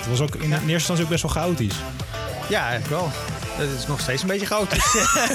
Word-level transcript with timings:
Het 0.00 0.08
was 0.08 0.20
ook 0.20 0.34
in 0.34 0.52
eerste 0.52 0.72
instantie 0.72 1.04
ook 1.04 1.10
best 1.10 1.22
wel 1.22 1.32
chaotisch. 1.32 1.78
Ja, 2.48 2.68
eigenlijk 2.68 3.00
wel. 3.00 3.08
Het 3.12 3.78
is 3.78 3.86
nog 3.86 4.00
steeds 4.00 4.22
een 4.22 4.28
beetje 4.28 4.46
chaotisch. 4.46 4.92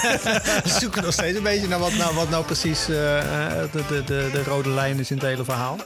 we 0.63 0.79
zoeken 0.79 1.03
nog 1.03 1.13
steeds 1.13 1.37
een 1.37 1.43
beetje 1.43 1.67
naar 1.67 1.79
wat 1.79 1.93
nou, 1.93 2.15
wat 2.15 2.29
nou 2.29 2.45
precies 2.45 2.89
eh, 2.89 3.61
eh, 3.61 3.71
de, 3.71 3.85
de, 3.87 4.03
de, 4.03 4.29
de 4.31 4.43
rode 4.43 4.69
lijn 4.69 4.99
is 4.99 5.11
in 5.11 5.17
het 5.17 5.25
hele 5.25 5.43
verhaal. 5.43 5.77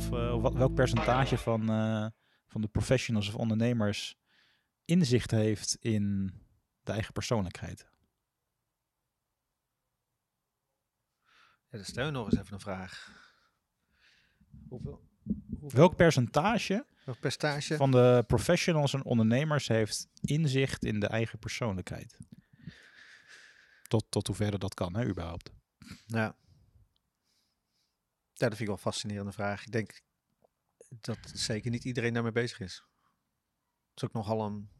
Of, 0.00 0.12
eh, 0.12 0.52
welk 0.52 0.74
percentage 0.74 1.38
van, 1.38 1.70
eh, 1.70 2.06
van 2.46 2.60
de 2.60 2.68
professionals 2.68 3.28
of 3.28 3.34
ondernemers 3.34 4.16
inzicht 4.84 5.30
heeft 5.30 5.76
in 5.80 6.34
de 6.80 6.92
eigen 6.92 7.12
persoonlijkheid. 7.12 7.86
Ja, 11.68 11.76
dan 11.76 11.84
stel 11.84 12.04
je 12.04 12.10
nog 12.10 12.24
eens 12.24 12.40
even 12.40 12.54
een 12.54 12.60
vraag. 12.60 13.18
Hoeveel, 14.70 15.08
hoeveel 15.58 15.78
Welk 15.78 15.96
percentage 15.96 16.86
welk 17.04 17.20
percentage? 17.20 17.76
van 17.76 17.90
de 17.90 18.24
professionals 18.26 18.94
en 18.94 19.04
ondernemers 19.04 19.68
heeft 19.68 20.08
inzicht 20.20 20.84
in 20.84 21.00
de 21.00 21.06
eigen 21.06 21.38
persoonlijkheid? 21.38 22.18
Tot, 23.82 24.10
tot 24.10 24.26
hoeverre 24.26 24.58
dat 24.58 24.74
kan, 24.74 24.96
hè, 24.96 25.06
überhaupt. 25.06 25.50
Ja. 26.06 26.36
Ja, 28.32 28.46
dat 28.46 28.56
vind 28.56 28.60
ik 28.60 28.66
wel 28.66 28.74
een 28.74 28.92
fascinerende 28.92 29.32
vraag. 29.32 29.64
Ik 29.64 29.72
denk 29.72 30.00
dat 30.88 31.18
zeker 31.34 31.70
niet 31.70 31.84
iedereen 31.84 32.12
daarmee 32.12 32.32
bezig 32.32 32.60
is. 32.60 32.84
Het 33.88 34.02
is 34.02 34.04
ook 34.04 34.12
nogal 34.12 34.46
een 34.46 34.70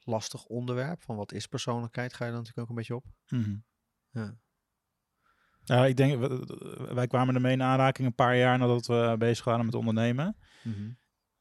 lastig 0.00 0.44
onderwerp. 0.44 1.02
Van 1.02 1.16
wat 1.16 1.32
is 1.32 1.46
persoonlijkheid? 1.46 2.14
Ga 2.14 2.24
je 2.24 2.30
dan 2.30 2.40
natuurlijk 2.40 2.70
ook 2.70 2.76
een 2.76 2.82
beetje 2.82 2.94
op. 2.94 3.06
Ja. 4.10 4.38
Ja, 5.64 5.86
ik 5.86 5.96
denk, 5.96 6.20
wij 6.94 7.06
kwamen 7.06 7.34
ermee 7.34 7.52
in 7.52 7.62
aanraking 7.62 8.06
een 8.06 8.14
paar 8.14 8.36
jaar 8.36 8.58
nadat 8.58 8.86
we 8.86 9.14
bezig 9.18 9.44
waren 9.44 9.64
met 9.64 9.74
ondernemen. 9.74 10.36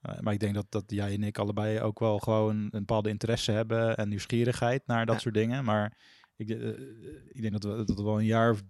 Eh, 0.02 0.20
maar 0.20 0.34
ik 0.34 0.40
denk 0.40 0.54
dat, 0.54 0.66
dat 0.70 0.84
jij 0.88 1.14
en 1.14 1.24
ik 1.24 1.38
allebei 1.38 1.80
ook 1.82 2.00
wel 2.00 2.20
gewoon 2.20 2.56
een 2.58 2.70
bepaalde 2.70 3.10
interesse 3.10 3.52
hebben 3.52 3.98
en 3.98 4.10
nieuwsgierigheid 4.10 4.88
naar 4.88 5.06
dat 5.06 5.16
Ja. 5.16 5.22
soort 5.22 5.34
dingen. 5.34 5.64
Maar 5.64 5.98
ik, 6.36 6.48
de- 6.48 6.74
eh, 6.74 7.36
ik 7.36 7.42
denk 7.42 7.54
dat, 7.54 7.64
we, 7.64 7.78
dat 7.78 7.88
het 7.88 8.02
wel 8.02 8.20
een 8.20 8.26
jaar 8.26 8.52
of 8.52 8.62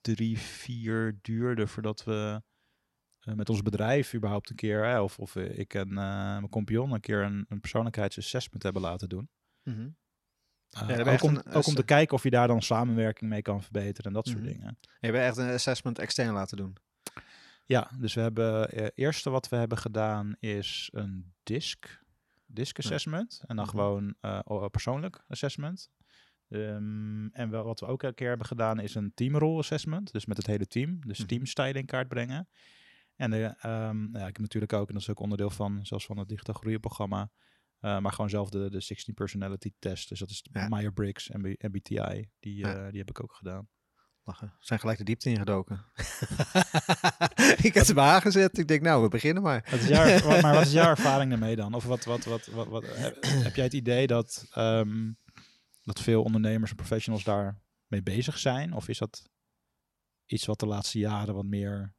drie, 0.00 0.38
vier 0.38 1.18
duurde 1.22 1.66
voordat 1.66 2.04
we 2.04 2.42
eh, 3.20 3.34
met 3.34 3.48
ons 3.48 3.62
bedrijf 3.62 4.14
überhaupt 4.14 4.50
een 4.50 4.56
keer, 4.56 5.00
of, 5.02 5.18
of 5.18 5.36
eh, 5.36 5.58
ik 5.58 5.74
en 5.74 5.88
eh, 5.88 5.94
mijn 5.94 6.48
compagnon 6.48 6.92
een 6.92 7.00
keer 7.00 7.22
een, 7.22 7.44
een 7.48 7.60
persoonlijkheidsassessment 7.60 8.62
hebben 8.62 8.82
laten 8.82 9.08
doen. 9.08 9.28
Mhm. 9.62 9.88
Eh, 10.70 10.86
hebben 10.86 11.12
ook, 11.12 11.22
om, 11.22 11.36
een 11.36 11.52
ook 11.52 11.66
om 11.66 11.74
te 11.74 11.82
kijken 11.84 12.14
of 12.16 12.22
je 12.22 12.30
daar 12.30 12.48
dan 12.48 12.62
samenwerking 12.62 13.30
mee 13.30 13.42
kan 13.42 13.62
verbeteren 13.62 14.06
en 14.10 14.12
dat 14.12 14.26
soort 14.28 14.38
Mhm. 14.42 14.48
dingen. 14.52 14.78
Je 15.00 15.06
hebt 15.06 15.18
echt 15.18 15.36
een 15.36 15.50
assessment 15.52 15.98
extern 15.98 16.32
laten 16.32 16.56
doen. 16.56 16.76
Ja, 17.64 17.90
dus 17.98 18.14
we 18.14 18.20
hebben 18.20 18.70
eh 18.70 18.86
eerste 18.94 19.30
wat 19.30 19.48
we 19.48 19.56
hebben 19.56 19.78
gedaan 19.78 20.36
is 20.38 20.88
een 20.92 21.32
DISC, 21.42 22.00
DISC 22.46 22.78
assessment. 22.78 23.42
En 23.46 23.56
dan 23.56 23.64
Mhm. 23.64 23.74
gewoon 23.74 24.14
eh, 24.20 24.38
o- 24.44 24.68
persoonlijk 24.68 25.24
assessment. 25.28 25.90
Ehm, 26.48 27.26
en 27.26 27.50
wel, 27.50 27.64
wat 27.64 27.80
we 27.80 27.86
ook 27.86 28.02
een 28.02 28.14
keer 28.14 28.28
hebben 28.28 28.46
gedaan 28.46 28.80
is 28.80 28.94
een 28.94 29.12
teamrol 29.14 29.58
assessment. 29.58 30.12
Dus 30.12 30.26
met 30.26 30.36
het 30.36 30.46
hele 30.46 30.66
team. 30.66 30.98
Dus 31.06 31.18
Mhm. 31.18 31.26
teamstyle 31.28 31.72
in 31.78 31.86
kaart 31.86 32.08
brengen. 32.08 32.48
En 33.16 33.30
de, 33.30 33.54
ehm, 33.60 34.02
ja, 34.16 34.18
ik 34.20 34.32
heb 34.36 34.38
natuurlijk 34.38 34.72
ook, 34.72 34.86
en 34.88 34.92
dat 34.94 35.02
is 35.02 35.10
ook 35.10 35.20
onderdeel 35.20 35.50
van, 35.50 35.86
zelfs 35.86 36.06
van 36.06 36.18
het 36.18 36.28
digitaal 36.28 36.54
groeien 36.54 36.80
eh, 37.80 37.98
maar 37.98 38.12
gewoon 38.12 38.30
zelf 38.30 38.50
de, 38.50 38.70
de 38.70 38.80
16 38.80 39.14
personality 39.14 39.72
test. 39.78 40.08
Dus 40.08 40.18
dat 40.18 40.30
is 40.30 40.44
Ja. 40.52 40.68
Myers-Briggs 40.68 41.30
en 41.30 41.40
MBTI. 41.58 42.28
Die, 42.40 42.56
Ja. 42.56 42.74
eh, 42.74 42.90
die 42.90 42.98
heb 42.98 43.08
ik 43.10 43.22
ook 43.22 43.34
gedaan. 43.34 43.68
Lachen. 44.24 44.54
Zijn 44.58 44.80
gelijk 44.80 44.98
de 44.98 45.04
diepte 45.04 45.30
ingedoken. 45.30 45.84
ik 47.62 47.74
heb 47.74 47.86
het 47.86 47.94
bij 47.94 48.04
aangezet. 48.04 48.58
Ik 48.58 48.68
denk, 48.68 48.82
nou, 48.82 49.02
we 49.02 49.08
beginnen 49.08 49.42
maar. 49.42 49.66
Wat 49.70 49.80
is 49.80 49.88
jouw, 49.88 50.18
wat- 50.28 50.42
maar 50.42 50.54
wat 50.54 50.66
is 50.66 50.72
jouw 50.72 50.88
ervaring 50.88 51.30
daarmee 51.30 51.56
dan? 51.56 51.74
Of 51.74 51.84
wat, 51.84 52.04
wat, 52.04 52.24
wat, 52.24 52.46
wat, 52.46 52.68
wat 52.68 52.84
heb, 52.96 53.16
heb 53.24 53.54
jij 53.54 53.64
het 53.64 53.72
idee 53.72 54.06
dat, 54.06 54.46
ehm, 54.52 55.12
dat 55.82 56.00
veel 56.00 56.22
ondernemers 56.22 56.70
en 56.70 56.76
professionals 56.76 57.24
daar 57.24 57.60
mee 57.86 58.02
bezig 58.02 58.38
zijn? 58.38 58.72
Of 58.72 58.88
is 58.88 58.98
dat 58.98 59.28
iets 60.26 60.46
wat 60.46 60.60
de 60.60 60.66
laatste 60.66 60.98
jaren 60.98 61.34
wat 61.34 61.44
meer 61.44 61.94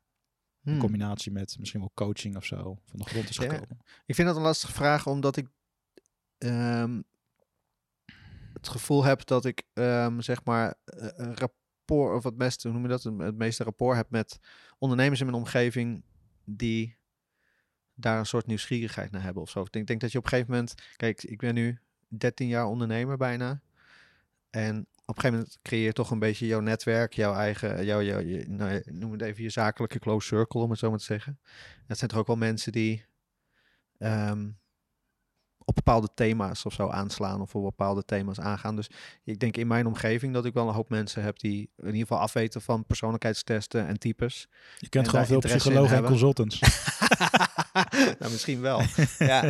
in 0.64 0.72
Hmm. 0.72 0.80
combinatie 0.80 1.32
met 1.32 1.56
misschien 1.60 1.80
wel 1.80 1.92
coaching 1.94 2.36
of 2.36 2.46
zo 2.46 2.80
van 2.86 3.00
de 3.00 3.06
grond 3.06 3.30
is 3.30 3.36
Ja. 3.36 3.44
gekomen? 3.44 3.80
Ik 4.06 4.16
vind 4.16 4.28
dat 4.28 4.38
een 4.38 4.44
lastige 4.44 4.74
vraag, 4.74 5.08
omdat 5.08 5.38
ik 5.38 5.48
ehm, 6.42 7.02
het 8.54 8.68
gevoel 8.68 9.04
heb 9.04 9.26
dat 9.26 9.46
ik 9.46 9.64
ehm, 9.74 10.20
zeg 10.20 10.44
maar 10.44 10.76
eh, 10.86 11.08
een 11.14 11.36
rapport, 11.36 12.16
of 12.16 12.24
het 12.24 12.38
meeste, 12.38 12.68
hoe 12.68 12.78
noem 12.78 12.90
je 12.90 12.98
dat, 12.98 13.04
het 13.04 13.38
meeste 13.38 13.64
rapport 13.64 13.98
heb 13.98 14.10
met 14.10 14.40
ondernemers 14.78 15.20
in 15.20 15.26
mijn 15.26 15.38
omgeving 15.38 16.04
die 16.44 16.98
daar 17.94 18.20
een 18.20 18.26
soort 18.26 18.48
nieuwsgierigheid 18.48 19.12
naar 19.12 19.24
hebben 19.24 19.42
of 19.42 19.50
zo. 19.50 19.62
Ik 19.62 19.72
denk, 19.72 19.88
denk 19.88 20.02
dat 20.02 20.12
je 20.12 20.18
op 20.18 20.24
een 20.24 20.30
gegeven 20.30 20.52
moment, 20.52 20.74
kijk, 20.96 21.24
ik 21.24 21.40
ben 21.40 21.54
nu 21.54 21.80
13 22.08 22.48
jaar 22.48 22.66
ondernemer 22.66 23.18
bijna. 23.18 23.62
En 24.50 24.88
op 25.06 25.16
een 25.16 25.22
gegeven 25.22 25.32
moment 25.32 25.60
creëer 25.62 25.84
je 25.84 25.94
toch 25.94 26.12
een 26.12 26.20
beetje 26.20 26.46
jouw 26.46 26.60
netwerk, 26.60 27.14
jouw 27.14 27.34
eigen, 27.34 27.86
jouw, 27.86 28.02
jouw, 28.02 28.44
nou, 28.48 28.82
noem 28.86 29.12
het 29.12 29.22
even 29.22 29.44
je 29.44 29.50
zakelijke 29.50 30.00
close 30.00 30.28
circle, 30.28 30.62
om 30.62 30.70
het 30.70 30.80
zo 30.80 30.90
maar 30.90 31.00
te 31.00 31.04
zeggen. 31.04 31.40
Het 31.88 31.98
zijn 31.98 32.10
toch 32.10 32.20
ook 32.20 32.28
wel 32.28 32.36
mensen 32.36 32.72
die 32.72 33.06
ehm, 33.98 34.50
op 35.72 35.78
bepaalde 35.86 36.10
thema's 36.14 36.66
of 36.66 36.74
zo 36.74 36.90
aanslaan 36.90 37.42
of 37.42 37.56
op 37.56 37.64
bepaalde 37.64 38.06
thema's 38.06 38.40
aangaan. 38.40 38.76
Dus 38.76 38.90
ik 39.24 39.40
denk 39.40 39.58
in 39.58 39.68
mijn 39.68 39.86
omgeving 39.86 40.34
dat 40.34 40.46
ik 40.46 40.54
wel 40.54 40.68
een 40.68 40.74
hoop 40.74 40.90
mensen 40.90 41.24
heb 41.24 41.40
die 41.40 41.70
in 41.78 41.86
ieder 41.86 42.02
geval 42.02 42.20
afweten 42.20 42.62
van 42.62 42.86
persoonlijkheidstesten 42.86 43.88
en 43.88 44.00
types. 44.00 44.48
Je 44.78 44.90
kent 44.90 45.06
En 45.06 45.12
gewoon 45.12 45.26
veel 45.26 45.40
psychologen 45.40 45.98
en 45.98 46.04
consultants. 46.04 46.60
nou, 48.20 48.32
misschien 48.32 48.62
wel. 48.62 48.82
ja. 49.20 49.50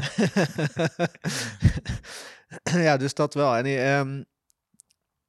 ja, 2.88 2.98
dus 2.98 3.14
dat 3.14 3.34
wel. 3.34 3.56
En, 3.56 4.26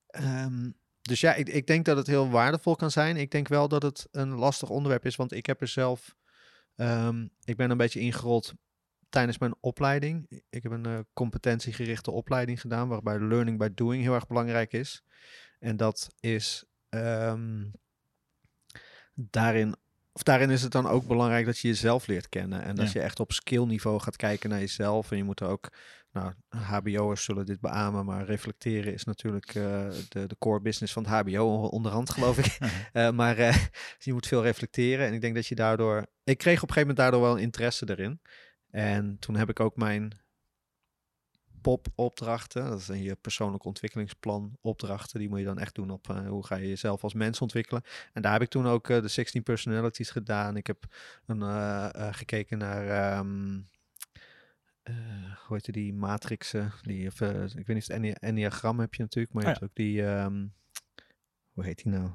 ehm, 0.07 0.71
dus 1.03 1.21
ja, 1.21 1.35
ik, 1.35 1.49
ik 1.49 1.67
denk 1.67 1.85
dat 1.85 1.97
het 1.97 2.07
heel 2.07 2.31
waardevol 2.31 2.77
kan 2.77 2.91
zijn. 2.91 3.17
Ik 3.17 3.31
denk 3.31 3.49
wel 3.49 3.69
dat 3.69 3.83
het 3.83 4.09
een 4.11 4.35
lastig 4.35 4.69
onderwerp 4.69 5.05
is, 5.07 5.17
want 5.17 5.33
ik 5.33 5.47
heb 5.47 5.61
er 5.61 5.69
zelf, 5.69 6.17
ehm, 6.77 7.27
ik 7.45 7.57
ben 7.57 7.71
een 7.71 7.77
beetje 7.77 8.01
ingerold 8.01 8.55
tijdens 9.13 9.39
mijn 9.39 9.55
opleiding. 9.61 10.43
Ik 10.51 10.63
heb 10.63 10.73
een 10.73 10.87
eh, 10.87 10.99
competentiegerichte 11.13 12.11
opleiding 12.11 12.61
gedaan, 12.61 12.89
waarbij 12.89 13.19
learning 13.19 13.59
by 13.59 13.69
doing 13.75 14.03
heel 14.03 14.15
erg 14.15 14.27
belangrijk 14.27 14.73
is. 14.73 15.03
En 15.59 15.77
dat 15.77 16.09
is 16.21 16.65
ehm, 16.89 17.65
daarin 19.15 19.75
of 20.15 20.23
daarin 20.23 20.51
is 20.51 20.63
het 20.63 20.73
dan 20.73 20.87
ook 20.87 21.07
belangrijk 21.07 21.47
dat 21.47 21.59
je 21.59 21.69
jezelf 21.69 22.07
leert 22.07 22.29
kennen. 22.29 22.63
En 22.63 22.75
dat 22.75 22.87
Ja. 22.87 23.01
je 23.01 23.01
echt 23.07 23.21
op 23.21 23.33
skillniveau 23.33 24.01
gaat 24.01 24.17
kijken 24.17 24.51
naar 24.51 24.59
jezelf. 24.59 25.11
En 25.11 25.17
je 25.17 25.25
moet 25.25 25.41
er 25.41 25.47
ook, 25.47 25.69
nou, 26.11 26.33
HBO'ers 26.49 27.25
zullen 27.25 27.47
dit 27.47 27.61
beamen, 27.61 28.05
maar 28.05 28.25
reflecteren 28.25 28.93
is 28.93 29.05
natuurlijk 29.05 29.47
eh, 29.55 29.89
de, 30.09 30.27
de 30.27 30.37
core 30.39 30.61
business 30.61 30.93
van 30.93 31.07
het 31.07 31.13
HBO 31.13 31.45
on- 31.57 31.71
onderhand, 31.71 32.11
geloof 32.11 32.39
ik. 32.39 32.59
Eh, 32.93 33.11
maar 33.11 33.39
eh, 33.39 33.57
je 33.99 34.13
moet 34.13 34.27
veel 34.27 34.43
reflecteren. 34.43 35.07
En 35.07 35.13
ik 35.13 35.21
denk 35.21 35.35
dat 35.35 35.47
je 35.47 35.55
daardoor. 35.55 36.07
Ik 36.25 36.39
kreeg 36.39 36.63
op 36.63 36.69
een 36.69 36.75
gegeven 36.75 36.81
moment 36.81 36.97
daardoor 36.99 37.21
wel 37.21 37.33
een 37.37 37.43
interesse 37.43 37.91
erin. 37.91 38.21
En 38.73 39.19
toen 39.19 39.37
heb 39.37 39.49
ik 39.49 39.61
ook 39.61 39.77
mijn 39.77 40.21
POP-opdrachten. 41.61 42.65
Dat 42.65 42.83
zijn 42.83 43.03
je 43.03 43.15
persoonlijk 43.17 43.65
ontwikkelingsplan 43.65 44.59
opdrachten. 44.61 45.19
Die 45.19 45.29
moet 45.29 45.39
je 45.39 45.45
dan 45.45 45.59
echt 45.59 45.75
doen 45.75 45.91
op 45.91 46.09
eh, 46.11 46.29
hoe 46.29 46.47
ga 46.47 46.57
je 46.57 46.69
jezelf 46.69 47.03
als 47.03 47.15
mens 47.15 47.41
ontwikkelen. 47.41 47.83
En 48.13 48.23
daar 48.23 48.33
heb 48.33 48.43
ik 48.43 48.49
toen 48.49 48.67
ook 48.67 48.89
eh, 48.89 49.01
de 49.01 49.09
16 49.09 49.43
personalities 49.43 50.11
gedaan. 50.11 50.57
Ik 50.57 50.67
heb 50.67 50.85
een, 51.27 51.43
eh, 51.43 52.09
gekeken 52.15 52.59
naar, 52.59 52.89
ehm, 52.89 53.61
eh, 54.83 55.37
hoe 55.47 55.57
heet 55.57 55.73
die, 55.73 55.95
matrixen. 55.95 56.73
Die, 56.83 57.07
of, 57.07 57.21
ik 57.21 57.67
weet 57.67 57.77
niet 57.77 57.87
het 57.87 57.91
Ennea- 57.91 58.15
enneagram 58.21 58.81
heb 58.81 58.95
je 58.95 59.03
natuurlijk, 59.03 59.35
maar 59.35 59.43
je 59.43 59.49
Oh 59.49 59.55
hebt 59.55 59.71
ook 59.71 59.77
die, 59.77 60.07
ehm, 60.07 60.47
hoe 61.53 61.65
heet 61.65 61.83
die 61.83 61.93
nou? 61.93 62.11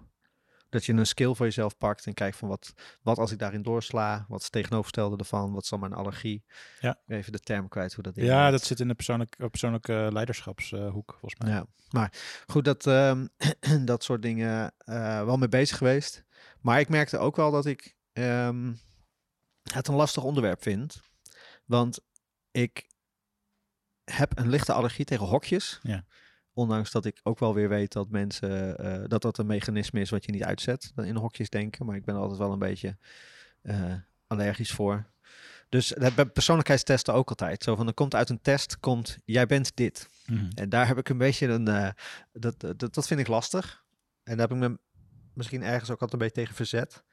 Dat 0.69 0.85
je 0.85 0.93
een 0.93 1.05
skill 1.05 1.33
voor 1.33 1.45
jezelf 1.45 1.77
pakt 1.77 2.05
en 2.05 2.13
kijkt 2.13 2.37
van 2.37 2.47
wat, 2.47 2.73
wat 3.01 3.17
als 3.17 3.31
ik 3.31 3.39
daarin 3.39 3.61
doorsla, 3.61 4.25
wat 4.27 4.37
is 4.37 4.43
het 4.43 4.53
tegenovergestelde 4.53 5.17
ervan, 5.17 5.53
wat 5.53 5.63
is 5.63 5.69
dan 5.69 5.79
mijn 5.79 5.93
allergie. 5.93 6.43
Ja. 6.79 6.99
Even 7.07 7.31
de 7.31 7.39
term 7.39 7.67
kwijt 7.67 7.93
hoe 7.93 8.03
dat 8.03 8.15
Ja, 8.15 8.51
dat 8.51 8.63
zit 8.63 8.79
in 8.79 8.87
de 8.87 8.93
persoonlijke, 8.93 9.49
persoonlijke 9.49 10.07
leiderschapshoek, 10.11 11.15
volgens 11.19 11.41
mij. 11.41 11.51
Ja, 11.51 11.65
maar 11.89 12.13
goed, 12.47 12.65
dat, 12.65 12.87
ehm, 12.87 13.27
dat 13.85 14.03
soort 14.03 14.21
dingen 14.21 14.73
eh, 14.77 15.23
wel 15.23 15.37
mee 15.37 15.49
bezig 15.49 15.77
geweest. 15.77 16.25
Maar 16.61 16.79
ik 16.79 16.89
merkte 16.89 17.17
ook 17.17 17.35
wel 17.35 17.51
dat 17.51 17.65
ik, 17.65 17.95
ehm, 18.13 18.73
het 19.73 19.87
een 19.87 19.95
lastig 19.95 20.23
onderwerp 20.23 20.61
vind. 20.61 21.01
Want 21.65 21.99
ik 22.51 22.87
heb 24.03 24.37
een 24.37 24.49
lichte 24.49 24.73
allergie 24.73 25.05
tegen 25.05 25.25
hokjes. 25.25 25.79
Ja. 25.83 26.05
Ondanks 26.57 26.91
dat 26.91 27.05
ik 27.05 27.19
ook 27.23 27.39
wel 27.39 27.53
weer 27.53 27.69
weet 27.69 27.93
dat 27.93 28.09
mensen 28.09 28.77
eh, 28.77 29.03
dat 29.07 29.21
dat 29.21 29.37
een 29.37 29.45
mechanisme 29.45 29.99
is 29.99 30.09
wat 30.09 30.25
je 30.25 30.31
niet 30.31 30.43
uitzet. 30.43 30.91
Dan 30.95 31.05
in 31.05 31.15
hokjes 31.15 31.49
denken. 31.49 31.85
Maar 31.85 31.95
ik 31.95 32.05
ben 32.05 32.15
er 32.15 32.21
altijd 32.21 32.39
wel 32.39 32.51
een 32.51 32.59
beetje 32.59 32.97
eh, 33.61 33.93
allergisch 34.27 34.71
voor. 34.71 35.05
Dus 35.69 35.87
dat 35.87 36.15
bij 36.15 36.25
persoonlijkheidstesten 36.25 37.13
ook 37.13 37.29
altijd. 37.29 37.63
Zo 37.63 37.75
van 37.75 37.87
er 37.87 37.93
komt 37.93 38.15
uit 38.15 38.29
een 38.29 38.41
test, 38.41 38.79
komt 38.79 39.17
jij 39.25 39.45
bent 39.45 39.71
dit. 39.75 40.09
Mhm. 40.25 40.49
En 40.55 40.69
daar 40.69 40.87
heb 40.87 40.97
ik 40.97 41.09
een 41.09 41.17
beetje 41.17 41.47
een. 41.47 41.67
eh, 41.67 41.89
dat, 42.31 42.59
dat, 42.59 42.93
dat 42.93 43.07
vind 43.07 43.19
ik 43.19 43.27
lastig. 43.27 43.83
En 44.23 44.37
daar 44.37 44.47
heb 44.47 44.57
ik 44.57 44.69
me 44.69 44.79
misschien 45.33 45.63
ergens 45.63 45.89
ook 45.89 46.01
altijd 46.01 46.13
een 46.21 46.27
beetje 46.27 46.41
tegen 46.41 46.55
verzet. 46.55 47.03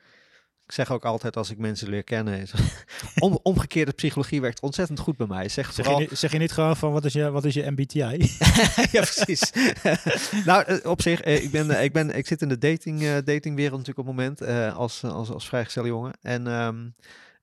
Ik 0.66 0.72
zeg 0.72 0.90
ook 0.90 1.04
altijd 1.04 1.36
als 1.36 1.50
ik 1.50 1.58
mensen 1.58 1.88
leer 1.88 2.04
kennen. 2.04 2.40
is- 2.40 2.52
Om, 3.18 3.38
omgekeerde 3.42 3.92
psychologie 3.92 4.40
werkt 4.40 4.60
ontzettend 4.60 4.98
goed 4.98 5.16
bij 5.16 5.26
mij. 5.26 5.48
Zeg 5.48 5.64
Zeg, 5.72 5.74
vooral. 5.74 6.00
je, 6.00 6.06
niet- 6.08 6.18
zeg 6.18 6.32
je 6.32 6.38
niet 6.38 6.52
gewoon 6.52 6.76
van 6.76 6.92
wat 6.92 7.04
is 7.04 7.12
je, 7.12 7.30
wat 7.30 7.44
is 7.44 7.54
je 7.54 7.70
MBTI? 7.70 7.98
ja, 8.96 9.00
precies. 9.12 9.50
nou, 10.46 10.64
eh, 10.64 10.90
op 10.90 11.02
zich, 11.02 11.20
eh, 11.20 11.42
ik, 11.44 11.50
ben, 11.50 11.70
eh, 11.70 11.84
ik, 11.84 11.92
ben, 11.92 12.10
ik 12.16 12.26
zit 12.26 12.42
in 12.42 12.48
de 12.48 12.58
dating, 12.58 13.00
datingwereld 13.20 13.78
natuurlijk 13.78 13.98
op 13.98 14.06
het 14.06 14.14
moment 14.16 14.42
als, 14.76 15.04
als, 15.04 15.30
als 15.30 15.48
vrijgestelde 15.48 15.88
jongen. 15.88 16.12
En 16.22 16.46
ehm, 16.46 16.88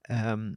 ehm, 0.02 0.54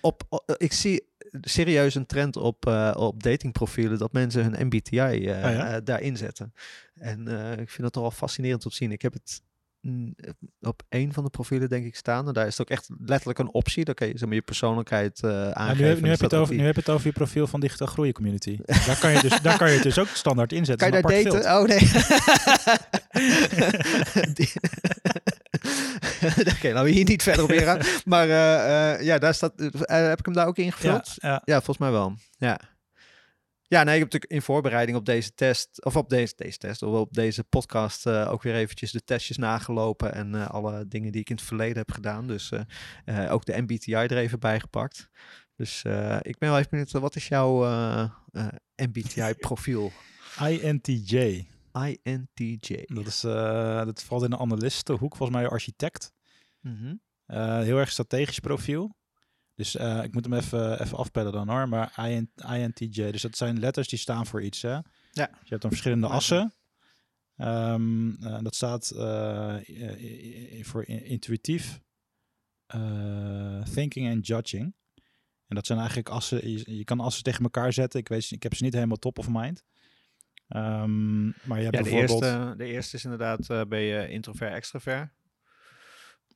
op, 0.00 0.44
ik 0.56 0.72
zie 0.72 1.06
serieus 1.40 1.94
een 1.94 2.06
trend 2.06 2.36
op, 2.36 2.66
eh, 2.66 2.94
op 2.96 3.22
datingprofielen 3.22 3.98
dat 3.98 4.12
mensen 4.12 4.42
hun 4.42 4.66
MBTI 4.66 4.98
eh, 4.98 5.16
Oh 5.44 5.52
ja? 5.52 5.80
daarin 5.80 6.16
zetten. 6.16 6.52
En 6.94 7.26
ik 7.58 7.68
vind 7.70 7.82
dat 7.82 7.92
toch 7.92 8.02
wel 8.02 8.10
fascinerend 8.10 8.64
om 8.64 8.70
te 8.70 8.76
zien. 8.76 8.92
Ik 8.92 9.02
heb 9.02 9.12
het 9.12 9.42
op 10.60 10.82
één 10.88 11.12
van 11.12 11.24
de 11.24 11.30
profielen 11.30 11.68
denk 11.68 11.84
ik 11.86 11.96
staan. 11.96 12.26
En 12.28 12.32
daar 12.32 12.46
is 12.46 12.58
het 12.58 12.60
ook 12.60 12.76
echt 12.76 12.88
letterlijk 13.06 13.38
een 13.38 13.52
optie. 13.52 13.84
Dan 13.84 13.94
kan 13.94 14.06
je 14.08 14.12
zeg 14.18 14.26
maar, 14.26 14.36
je 14.36 14.42
persoonlijkheid 14.42 15.22
eh 15.22 15.30
Nou, 15.30 15.52
aangeven. 15.54 15.82
nu, 15.84 15.88
heb, 15.88 16.00
nu, 16.00 16.08
heb 16.10 16.20
het 16.20 16.34
over, 16.34 16.54
nu 16.54 16.64
heb 16.64 16.74
je 16.74 16.80
het 16.80 16.88
over 16.90 17.06
je 17.06 17.12
profiel 17.12 17.46
van 17.46 17.60
Digitaal 17.60 17.86
Groeien 17.86 18.12
Community. 18.12 18.58
Daar 18.86 18.98
kan 19.00 19.12
je, 19.12 19.20
dus, 19.20 19.40
daar 19.40 19.58
kan 19.58 19.68
je 19.68 19.74
het 19.74 19.82
dus 19.82 19.98
ook 19.98 20.06
standaard 20.08 20.52
inzetten. 20.52 20.90
Kan 20.90 20.96
je 20.96 21.02
daar 21.02 21.22
daten? 21.22 21.42
veld. 21.42 21.60
Oh 21.60 21.66
nee. 21.68 21.88
Die- 24.34 24.52
Oké, 26.56 26.72
nou 26.72 26.88
hier 26.88 27.04
niet 27.04 27.22
verder 27.22 27.44
op 27.44 27.52
ingaan. 27.52 27.80
Maar 28.04 28.28
eh, 28.28 28.92
eh, 28.94 29.00
ja, 29.02 29.18
daar 29.18 29.34
staat. 29.34 29.52
eh, 29.60 30.08
heb 30.08 30.18
ik 30.18 30.24
hem 30.24 30.34
daar 30.34 30.46
ook 30.46 30.56
ingevuld? 30.58 31.12
Ja, 31.20 31.28
Ja, 31.28 31.42
ja. 31.44 31.54
volgens 31.54 31.78
mij 31.78 31.90
wel. 31.90 32.14
Ja. 32.38 32.60
Ja, 33.70 33.82
nee, 33.82 33.94
ik 33.94 34.00
heb 34.00 34.12
natuurlijk 34.12 34.32
in 34.32 34.42
voorbereiding 34.42 34.98
op 34.98 35.04
deze 35.04 35.34
test, 35.34 35.84
of 35.84 35.96
op 35.96 36.08
deze, 36.08 36.32
deze 36.36 36.58
test, 36.58 36.82
of 36.82 37.00
op 37.00 37.12
deze 37.12 37.44
podcast 37.44 38.06
eh, 38.06 38.30
ook 38.32 38.42
weer 38.42 38.54
eventjes 38.54 38.92
de 38.92 39.04
testjes 39.04 39.36
nagelopen 39.36 40.14
en 40.14 40.34
eh, 40.34 40.48
alle 40.48 40.88
dingen 40.88 41.12
die 41.12 41.20
ik 41.20 41.30
in 41.30 41.36
het 41.36 41.44
verleden 41.44 41.76
heb 41.76 41.90
gedaan. 41.90 42.26
Dus 42.26 42.52
eh, 43.04 43.32
ook 43.32 43.44
de 43.44 43.60
MBTI 43.62 43.92
er 43.92 44.16
even 44.16 44.40
bij 44.40 44.60
gepakt. 44.60 45.08
Dus 45.56 45.78
ik 46.22 46.38
ben 46.38 46.48
wel 46.48 46.58
even 46.58 46.70
benieuwd, 46.70 46.90
wat 46.90 47.16
is 47.16 47.28
jouw 47.28 47.64
eh, 47.64 48.08
MBTI-profiel? 48.76 49.92
INTJ. 50.62 51.46
INTJ. 52.02 52.84
Dat, 52.86 53.06
is, 53.06 53.20
dat 53.20 54.02
valt 54.02 54.22
in 54.22 54.30
de 54.30 54.38
analistenhoek, 54.38 55.16
volgens 55.16 55.38
mij 55.38 55.48
architect. 55.48 56.12
Mhm. 56.60 56.94
Heel 57.62 57.78
erg 57.78 57.90
strategisch 57.90 58.38
profiel. 58.38 58.96
Dus 59.58 59.76
eh, 59.76 60.02
ik 60.02 60.12
moet 60.14 60.24
hem 60.24 60.32
even, 60.34 60.80
even 60.82 60.98
afpellen 60.98 61.32
dan 61.32 61.48
hoor. 61.48 61.68
Maar 61.68 61.92
IN, 62.10 62.30
INTJ, 62.54 63.10
dus 63.10 63.22
dat 63.22 63.36
zijn 63.36 63.58
letters 63.58 63.88
die 63.88 63.98
staan 63.98 64.26
voor 64.26 64.42
iets. 64.42 64.62
Hè? 64.62 64.70
Ja. 64.70 64.82
Dus 65.12 65.26
je 65.42 65.48
hebt 65.48 65.62
dan 65.62 65.70
verschillende 65.70 66.06
assen. 66.06 66.52
Ehm, 67.36 68.10
eh, 68.22 68.38
dat 68.42 68.54
staat 68.54 68.90
eh, 68.90 69.56
voor 70.62 70.84
in- 70.86 71.04
intuïtief, 71.04 71.80
thinking 73.74 74.06
en 74.08 74.20
judging. 74.20 74.74
En 75.46 75.54
dat 75.54 75.66
zijn 75.66 75.78
eigenlijk 75.78 76.08
assen, 76.08 76.50
je, 76.50 76.76
je 76.76 76.84
kan 76.84 77.00
assen 77.00 77.22
tegen 77.22 77.42
elkaar 77.42 77.72
zetten. 77.72 78.00
Ik, 78.00 78.08
weet, 78.08 78.30
ik 78.30 78.42
heb 78.42 78.54
ze 78.54 78.64
niet 78.64 78.74
helemaal 78.74 78.96
top 78.96 79.18
of 79.18 79.28
mind. 79.28 79.64
Ehm, 80.48 81.24
maar 81.26 81.58
je 81.58 81.64
hebt 81.64 81.76
Ja, 81.76 81.82
de 81.82 81.90
eerste, 81.90 82.54
de 82.56 82.64
eerste 82.66 82.96
is 82.96 83.04
inderdaad, 83.04 83.68
ben 83.68 83.80
je 83.80 84.08
introvert, 84.08 84.54
extrovert. 84.54 85.10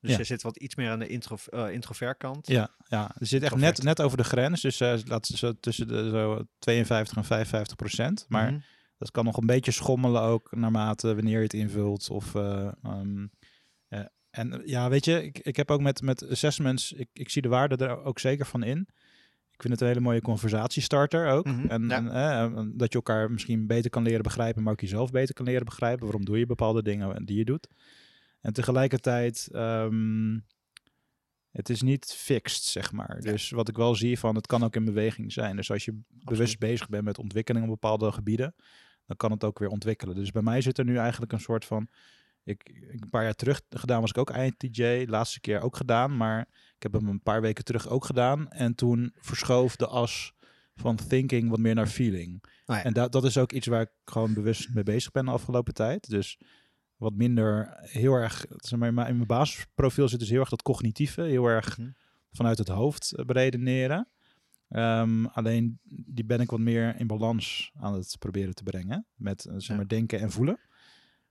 Dus 0.03 0.11
Ja. 0.11 0.17
je 0.17 0.23
zit 0.23 0.41
wat 0.41 0.57
iets 0.57 0.75
meer 0.75 0.89
aan 0.89 0.99
de 0.99 1.07
intro, 1.07 1.37
eh, 1.49 1.71
introvert 1.71 2.17
kant. 2.17 2.47
Ja, 2.47 2.69
ja, 2.87 3.11
er 3.19 3.25
zit 3.27 3.43
echt 3.43 3.55
net, 3.55 3.83
net 3.83 4.01
over 4.01 4.17
de 4.17 4.23
grens. 4.23 4.61
Dus 4.61 4.79
eh 4.79 4.93
laat 5.05 5.25
zo 5.25 5.53
tussen 5.59 5.87
de 5.87 6.09
zo 6.09 6.43
52 6.59 7.17
en 7.17 7.23
55 7.23 7.75
procent. 7.75 8.25
Maar 8.29 8.51
Mhm. 8.51 8.59
dat 8.97 9.11
kan 9.11 9.25
nog 9.25 9.37
een 9.37 9.45
beetje 9.45 9.71
schommelen 9.71 10.21
ook 10.21 10.55
naarmate 10.55 11.15
wanneer 11.15 11.37
je 11.37 11.43
het 11.43 11.53
invult. 11.53 12.09
Of, 12.09 12.35
eh, 12.35 12.71
ehm, 12.83 13.27
eh, 13.87 13.99
en 14.29 14.61
ja, 14.65 14.89
weet 14.89 15.05
je, 15.05 15.23
ik, 15.23 15.39
ik 15.39 15.55
heb 15.55 15.71
ook 15.71 15.81
met, 15.81 16.01
met 16.01 16.29
assessments, 16.29 16.91
ik, 16.91 17.09
ik 17.13 17.29
zie 17.29 17.41
de 17.41 17.47
waarde 17.47 17.85
er 17.85 18.03
ook 18.03 18.19
zeker 18.19 18.45
van 18.45 18.63
in. 18.63 18.87
Ik 19.51 19.61
vind 19.61 19.73
het 19.73 19.81
een 19.81 19.87
hele 19.87 19.99
mooie 19.99 20.21
conversatiestarter 20.21 21.27
ook. 21.27 21.45
Mhm, 21.45 21.67
en, 21.67 21.87
ja. 21.87 21.95
en, 21.95 22.09
eh, 22.11 22.41
en 22.41 22.73
dat 22.77 22.89
je 22.91 22.97
elkaar 22.97 23.31
misschien 23.31 23.67
beter 23.67 23.89
kan 23.89 24.03
leren 24.03 24.23
begrijpen, 24.23 24.63
maar 24.63 24.73
ook 24.73 24.81
jezelf 24.81 25.11
beter 25.11 25.33
kan 25.33 25.45
leren 25.45 25.65
begrijpen. 25.65 26.03
Waarom 26.03 26.25
doe 26.25 26.37
je 26.39 26.45
bepaalde 26.45 26.83
dingen 26.83 27.25
die 27.25 27.37
je 27.37 27.45
doet? 27.45 27.67
En 28.43 28.53
tegelijkertijd, 28.53 29.49
ehm, 29.51 30.39
het 31.51 31.69
is 31.69 31.81
niet 31.81 32.05
fixed, 32.05 32.63
zeg 32.63 32.91
maar. 32.91 33.15
Ja. 33.23 33.31
Dus 33.31 33.49
wat 33.49 33.69
ik 33.69 33.75
wel 33.77 33.95
zie 33.95 34.19
van, 34.19 34.35
het 34.35 34.47
kan 34.47 34.63
ook 34.63 34.75
in 34.75 34.85
beweging 34.85 35.31
zijn. 35.31 35.55
Dus 35.55 35.71
als 35.71 35.85
je 35.85 35.99
bewust 36.07 36.59
bezig 36.59 36.89
bent 36.89 37.03
met 37.03 37.17
ontwikkeling 37.17 37.63
op 37.65 37.71
bepaalde 37.71 38.11
gebieden, 38.11 38.55
dan 39.05 39.17
kan 39.17 39.31
het 39.31 39.43
ook 39.43 39.59
weer 39.59 39.69
ontwikkelen. 39.69 40.15
Dus 40.15 40.31
bij 40.31 40.41
mij 40.41 40.61
zit 40.61 40.77
er 40.77 40.85
nu 40.85 40.97
eigenlijk 40.97 41.31
een 41.31 41.39
soort 41.39 41.65
van, 41.65 41.87
ik, 42.43 42.69
ik- 42.69 43.01
een 43.01 43.09
paar 43.09 43.23
jaar 43.23 43.33
terug 43.35 43.61
gedaan 43.69 44.01
was 44.01 44.09
ik 44.09 44.17
ook 44.17 44.31
INTJ, 44.31 45.05
laatste 45.07 45.39
keer 45.39 45.61
ook 45.61 45.75
gedaan, 45.77 46.17
maar 46.17 46.39
ik 46.75 46.83
heb 46.83 46.93
hem 46.93 47.07
een 47.07 47.21
paar 47.23 47.41
weken 47.41 47.63
terug 47.63 47.87
ook 47.87 48.05
gedaan. 48.05 48.49
En 48.49 48.75
toen 48.75 49.11
verschoof 49.15 49.75
de 49.75 49.87
as 49.87 50.33
van 50.75 50.95
thinking 50.95 51.49
wat 51.49 51.59
meer 51.59 51.75
naar 51.75 51.87
feeling. 51.87 52.43
Oh 52.65 52.75
ja. 52.75 52.83
En 52.83 52.93
dat, 52.93 53.11
dat 53.11 53.23
is 53.23 53.37
ook 53.37 53.51
iets 53.51 53.67
waar 53.67 53.81
ik 53.81 53.91
gewoon 54.05 54.33
bewust 54.33 54.73
mee 54.73 54.83
bezig 54.83 55.11
ben 55.11 55.25
de 55.25 55.31
afgelopen 55.31 55.73
tijd. 55.73 56.09
Dus 56.09 56.39
wat 57.03 57.13
minder 57.13 57.77
heel 57.79 58.13
erg, 58.13 58.45
zeg 58.49 58.79
maar, 58.79 58.87
in 58.87 58.93
mijn 58.93 59.25
basisprofiel 59.27 60.07
zit 60.07 60.19
dus 60.19 60.29
heel 60.29 60.39
erg 60.39 60.49
dat 60.49 60.61
cognitieve, 60.61 61.21
heel 61.21 61.45
erg 61.45 61.77
Mhm. 61.77 61.89
vanuit 62.31 62.57
het 62.57 62.67
hoofd 62.67 63.11
eh, 63.11 63.25
beredeneren. 63.25 64.07
Ehm, 64.69 65.25
alleen 65.25 65.79
die 65.83 66.25
ben 66.25 66.39
ik 66.39 66.49
wat 66.49 66.59
meer 66.59 66.99
in 66.99 67.07
balans 67.07 67.71
aan 67.75 67.93
het 67.93 68.15
proberen 68.19 68.53
te 68.55 68.63
brengen 68.63 69.05
met 69.15 69.45
eh, 69.45 69.53
zeg 69.53 69.67
Ja. 69.67 69.75
maar, 69.75 69.87
denken 69.87 70.19
en 70.19 70.31
voelen. 70.31 70.59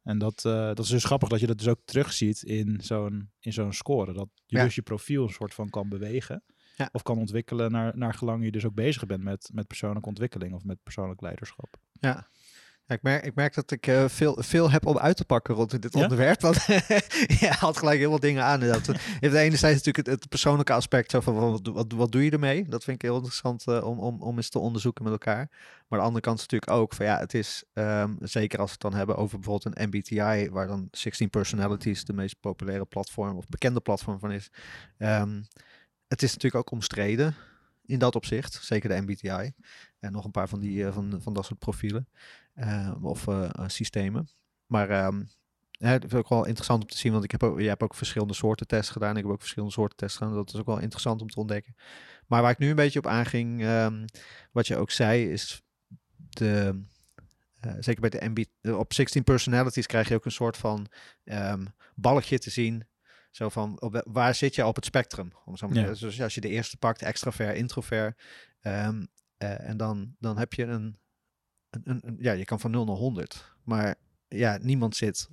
En 0.03 0.19
dat, 0.19 0.45
eh, 0.45 0.53
dat 0.53 0.79
is 0.79 0.89
dus 0.89 1.05
grappig 1.05 1.29
dat 1.29 1.41
je 1.41 1.47
dat 1.47 1.59
dus 1.59 1.69
ook 1.69 1.81
terugziet 1.85 2.43
in 2.43 2.79
zo'n, 2.83 3.31
in 3.41 3.53
zo'n 3.53 3.73
score. 3.73 4.13
Dat 4.13 4.29
je 4.47 4.57
Ja. 4.57 4.65
dus 4.65 4.75
je 4.75 4.83
profiel 4.83 5.23
een 5.23 5.29
soort 5.33 5.55
van 5.55 5.71
kan 5.71 5.89
bewegen. 5.89 6.43
Ja. 6.77 6.89
Of 6.93 7.03
kan 7.03 7.19
ontwikkelen 7.19 7.71
naar, 7.71 7.97
naar 7.99 8.15
gelang 8.15 8.45
je 8.45 8.51
dus 8.53 8.65
ook 8.65 8.75
bezig 8.75 9.07
bent 9.07 9.23
met, 9.23 9.51
met 9.53 9.67
persoonlijke 9.67 10.09
ontwikkeling 10.09 10.55
of 10.55 10.65
met 10.65 10.83
persoonlijk 10.83 11.21
leiderschap. 11.21 11.77
Ja. 11.93 12.29
Ik, 12.93 13.03
merk, 13.03 13.25
ik 13.25 13.35
merk 13.35 13.55
dat 13.55 13.71
ik 13.71 13.87
eh, 13.87 14.09
veel, 14.09 14.37
veel 14.39 14.71
heb 14.71 14.87
om 14.87 14.99
uit 14.99 15.17
te 15.17 15.25
pakken 15.25 15.55
rond 15.55 15.83
dit 15.83 15.95
Ja? 15.95 16.03
onderwerp. 16.03 16.41
Want 16.41 16.65
je 17.41 17.49
haalt 17.59 17.77
gelijk 17.77 17.99
heel 17.99 18.11
veel 18.11 18.21
dingen 18.21 18.45
aan. 18.45 18.61
inderdaad. 18.63 18.87
Je 18.87 18.93
hebt 19.21 19.35
enerzijds 19.35 19.77
natuurlijk 19.77 20.07
het, 20.07 20.21
het 20.21 20.29
persoonlijke 20.29 20.73
aspect. 20.73 21.11
Zo 21.11 21.21
van, 21.21 21.35
wat, 21.35 21.67
wat, 21.67 21.93
wat 21.93 22.13
doe 22.13 22.25
je 22.25 22.31
ermee? 22.31 22.69
Dat 22.69 22.85
vind 22.85 22.97
ik 22.97 23.03
heel 23.03 23.17
interessant 23.17 23.67
eh, 23.67 23.85
om, 23.85 23.99
om, 23.99 24.23
om 24.23 24.37
eens 24.37 24.49
te 24.49 24.59
onderzoeken 24.59 25.05
met 25.05 25.13
elkaar. 25.13 25.49
Maar 25.89 25.99
de 25.99 26.05
andere 26.05 26.25
kant 26.25 26.39
is 26.39 26.47
natuurlijk 26.47 26.73
ook 26.73 26.95
van 26.95 27.07
ja, 27.07 27.19
het 27.19 27.35
is 27.35 27.65
ehm, 27.73 28.15
zeker 28.21 28.59
als 28.59 28.67
we 28.67 28.73
het 28.73 28.83
dan 28.83 28.95
hebben 28.95 29.17
over 29.17 29.39
bijvoorbeeld 29.39 29.79
een 29.79 29.89
MBTI, 29.89 30.51
waar 30.51 30.67
dan 30.67 30.89
16 30.91 31.31
Personalities 31.31 32.05
de 32.05 32.13
meest 32.13 32.41
populaire 32.41 32.85
platform 32.85 33.37
of 33.37 33.49
bekende 33.49 33.81
platform 33.81 34.19
van 34.19 34.33
is. 34.33 34.51
Ehm, 34.99 35.43
het 36.09 36.23
is 36.23 36.33
natuurlijk 36.33 36.55
ook 36.55 36.71
omstreden 36.71 37.35
in 37.85 37.99
dat 37.99 38.15
opzicht, 38.15 38.59
zeker 38.63 38.89
de 38.89 39.01
MBTI. 39.01 39.53
En 39.99 40.13
nog 40.13 40.25
een 40.25 40.31
paar 40.31 40.49
van, 40.49 40.61
die, 40.61 40.87
eh, 40.87 40.93
van, 40.93 41.19
van 41.23 41.33
dat 41.33 41.45
soort 41.45 41.59
profielen 41.59 42.09
of 43.01 43.29
eh, 43.29 43.45
eh, 43.45 43.69
systemen. 43.69 44.29
Maar 44.67 44.91
ehm 44.91 45.23
hè, 45.79 45.93
het 45.93 46.05
is 46.05 46.15
ook 46.15 46.29
wel 46.29 46.45
interessant 46.45 46.83
om 46.83 46.89
te 46.89 46.99
zien, 46.99 47.13
want 47.13 47.25
ik 47.25 47.31
heb 47.31 47.43
ook, 47.43 47.59
jij 47.59 47.69
hebt 47.69 47.83
ook 47.83 47.95
verschillende 47.95 48.35
soorten 48.35 48.67
tests 48.67 48.91
gedaan. 48.91 49.17
Ik 49.17 49.23
heb 49.23 49.33
ook 49.33 49.41
verschillende 49.41 49.75
soorten 49.75 49.97
tests 49.97 50.17
gedaan. 50.17 50.35
Dat 50.35 50.55
is 50.55 50.61
ook 50.61 50.67
wel 50.67 50.79
interessant 50.79 51.21
om 51.21 51.29
te 51.29 51.41
ontdekken. 51.41 51.75
Maar 52.27 52.43
waar 52.43 52.51
ik 52.51 52.59
nu 52.59 52.69
een 52.69 52.77
beetje 52.77 52.99
op 52.99 53.07
aanging, 53.07 53.63
ehm, 53.63 54.07
wat 54.53 54.67
je 54.67 54.77
ook 54.77 54.91
zei, 54.91 55.31
is 55.31 55.63
de, 56.17 56.83
eh, 57.61 57.73
zeker 57.81 58.01
bij 58.01 58.11
de 58.11 58.29
MB, 58.29 58.45
eh, 58.61 58.79
op 58.79 58.93
16 58.93 59.25
personalities 59.25 59.87
krijg 59.87 60.09
je 60.09 60.15
ook 60.15 60.25
een 60.25 60.31
soort 60.31 60.57
van 60.57 60.87
ehm 61.25 61.65
balkje 61.95 62.39
te 62.39 62.51
zien. 62.51 62.87
Zo 63.31 63.49
van, 63.49 63.81
op, 63.81 64.03
waar 64.05 64.35
zit 64.35 64.55
je 64.55 64.67
op 64.67 64.77
het 64.77 64.85
spectrum? 64.85 65.33
Om 65.45 65.57
zo 65.57 65.69
Ja. 65.73 65.93
Dus 65.93 66.21
als 66.21 66.35
je 66.35 66.41
de 66.41 66.49
eerste 66.49 66.77
pakt, 66.77 67.03
extravert, 67.03 67.57
introvert, 67.57 68.23
eh, 68.61 69.69
en 69.69 69.77
dan, 69.77 70.15
dan 70.19 70.39
heb 70.39 70.53
je 70.53 70.65
een, 70.65 70.99
een, 71.85 72.17
ja, 72.19 72.33
je 72.33 72.45
kan 72.45 72.61
van 72.61 72.71
0 72.71 72.85
naar 72.85 72.97
100. 72.97 73.55
Maar 73.65 73.95
ja, 74.29 74.59
niemand 74.63 74.97
zit, 74.97 75.29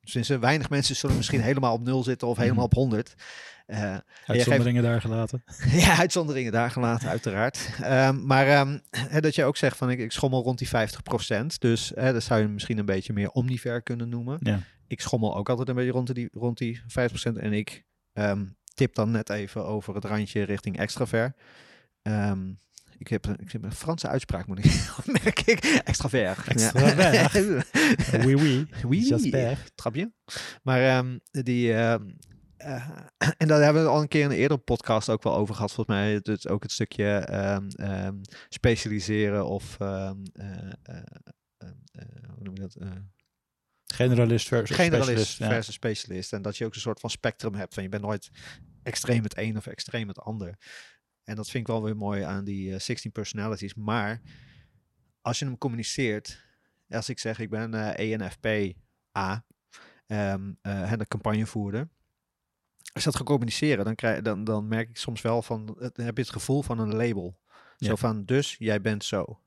tenminste 0.00 0.38
weinig 0.38 0.70
mensen 0.70 0.96
zullen 0.96 1.16
misschien 1.16 1.40
helemaal 1.40 1.72
op 1.72 1.84
0 1.84 2.02
zitten 2.02 2.28
of 2.28 2.36
helemaal 2.36 2.64
op 2.64 2.74
100. 2.74 3.14
Eh, 3.66 3.96
Uitzonderingen 4.26 4.82
daar 4.82 5.00
gelaten. 5.00 5.42
ja, 5.84 5.98
uitzonderingen 5.98 6.52
daar 6.52 6.70
gelaten, 6.70 7.08
uiteraard. 7.08 7.70
Ehm, 7.80 8.26
maar 8.26 8.46
ehm, 8.46 8.78
dat 9.20 9.34
je 9.34 9.44
ook 9.44 9.56
zegt 9.56 9.76
van 9.76 9.90
ik, 9.90 9.98
ik 9.98 10.12
schommel 10.12 10.42
rond 10.42 10.58
die 10.58 10.68
50%. 10.68 11.58
Dus 11.58 11.92
hè, 11.94 12.12
dat 12.12 12.22
zou 12.22 12.40
je 12.40 12.48
misschien 12.48 12.78
een 12.78 12.84
beetje 12.84 13.12
meer 13.12 13.30
omniver 13.30 13.82
kunnen 13.82 14.08
noemen. 14.08 14.38
Ja. 14.42 14.60
Ik 14.86 15.00
schommel 15.00 15.36
ook 15.36 15.48
altijd 15.48 15.68
een 15.68 15.74
beetje 15.74 15.90
rond 15.90 16.14
die, 16.14 16.28
rond 16.32 16.58
die 16.58 16.80
5%. 16.80 17.36
En 17.36 17.52
ik, 17.52 17.84
ehm, 18.12 18.44
tip 18.74 18.94
dan 18.94 19.10
net 19.10 19.30
even 19.30 19.66
over 19.66 19.94
het 19.94 20.04
randje 20.04 20.42
richting 20.42 20.78
extravert. 20.78 21.36
Ehm, 22.02 22.52
ik 22.98 23.08
heb, 23.08 23.26
een- 23.26 23.38
ik 23.38 23.52
heb 23.52 23.64
een 23.64 23.72
Franse 23.72 24.08
uitspraak, 24.08 24.46
moet 24.46 24.64
ik 24.64 24.90
merk 25.22 25.40
ik. 25.40 25.64
Extravert. 25.64 26.46
Extravert. 26.46 27.32
Ja. 27.32 27.62
Oui, 28.24 28.34
oui. 28.34 28.66
Oui, 28.86 29.06
Jasper. 29.08 29.58
trapje. 29.74 30.12
Maar 30.62 30.80
ehm, 30.82 31.18
die... 31.30 31.72
ehm, 31.74 32.08
eh, 32.56 32.88
en 33.38 33.48
daar 33.48 33.62
hebben 33.62 33.82
we 33.82 33.88
al 33.88 34.00
een 34.00 34.08
keer 34.08 34.22
in 34.22 34.30
een 34.30 34.36
eerdere 34.36 34.60
podcast 34.60 35.08
ook 35.10 35.22
wel 35.22 35.36
over 35.36 35.54
gehad. 35.54 35.72
Volgens 35.72 35.96
mij 35.96 36.20
dus 36.20 36.48
ook 36.48 36.62
het 36.62 36.72
stukje 36.72 37.06
ehm, 37.18 38.20
specialiseren 38.48 39.46
of... 39.46 39.76
eh, 39.80 40.10
eh, 40.82 40.96
hoe 42.34 42.42
noem 42.44 42.54
je 42.54 42.60
dat? 42.60 42.76
Generalist 43.94 44.48
versus 44.48 44.76
generalist 44.76 45.06
specialist, 45.08 45.38
ja. 45.38 45.48
versus 45.48 45.74
specialist. 45.74 46.32
En 46.32 46.42
dat 46.42 46.56
je 46.56 46.64
ook 46.64 46.74
een 46.74 46.80
soort 46.80 47.00
van 47.00 47.10
spectrum 47.10 47.54
hebt. 47.54 47.74
Van 47.74 47.82
je 47.82 47.88
bent 47.88 48.02
nooit 48.02 48.30
extreem 48.82 49.22
het 49.22 49.36
een 49.38 49.56
of 49.56 49.66
extreem 49.66 50.08
het 50.08 50.18
ander. 50.18 50.56
En 51.26 51.36
dat 51.36 51.50
vind 51.50 51.68
ik 51.68 51.72
wel 51.74 51.82
weer 51.82 51.96
mooi 51.96 52.22
aan 52.22 52.44
die 52.44 52.72
eh, 52.72 52.78
16 52.80 53.12
personalities. 53.12 53.74
Maar 53.74 54.20
als 55.20 55.38
je 55.38 55.44
hem 55.44 55.58
communiceert, 55.58 56.44
als 56.88 57.08
ik 57.08 57.18
zeg 57.18 57.38
ik 57.38 57.50
ben 57.50 57.74
eh 57.74 58.12
ENFP 58.12 58.46
A, 59.18 59.44
ehm 60.06 60.52
eh, 60.62 60.92
en 60.92 60.98
de 60.98 61.06
campagnevoerder. 61.06 61.88
Als 62.92 63.04
je 63.04 63.10
dat 63.10 63.16
gaat 63.16 63.26
communiceren, 63.26 63.84
dan, 63.84 63.94
krijg, 63.94 64.22
dan, 64.22 64.44
dan 64.44 64.68
merk 64.68 64.88
ik 64.88 64.96
soms 64.96 65.20
wel 65.22 65.42
van, 65.42 65.76
het- 65.78 65.96
heb 65.96 66.16
je 66.16 66.22
het 66.22 66.32
gevoel 66.32 66.62
van 66.62 66.78
een 66.78 66.94
label. 66.96 67.38
Zo 67.76 67.96
van, 67.96 68.24
dus 68.24 68.56
jij 68.58 68.80
bent 68.80 69.04
zo. 69.04 69.40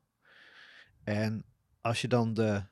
En 1.03 1.45
als 1.81 2.01
je 2.01 2.07
dan 2.07 2.33
de, 2.33 2.63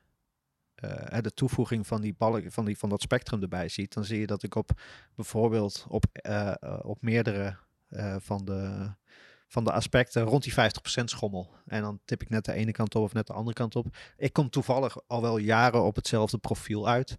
eh, 0.76 1.22
de 1.22 1.34
toevoeging 1.34 1.88
van, 1.88 2.02
die 2.02 2.14
balk, 2.18 2.52
van, 2.52 2.66
die, 2.66 2.78
van 2.78 2.90
dat 2.90 3.02
spectrum 3.02 3.42
erbij 3.42 3.70
ziet, 3.70 3.94
dan 3.94 4.06
zie 4.06 4.20
je 4.20 4.28
dat 4.28 4.44
ik 4.44 4.56
op 4.56 4.82
bijvoorbeeld 5.16 5.86
op, 5.90 6.06
eh, 6.12 6.48
eh, 6.60 6.80
op 6.82 7.02
meerdere 7.02 7.58
eh, 7.90 8.16
van, 8.20 8.46
de, 8.46 8.92
van 9.48 9.64
de 9.64 9.72
aspecten 9.72 10.22
rond 10.22 10.44
die 10.44 10.54
50% 10.54 11.04
schommel. 11.04 11.50
En 11.66 11.82
dan 11.82 12.00
tip 12.06 12.22
ik 12.22 12.30
net 12.30 12.46
de 12.46 12.54
ene 12.54 12.72
kant 12.72 12.96
op 12.96 13.04
of 13.04 13.14
net 13.14 13.28
de 13.28 13.34
andere 13.34 13.56
kant 13.56 13.76
op. 13.76 13.98
Ik 14.18 14.34
kom 14.34 14.50
toevallig 14.50 14.98
al 15.08 15.22
wel 15.22 15.38
jaren 15.38 15.84
op 15.84 15.96
hetzelfde 15.96 16.38
profiel 16.38 16.88
uit. 16.88 17.18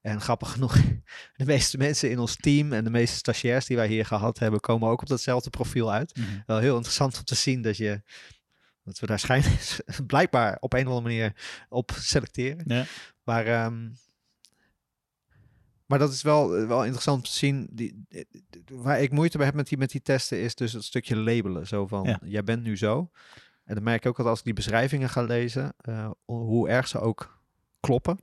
En 0.00 0.20
grappig 0.20 0.52
genoeg, 0.52 0.76
de 1.36 1.44
meeste 1.44 1.76
mensen 1.76 2.10
in 2.10 2.18
ons 2.18 2.36
team 2.36 2.72
en 2.72 2.84
de 2.84 2.90
meeste 2.90 3.16
stagiairs 3.16 3.66
die 3.66 3.76
wij 3.76 3.88
hier 3.88 4.06
gehad 4.06 4.38
hebben, 4.38 4.60
komen 4.60 4.88
ook 4.88 5.00
op 5.00 5.08
datzelfde 5.08 5.50
profiel 5.50 5.92
uit. 5.92 6.16
Mhm. 6.16 6.26
Wel 6.46 6.58
heel 6.58 6.74
interessant 6.74 7.18
om 7.18 7.24
te 7.24 7.34
zien 7.34 7.62
dat 7.62 7.76
je 7.76 8.02
dat 8.86 8.98
we 8.98 9.06
daar 9.06 9.18
schijnbaar 9.18 9.78
blijkbaar 10.06 10.56
op 10.60 10.72
een 10.72 10.86
of 10.86 10.92
andere 10.94 11.02
manier 11.02 11.32
op 11.68 11.90
selecteren. 11.98 12.64
Ja. 12.66 12.84
Maar, 13.22 13.46
ehm, 13.46 13.88
maar 15.86 15.98
dat 15.98 16.12
is 16.12 16.22
wel, 16.22 16.48
wel 16.48 16.82
interessant 16.82 17.16
om 17.16 17.24
te 17.24 17.32
zien. 17.32 17.68
Die, 17.72 18.06
waar 18.72 19.00
ik 19.00 19.12
moeite 19.12 19.36
bij 19.36 19.46
heb 19.46 19.54
met 19.54 19.68
die, 19.68 19.78
met 19.78 19.90
die 19.90 20.02
testen 20.02 20.40
is 20.40 20.54
dus 20.54 20.72
het 20.72 20.84
stukje 20.84 21.16
labelen. 21.16 21.66
Zo 21.66 21.86
van, 21.86 22.04
Ja. 22.04 22.18
jij 22.24 22.44
bent 22.44 22.62
nu 22.62 22.76
zo. 22.76 23.10
En 23.64 23.74
dan 23.74 23.84
merk 23.84 24.04
ik 24.04 24.10
ook 24.10 24.16
dat 24.16 24.26
als 24.26 24.38
ik 24.38 24.44
die 24.44 24.54
beschrijvingen 24.54 25.08
ga 25.08 25.22
lezen, 25.22 25.74
eh, 25.76 26.10
hoe 26.24 26.68
erg 26.68 26.88
ze 26.88 27.00
ook 27.00 27.38
kloppen. 27.80 28.18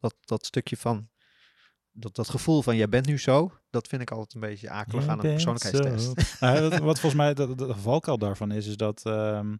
Dat, 0.00 0.14
dat 0.24 0.46
stukje 0.46 0.76
van, 0.76 1.08
dat, 1.92 2.14
dat 2.14 2.28
gevoel 2.28 2.62
van, 2.62 2.76
jij 2.76 2.88
bent 2.88 3.06
nu 3.06 3.18
zo, 3.18 3.52
dat 3.70 3.88
vind 3.88 4.02
ik 4.02 4.10
altijd 4.10 4.34
een 4.34 4.40
beetje 4.40 4.70
akelig 4.70 5.06
aan 5.06 5.24
een 5.24 5.30
persoonlijkheidstest. 5.32 6.38
wat, 6.88 7.00
volgens 7.00 7.14
mij 7.14 7.34
de, 7.34 7.54
de, 7.54 7.66
de 7.66 7.76
valkuil 7.76 8.18
daarvan 8.18 8.50
is, 8.50 8.66
is 8.66 8.76
dat 8.76 9.02
ehm, 9.04 9.56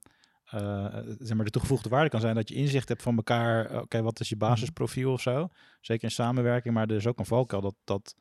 eh, 0.50 0.96
zeg 1.18 1.36
maar 1.36 1.44
de 1.44 1.50
toegevoegde 1.50 1.88
waarde 1.88 2.08
kan 2.08 2.20
zijn 2.20 2.34
dat 2.34 2.48
je 2.48 2.54
inzicht 2.54 2.88
hebt 2.88 3.02
van 3.02 3.16
elkaar. 3.16 3.66
eh, 3.66 3.80
Oké, 3.80 4.02
wat 4.02 4.20
is 4.20 4.28
je 4.28 4.36
basisprofiel 4.36 5.12
of 5.12 5.20
zo? 5.20 5.48
Zeker 5.80 6.04
in 6.04 6.10
samenwerking, 6.10 6.74
maar 6.74 6.88
er 6.88 6.96
is 6.96 7.06
ook 7.06 7.18
een 7.18 7.24
valkuil 7.26 7.62
dat, 7.62 7.74
dat, 7.84 8.14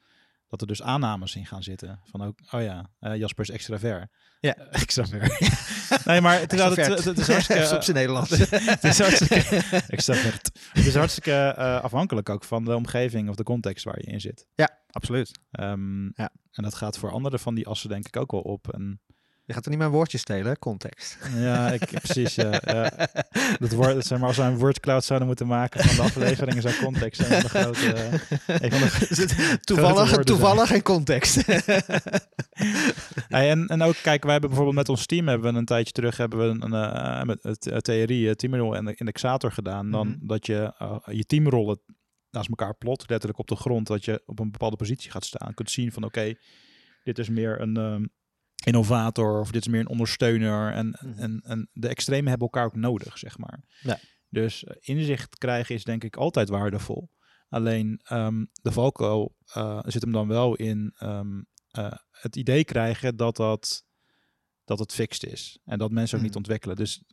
dat 0.48 0.62
er 0.62 0.67
dus 0.67 0.81
aannames 0.81 1.36
in 1.36 1.45
gaan 1.45 1.63
zitten. 1.63 2.00
Van 2.03 2.21
ook, 2.21 2.39
oh 2.51 2.62
ja, 2.62 2.89
eh, 3.00 3.15
Jasper 3.15 3.43
is 3.43 3.50
extravert. 3.50 4.12
Ja. 4.39 4.55
Extravert. 4.83 5.39
nee, 6.05 6.21
maar 6.21 6.39
het 6.39 6.53
is, 6.53 6.62
het, 6.62 6.75
het, 6.75 7.03
het 7.03 7.17
is 7.17 7.27
hartstikke... 7.27 7.69
op 7.75 7.81
zijn 7.83 7.95
Nederlands. 7.98 8.29
het 8.75 8.83
is 8.83 9.00
hartstikke 9.00 9.36
extravert. 9.88 10.50
Het 10.71 10.86
is 10.86 10.95
hartstikke 10.95 11.55
afhankelijk 11.81 12.29
ook 12.29 12.43
van 12.43 12.65
de 12.65 12.75
omgeving 12.75 13.29
of 13.29 13.36
de 13.36 13.43
context 13.43 13.83
waar 13.86 14.00
je 14.00 14.05
in 14.12 14.21
zit. 14.21 14.48
ja, 14.55 14.77
absoluut. 14.91 15.39
Ehm, 15.51 16.03
Ja. 16.05 16.29
En 16.51 16.63
dat 16.63 16.75
gaat 16.75 16.98
voor 16.98 17.12
andere 17.12 17.39
van 17.39 17.55
die 17.55 17.67
assen 17.67 17.89
denk 17.89 18.07
ik 18.07 18.17
ook 18.17 18.31
wel 18.31 18.41
op. 18.41 18.74
En 18.74 19.01
Je 19.50 19.56
gaat 19.56 19.63
er 19.63 19.70
niet 19.70 19.79
mijn 19.79 19.91
woordjes 19.91 20.22
stelen, 20.22 20.60
context. 20.60 21.18
ja, 21.36 21.72
ik, 21.72 21.89
precies. 22.01 22.36
Ja, 22.36 22.62
ja. 22.65 22.91
Dat 23.60 23.72
woord, 23.72 24.06
zeg 24.06 24.20
maar, 24.20 24.27
als 24.27 24.38
we 24.38 24.44
een 24.44 24.58
wordcloud 24.58 25.03
zouden 25.03 25.27
moeten 25.27 25.48
maken 25.48 25.84
van 25.84 25.96
de 25.96 26.01
afleveringen, 26.01 26.62
zou 26.62 26.75
context 26.75 27.22
zijn 27.25 27.41
de 27.41 27.50
grote. 27.50 27.94
eh, 27.94 28.12
een 28.62 28.72
van 28.72 28.79
de 28.79 29.58
toevallig, 29.62 30.08
woorden 30.08 30.25
toevallig 30.25 30.72
en 30.72 30.82
context. 30.82 31.44
Hey, 33.27 33.50
en, 33.50 33.68
en 33.68 33.82
ook, 33.82 33.96
kijk, 34.01 34.22
wij 34.24 34.32
hebben 34.32 34.50
bijvoorbeeld 34.50 34.77
met 34.77 34.89
ons 34.89 35.06
team 35.06 35.27
hebben 35.27 35.53
we 35.53 35.60
een 35.60 35.65
tijdje 35.65 35.94
terug 35.94 36.18
hebben 36.18 36.39
we 36.39 36.65
een, 36.65 36.74
eh, 36.74 37.24
met 37.24 37.44
het 37.44 37.68
eh, 37.68 37.77
theorie, 37.77 38.36
teamrol 38.36 38.75
en 38.75 38.86
de 38.86 38.96
indexator 38.96 39.51
gedaan. 39.51 39.91
Dan 39.91 40.08
Mhm. 40.08 40.18
dat 40.27 40.46
je 40.46 40.74
eh, 40.77 40.98
je 41.06 41.25
teamrollen 41.25 41.79
naast 42.32 42.50
elkaar 42.50 42.75
plot, 42.75 43.10
letterlijk 43.10 43.39
op 43.39 43.48
de 43.48 43.56
grond, 43.56 43.88
dat 43.88 44.06
je 44.06 44.22
op 44.25 44.39
een 44.39 44.51
bepaalde 44.51 44.75
positie 44.75 45.12
gaat 45.12 45.25
staan. 45.25 45.53
Kunt 45.53 45.72
zien 45.72 45.91
van 45.91 46.03
oké, 46.03 46.34
dit 47.03 47.20
is 47.20 47.29
meer 47.29 47.62
een 47.62 47.77
ehm, 47.77 48.06
innovator 48.66 49.39
of 49.39 49.51
dit 49.51 49.62
is 49.62 49.68
meer 49.68 49.80
een 49.80 49.88
ondersteuner. 49.89 50.74
En, 50.74 50.88
Mhm. 51.01 51.20
en, 51.20 51.42
en 51.46 51.70
de 51.74 51.88
extremen 51.88 52.30
hebben 52.30 52.48
elkaar 52.48 52.66
ook 52.66 52.75
nodig, 52.75 53.18
zeg 53.18 53.38
maar. 53.38 53.63
Ja. 53.82 54.00
Dus 54.30 54.63
eh, 54.63 54.75
inzicht 54.80 55.38
krijgen 55.38 55.75
is 55.75 55.84
denk 55.84 56.04
ik 56.04 56.16
altijd 56.16 56.50
waardevol. 56.50 57.10
Alleen 57.50 58.00
ehm, 58.04 58.46
de 58.62 58.72
valkuil 58.72 59.36
eh, 59.54 59.80
zit 59.86 60.01
hem 60.01 60.12
dan 60.12 60.28
wel 60.28 60.56
in 60.56 60.94
ehm, 60.98 61.42
eh, 61.70 61.92
het 62.12 62.36
idee 62.36 62.63
krijgen 62.63 63.16
dat, 63.16 63.36
dat, 63.36 63.84
dat 64.63 64.80
het 64.80 64.94
fixed 64.94 65.32
is. 65.32 65.60
En 65.66 65.78
dat 65.78 65.92
mensen 65.92 66.16
ook 66.18 66.24
niet 66.24 66.32
Mhm. 66.32 66.39
ontwikkelen. 66.39 66.75
Dus 66.75 67.04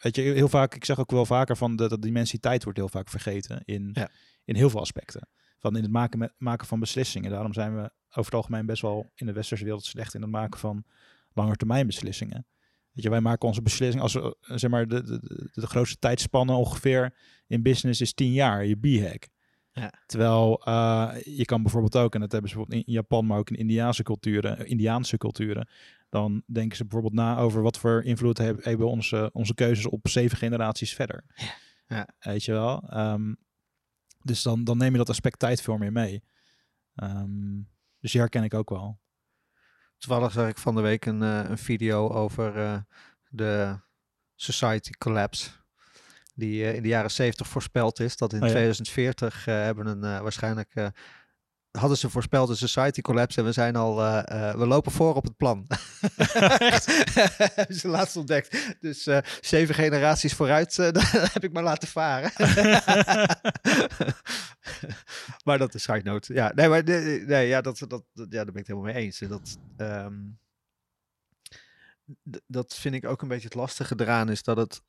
weet 0.00 0.16
je, 0.16 0.22
heel 0.22 0.48
vaak, 0.48 0.74
ik 0.74 0.84
zeg 0.84 0.98
ook 0.98 1.10
wel 1.10 1.26
vaker 1.26 1.56
van 1.56 1.76
de, 1.76 1.88
dat 1.88 2.02
dimensiteit 2.02 2.64
wordt 2.64 2.78
heel 2.78 2.88
vaak 2.88 3.08
vergeten 3.08 3.60
in, 3.64 3.90
Ja. 3.92 4.10
in 4.44 4.54
heel 4.56 4.70
veel 4.70 4.80
aspecten. 4.80 5.28
Van 5.62 5.76
in 5.76 5.82
het 5.82 5.92
maken, 5.92 6.18
met, 6.18 6.32
maken 6.38 6.66
van 6.66 6.80
beslissingen. 6.80 7.30
Daarom 7.30 7.52
zijn 7.52 7.74
we 7.74 7.90
over 8.08 8.24
het 8.24 8.34
algemeen 8.34 8.66
best 8.66 8.82
wel 8.82 9.10
in 9.14 9.26
de 9.26 9.32
westerse 9.32 9.64
wereld 9.64 9.84
slecht 9.84 10.14
in 10.14 10.22
het 10.22 10.30
maken 10.30 10.60
van 10.60 10.84
langetermijn 11.32 11.86
beslissingen. 11.86 12.46
Weet 12.92 13.04
je, 13.04 13.10
wij 13.10 13.20
maken 13.20 13.48
onze 13.48 13.62
beslissingen 13.62 14.02
als 14.02 14.12
we, 14.12 14.36
eh, 14.40 14.56
zeg 14.56 14.70
maar, 14.70 14.88
de, 14.88 15.02
de, 15.02 15.50
de, 15.52 15.66
grootste 15.66 15.98
tijdspanne 15.98 16.52
ongeveer 16.52 17.14
in 17.46 17.62
business 17.62 18.00
is 18.00 18.14
10 18.14 18.32
jaar, 18.32 18.64
je 18.64 18.76
B-hack. 18.76 19.28
Ja. 19.72 19.92
Terwijl 20.06 20.64
eh, 20.64 21.14
je 21.24 21.44
kan 21.44 21.62
bijvoorbeeld 21.62 21.96
ook, 21.96 22.14
en 22.14 22.20
dat 22.20 22.32
hebben 22.32 22.50
ze 22.50 22.56
bijvoorbeeld 22.56 22.86
in 22.86 22.92
Japan, 22.92 23.26
maar 23.26 23.38
ook 23.38 23.50
in 23.50 23.56
Indiaanse 23.56 24.02
culturen, 24.02 24.58
eh, 24.58 24.70
Indiaanse 24.70 25.16
culturen, 25.16 25.68
dan 26.08 26.42
denken 26.46 26.76
ze 26.76 26.82
bijvoorbeeld 26.82 27.14
na 27.14 27.38
over 27.38 27.62
wat 27.62 27.78
voor 27.78 28.04
invloed 28.04 28.38
hebben, 28.38 28.64
hebben 28.64 28.88
onze, 28.88 29.30
onze 29.32 29.54
keuzes 29.54 29.86
op 29.86 30.08
zeven 30.08 30.38
generaties 30.38 30.94
verder. 30.94 31.24
Ja. 31.86 32.08
Weet 32.18 32.44
je 32.44 32.52
wel? 32.52 32.82
Ehm, 32.88 33.34
dus 34.22 34.42
dan, 34.42 34.64
dan 34.64 34.78
neem 34.78 34.92
je 34.92 34.98
dat 34.98 35.08
aspect 35.08 35.38
tijd 35.38 35.62
veel 35.62 35.76
meer 35.76 35.92
mee. 35.92 36.22
Ehm, 36.94 37.60
dus 38.00 38.12
die 38.12 38.20
herken 38.20 38.44
ik 38.44 38.54
ook 38.54 38.70
wel. 38.70 39.00
Toevallig 39.98 40.32
zag 40.32 40.48
ik 40.48 40.58
van 40.58 40.74
de 40.74 40.80
week 40.80 41.06
een, 41.06 41.22
eh, 41.22 41.44
een 41.48 41.58
video 41.58 42.08
over 42.08 42.56
eh, 42.56 42.78
de 43.28 43.78
society 44.34 44.90
collapse. 44.90 45.50
Die 46.34 46.64
eh, 46.64 46.74
in 46.74 46.82
de 46.82 46.88
jaren 46.88 47.10
70 47.10 47.48
voorspeld 47.48 48.00
is. 48.00 48.16
Dat 48.16 48.32
in 48.32 48.42
Oh 48.42 48.46
ja. 48.46 48.52
2040 48.52 49.46
eh, 49.46 49.54
hebben 49.54 49.86
een 49.86 50.00
waarschijnlijk. 50.22 50.92
Hadden 51.72 51.98
ze 51.98 52.10
voorspeld 52.10 52.48
een 52.48 52.56
society 52.56 53.00
collapse 53.00 53.38
en 53.38 53.44
we 53.44 53.52
zijn 53.52 53.76
al. 53.76 54.00
eh, 54.00 54.48
eh, 54.48 54.56
we 54.56 54.66
lopen 54.66 54.92
voor 54.92 55.14
op 55.14 55.24
het 55.24 55.36
plan. 55.36 55.66
Hebben 57.54 57.76
ze 57.76 57.88
laatst 57.88 58.16
ontdekt. 58.16 58.76
Dus 58.80 59.06
eh, 59.06 59.18
zeven 59.40 59.74
generaties 59.74 60.34
vooruit, 60.34 60.76
dat 60.96 61.10
heb 61.10 61.44
ik 61.44 61.52
maar 61.52 61.62
laten 61.62 61.88
varen. 61.88 62.32
maar 65.44 65.58
dat 65.58 65.74
is 65.74 65.86
note. 65.86 66.34
Ja, 66.34 66.52
nee, 66.54 66.68
maar 66.68 66.84
nee, 66.84 67.20
nee, 67.20 67.48
ja, 67.48 67.60
dat, 67.60 67.84
dat, 67.88 68.02
ja, 68.12 68.24
daar 68.26 68.44
ben 68.44 68.46
ik 68.46 68.54
het 68.54 68.66
helemaal 68.66 68.92
mee 68.92 69.02
eens. 69.02 69.18
Dat, 69.18 69.58
ehm, 69.76 70.14
dat 72.46 72.74
vind 72.74 72.94
ik 72.94 73.06
ook 73.06 73.22
een 73.22 73.28
beetje 73.28 73.48
het 73.48 73.54
lastige 73.54 73.94
eraan, 73.96 74.30
is 74.30 74.42
dat 74.42 74.56
het 74.56 74.82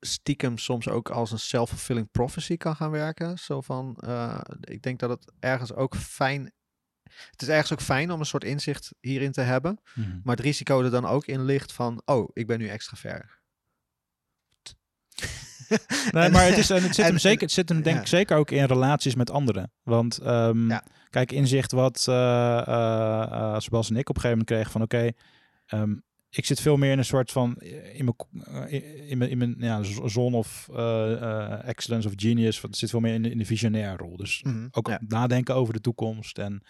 stiekem 0.00 0.58
soms 0.58 0.88
ook 0.88 1.10
als 1.10 1.30
een 1.32 1.38
self-fulfilling 1.38 2.10
prophecy 2.10 2.56
kan 2.56 2.76
gaan 2.76 2.90
werken. 2.90 3.38
Zo 3.38 3.60
van, 3.60 3.96
eh, 3.96 4.40
ik 4.60 4.82
denk 4.82 4.98
dat 4.98 5.10
het 5.10 5.32
ergens 5.40 5.72
ook 5.74 5.96
fijn... 5.96 6.52
Het 7.30 7.42
is 7.42 7.48
ergens 7.48 7.72
ook 7.72 7.80
fijn 7.80 8.10
om 8.10 8.20
een 8.20 8.26
soort 8.26 8.44
inzicht 8.44 8.94
hierin 9.00 9.32
te 9.32 9.40
hebben. 9.40 9.80
Maar 10.22 10.36
het 10.36 10.44
risico 10.44 10.82
er 10.82 10.90
dan 10.90 11.06
ook 11.06 11.26
in 11.26 11.44
ligt 11.44 11.72
van, 11.72 12.02
oh, 12.04 12.28
ik 12.32 12.46
ben 12.46 12.58
nu 12.58 12.68
extravert. 12.68 13.36
Nee, 16.12 16.24
En- 16.24 16.32
maar 16.32 16.46
het, 16.46 16.58
is, 16.58 16.70
en 16.70 16.82
het 16.82 16.94
zit 16.94 17.04
hem 17.06 17.18
zeker, 17.18 17.40
het 17.40 17.52
zit 17.52 17.68
hem 17.68 17.82
denk 17.82 17.96
ja. 17.96 18.02
ik 18.02 18.08
zeker 18.08 18.36
ook 18.36 18.50
in 18.50 18.64
relaties 18.64 19.14
met 19.14 19.30
anderen. 19.30 19.72
Want 19.82 20.18
ehm, 20.18 20.68
Ja. 20.68 20.84
kijk, 21.10 21.32
inzicht 21.32 21.72
wat 21.72 22.04
eh, 22.08 22.58
eh, 22.68 23.58
Sebas 23.58 23.90
en 23.90 23.96
ik 23.96 24.08
op 24.08 24.16
een 24.16 24.20
gegeven 24.22 24.38
moment 24.38 24.46
kregen 24.46 24.70
van 24.70 24.82
oké, 24.82 25.10
ehm, 25.66 25.94
ik 26.30 26.46
zit 26.46 26.60
veel 26.60 26.76
meer 26.76 26.92
in 26.92 26.98
een 26.98 27.04
soort 27.04 27.32
van 27.32 27.56
eh, 27.56 27.98
in 27.98 28.04
mijn 28.04 28.16
eh, 28.68 29.10
in- 29.10 29.18
mijn 29.18 29.30
in 29.30 29.38
mijn 29.38 29.54
ja, 29.58 29.82
zon 30.08 30.34
of 30.34 30.68
eh, 30.72 31.68
excellence 31.68 32.08
of 32.08 32.14
genius. 32.16 32.62
Het 32.62 32.76
zit 32.76 32.90
veel 32.90 33.00
meer 33.00 33.14
in 33.14 33.22
de, 33.22 33.30
in 33.30 33.38
de 33.38 33.44
visionair 33.44 33.96
rol. 33.96 34.16
Dus 34.16 34.42
Mhm, 34.42 34.66
ook 34.70 34.88
ja. 34.88 35.00
nadenken 35.06 35.54
over 35.54 35.72
de 35.74 35.80
toekomst 35.80 36.38
en 36.38 36.62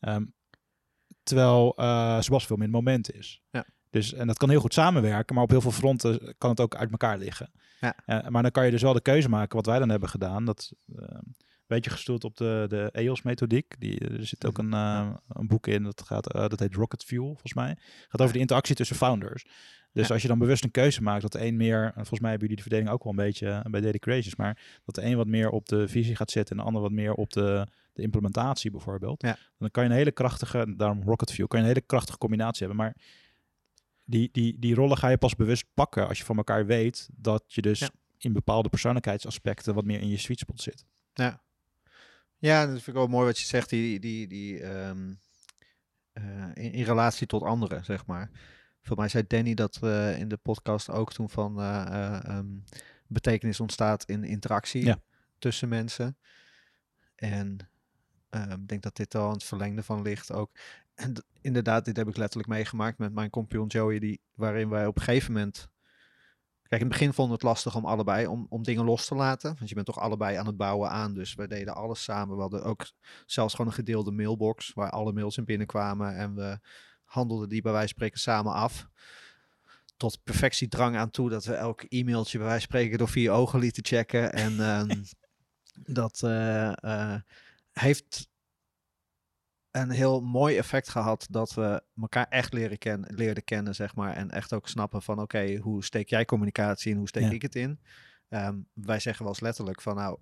ehm, 0.00 0.24
terwijl 1.22 1.74
uh, 1.80 2.20
Sebas 2.20 2.46
veel 2.46 2.56
meer 2.56 2.66
in 2.68 2.74
het 2.74 2.84
moment 2.84 3.12
is. 3.14 3.42
Ja. 3.50 3.64
Dus, 3.90 4.12
en 4.12 4.26
dat 4.26 4.36
kan 4.38 4.50
heel 4.50 4.60
goed 4.60 4.72
samenwerken, 4.74 5.34
maar 5.34 5.44
op 5.44 5.50
heel 5.50 5.60
veel 5.60 5.70
fronten 5.70 6.34
kan 6.38 6.50
het 6.50 6.60
ook 6.60 6.74
uit 6.76 6.90
elkaar 6.90 7.18
liggen. 7.18 7.50
Ja. 7.80 7.94
Maar 8.28 8.42
dan 8.42 8.50
kan 8.50 8.64
je 8.64 8.70
dus 8.70 8.82
wel 8.82 8.92
de 8.92 9.00
keuze 9.00 9.28
maken, 9.28 9.56
wat 9.56 9.66
wij 9.66 9.78
dan 9.78 9.88
hebben 9.88 10.08
gedaan. 10.08 10.44
Dat 10.44 10.72
uh, 10.86 10.98
beetje 11.68 11.90
gestoeld 11.90 12.24
op 12.24 12.36
de, 12.36 12.64
de 12.68 12.88
EOS-methodiek. 12.92 13.74
Er 13.98 14.26
zit 14.26 14.46
ook 14.46 14.58
een, 14.58 14.72
uh, 14.74 15.10
een 15.28 15.46
boek 15.46 15.66
in, 15.66 15.82
dat, 15.82 16.02
gaat, 16.02 16.24
dat 16.32 16.60
heet 16.60 16.74
Rocket 16.74 17.04
Fuel, 17.04 17.24
volgens 17.26 17.54
mij. 17.54 17.76
gaat 18.08 18.20
over 18.20 18.32
de 18.32 18.38
interactie 18.38 18.74
tussen 18.74 18.96
founders. 18.96 19.44
Dus 19.92 20.06
Ja. 20.08 20.12
als 20.12 20.22
je 20.22 20.28
dan 20.28 20.38
bewust 20.38 20.64
een 20.64 20.70
keuze 20.70 21.02
maakt, 21.02 21.22
dat 21.22 21.32
de 21.32 21.44
een 21.46 21.56
meer, 21.56 21.84
en 21.84 21.92
volgens 21.94 22.20
mij 22.20 22.30
hebben 22.30 22.48
jullie 22.48 22.56
de 22.64 22.68
verdeling 22.70 22.90
ook 22.90 23.02
wel 23.04 23.12
een 23.12 23.18
beetje 23.18 23.48
eh, 23.48 23.70
bij 23.70 23.80
Daily 23.80 23.98
Creations, 23.98 24.36
maar 24.36 24.80
dat 24.84 24.94
de 24.94 25.02
een 25.02 25.16
wat 25.16 25.26
meer 25.26 25.50
op 25.50 25.68
de 25.68 25.88
visie 25.88 26.16
gaat 26.16 26.30
zitten 26.30 26.56
en 26.56 26.60
de 26.62 26.66
ander 26.68 26.82
wat 26.82 26.90
meer 26.92 27.12
op 27.12 27.32
de, 27.32 27.66
de 27.92 28.02
implementatie 28.02 28.70
bijvoorbeeld. 28.70 29.22
Ja. 29.22 29.36
Dan 29.58 29.70
kan 29.70 29.84
je 29.84 29.90
een 29.90 29.96
hele 29.96 30.12
krachtige, 30.12 30.74
daarom 30.76 31.02
Rocket 31.02 31.32
Fuel, 31.32 31.46
kan 31.48 31.58
je 31.60 31.64
een 31.66 31.72
hele 31.72 31.86
krachtige 31.86 32.18
combinatie 32.18 32.66
hebben. 32.66 32.84
Maar 32.84 32.96
die, 34.04 34.28
die, 34.32 34.56
die 34.58 34.74
rollen 34.74 34.96
ga 34.96 35.08
je 35.08 35.18
pas 35.18 35.36
bewust 35.36 35.66
pakken 35.74 36.08
als 36.08 36.18
je 36.18 36.24
van 36.24 36.36
elkaar 36.36 36.66
weet 36.66 37.08
dat 37.16 37.44
je 37.46 37.62
dus 37.62 37.78
Ja. 37.78 37.88
in 38.18 38.32
bepaalde 38.32 38.68
persoonlijkheidsaspecten 38.68 39.74
wat 39.74 39.84
meer 39.84 40.00
in 40.00 40.08
je 40.08 40.16
sweet 40.18 40.38
spot 40.38 40.60
zit. 40.62 40.84
Ja. 41.12 41.42
Ja, 42.38 42.60
dat 42.60 42.74
vind 42.74 42.86
ik 42.86 42.94
wel 42.94 43.06
mooi 43.06 43.26
wat 43.26 43.38
je 43.38 43.46
zegt, 43.46 43.68
die, 43.70 44.00
die, 44.00 44.26
die 44.26 44.60
ehm, 44.62 45.12
eh, 46.12 46.48
in, 46.54 46.72
in 46.72 46.84
relatie 46.84 47.26
tot 47.26 47.42
anderen, 47.42 47.84
zeg 47.84 48.06
maar. 48.06 48.30
Voor 48.82 48.96
mij 48.96 49.08
zei 49.08 49.24
Danny 49.26 49.54
dat 49.54 49.78
eh, 49.82 50.18
in 50.18 50.28
de 50.28 50.36
podcast 50.36 50.90
ook 50.90 51.12
toen 51.12 51.30
van 51.30 51.60
eh, 51.60 51.86
eh, 51.86 52.24
ehm, 52.24 52.46
betekenis 53.06 53.60
ontstaat 53.60 54.04
in 54.04 54.24
interactie 54.24 54.84
Ja. 54.84 54.98
tussen 55.38 55.68
mensen. 55.68 56.16
En 57.14 57.58
ehm, 58.30 58.52
ik 58.60 58.68
denk 58.68 58.82
dat 58.82 58.96
dit 58.96 59.14
al 59.14 59.26
aan 59.26 59.32
het 59.32 59.44
verlengde 59.44 59.82
van 59.82 60.02
ligt 60.02 60.32
ook. 60.32 60.50
En 60.94 61.24
inderdaad, 61.40 61.84
dit 61.84 61.96
heb 61.96 62.08
ik 62.08 62.16
letterlijk 62.16 62.48
meegemaakt 62.48 62.98
met 62.98 63.12
mijn 63.12 63.30
compagnon 63.30 63.66
Joey, 63.66 63.98
die, 63.98 64.20
waarin 64.34 64.68
wij 64.68 64.86
op 64.86 64.96
een 64.96 65.02
gegeven 65.02 65.32
moment... 65.32 65.68
Kijk, 66.68 66.80
in 66.80 66.88
het 66.88 66.98
begin 66.98 67.12
vonden 67.12 67.38
we 67.38 67.46
het 67.46 67.54
lastig 67.54 67.74
om 67.74 67.84
allebei, 67.84 68.26
om, 68.26 68.46
om 68.48 68.62
dingen 68.62 68.84
los 68.84 69.06
te 69.06 69.14
laten. 69.14 69.54
Want 69.56 69.68
je 69.68 69.74
bent 69.74 69.86
toch 69.86 69.98
allebei 69.98 70.36
aan 70.36 70.46
het 70.46 70.56
bouwen 70.56 70.90
aan. 70.90 71.14
Dus 71.14 71.34
we 71.34 71.46
deden 71.46 71.74
alles 71.74 72.02
samen. 72.02 72.34
We 72.34 72.40
hadden 72.40 72.64
ook 72.64 72.90
zelfs 73.26 73.54
gewoon 73.54 73.70
een 73.70 73.76
gedeelde 73.76 74.10
mailbox 74.10 74.72
waar 74.74 74.90
alle 74.90 75.12
mails 75.12 75.36
in 75.36 75.44
binnenkwamen. 75.44 76.16
En 76.16 76.34
we 76.34 76.58
handelden 77.04 77.48
die 77.48 77.62
bij 77.62 77.72
wijze 77.72 77.88
van 77.88 77.96
spreken 77.96 78.20
samen 78.20 78.52
af. 78.52 78.88
Tot 79.96 80.22
perfectiedrang 80.24 80.96
aan 80.96 81.10
toe 81.10 81.30
dat 81.30 81.44
we 81.44 81.54
elk 81.54 81.82
e-mailtje 81.82 82.38
bij 82.38 82.46
wijze 82.46 82.66
van 82.66 82.76
spreken 82.76 82.98
door 82.98 83.08
vier 83.08 83.30
ogen 83.30 83.58
lieten 83.58 83.84
checken. 83.84 84.32
En 84.32 84.60
ehm, 84.60 85.02
dat 86.00 86.22
eh, 86.22 86.72
eh, 86.84 87.20
heeft 87.72 88.28
een 89.70 89.90
heel 89.90 90.20
mooi 90.20 90.56
effect 90.56 90.88
gehad 90.88 91.26
dat 91.30 91.54
we 91.54 91.82
elkaar 92.00 92.26
echt 92.28 92.52
leren 92.52 92.78
ken 92.78 93.04
leerden 93.08 93.44
kennen, 93.44 93.74
zeg 93.74 93.94
maar. 93.94 94.14
En 94.14 94.30
echt 94.30 94.52
ook 94.52 94.68
snappen 94.68 95.02
van, 95.02 95.20
oké, 95.20 95.56
hoe 95.56 95.84
steek 95.84 96.08
jij 96.08 96.24
communicatie 96.24 96.90
in, 96.92 96.98
hoe 96.98 97.08
steek 97.08 97.22
Ja. 97.22 97.30
ik 97.30 97.42
het 97.42 97.54
in? 97.54 97.78
Ehm, 98.28 98.56
wij 98.72 99.00
zeggen 99.00 99.24
wel 99.24 99.32
eens 99.32 99.42
letterlijk 99.42 99.80
van, 99.80 99.96
nou, 99.96 100.18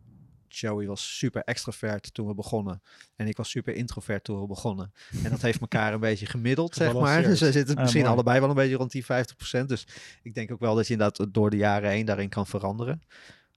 Joey 0.49 0.87
was 0.87 1.17
super 1.19 1.43
extrovert 1.45 2.15
toen 2.15 2.26
we 2.26 2.35
begonnen. 2.35 2.83
En 3.17 3.26
ik 3.29 3.37
was 3.37 3.50
super 3.50 3.75
introvert 3.75 4.25
toen 4.25 4.41
we 4.41 4.47
begonnen. 4.47 4.93
En 5.25 5.31
dat 5.31 5.43
heeft 5.43 5.61
elkaar 5.61 5.93
een 5.93 6.00
beetje 6.00 6.26
gemiddeld, 6.26 6.75
zeg 6.75 6.93
maar. 6.93 7.23
Dus 7.23 7.41
we 7.41 7.53
zitten 7.53 7.76
Ah, 7.76 7.83
misschien 7.83 8.07
allebei 8.07 8.41
wel 8.41 8.49
een 8.49 8.55
beetje 8.55 8.76
rond 8.76 8.91
die 8.93 9.05
50%. 9.05 9.69
Dus 9.69 9.87
ik 10.23 10.35
denk 10.35 10.53
ook 10.53 10.61
wel 10.61 10.75
dat 10.75 10.87
je 10.87 10.93
inderdaad 10.93 11.35
door 11.35 11.50
de 11.50 11.57
jaren 11.57 11.91
heen 11.91 12.07
daarin 12.07 12.29
kan 12.29 12.47
veranderen. 12.47 13.03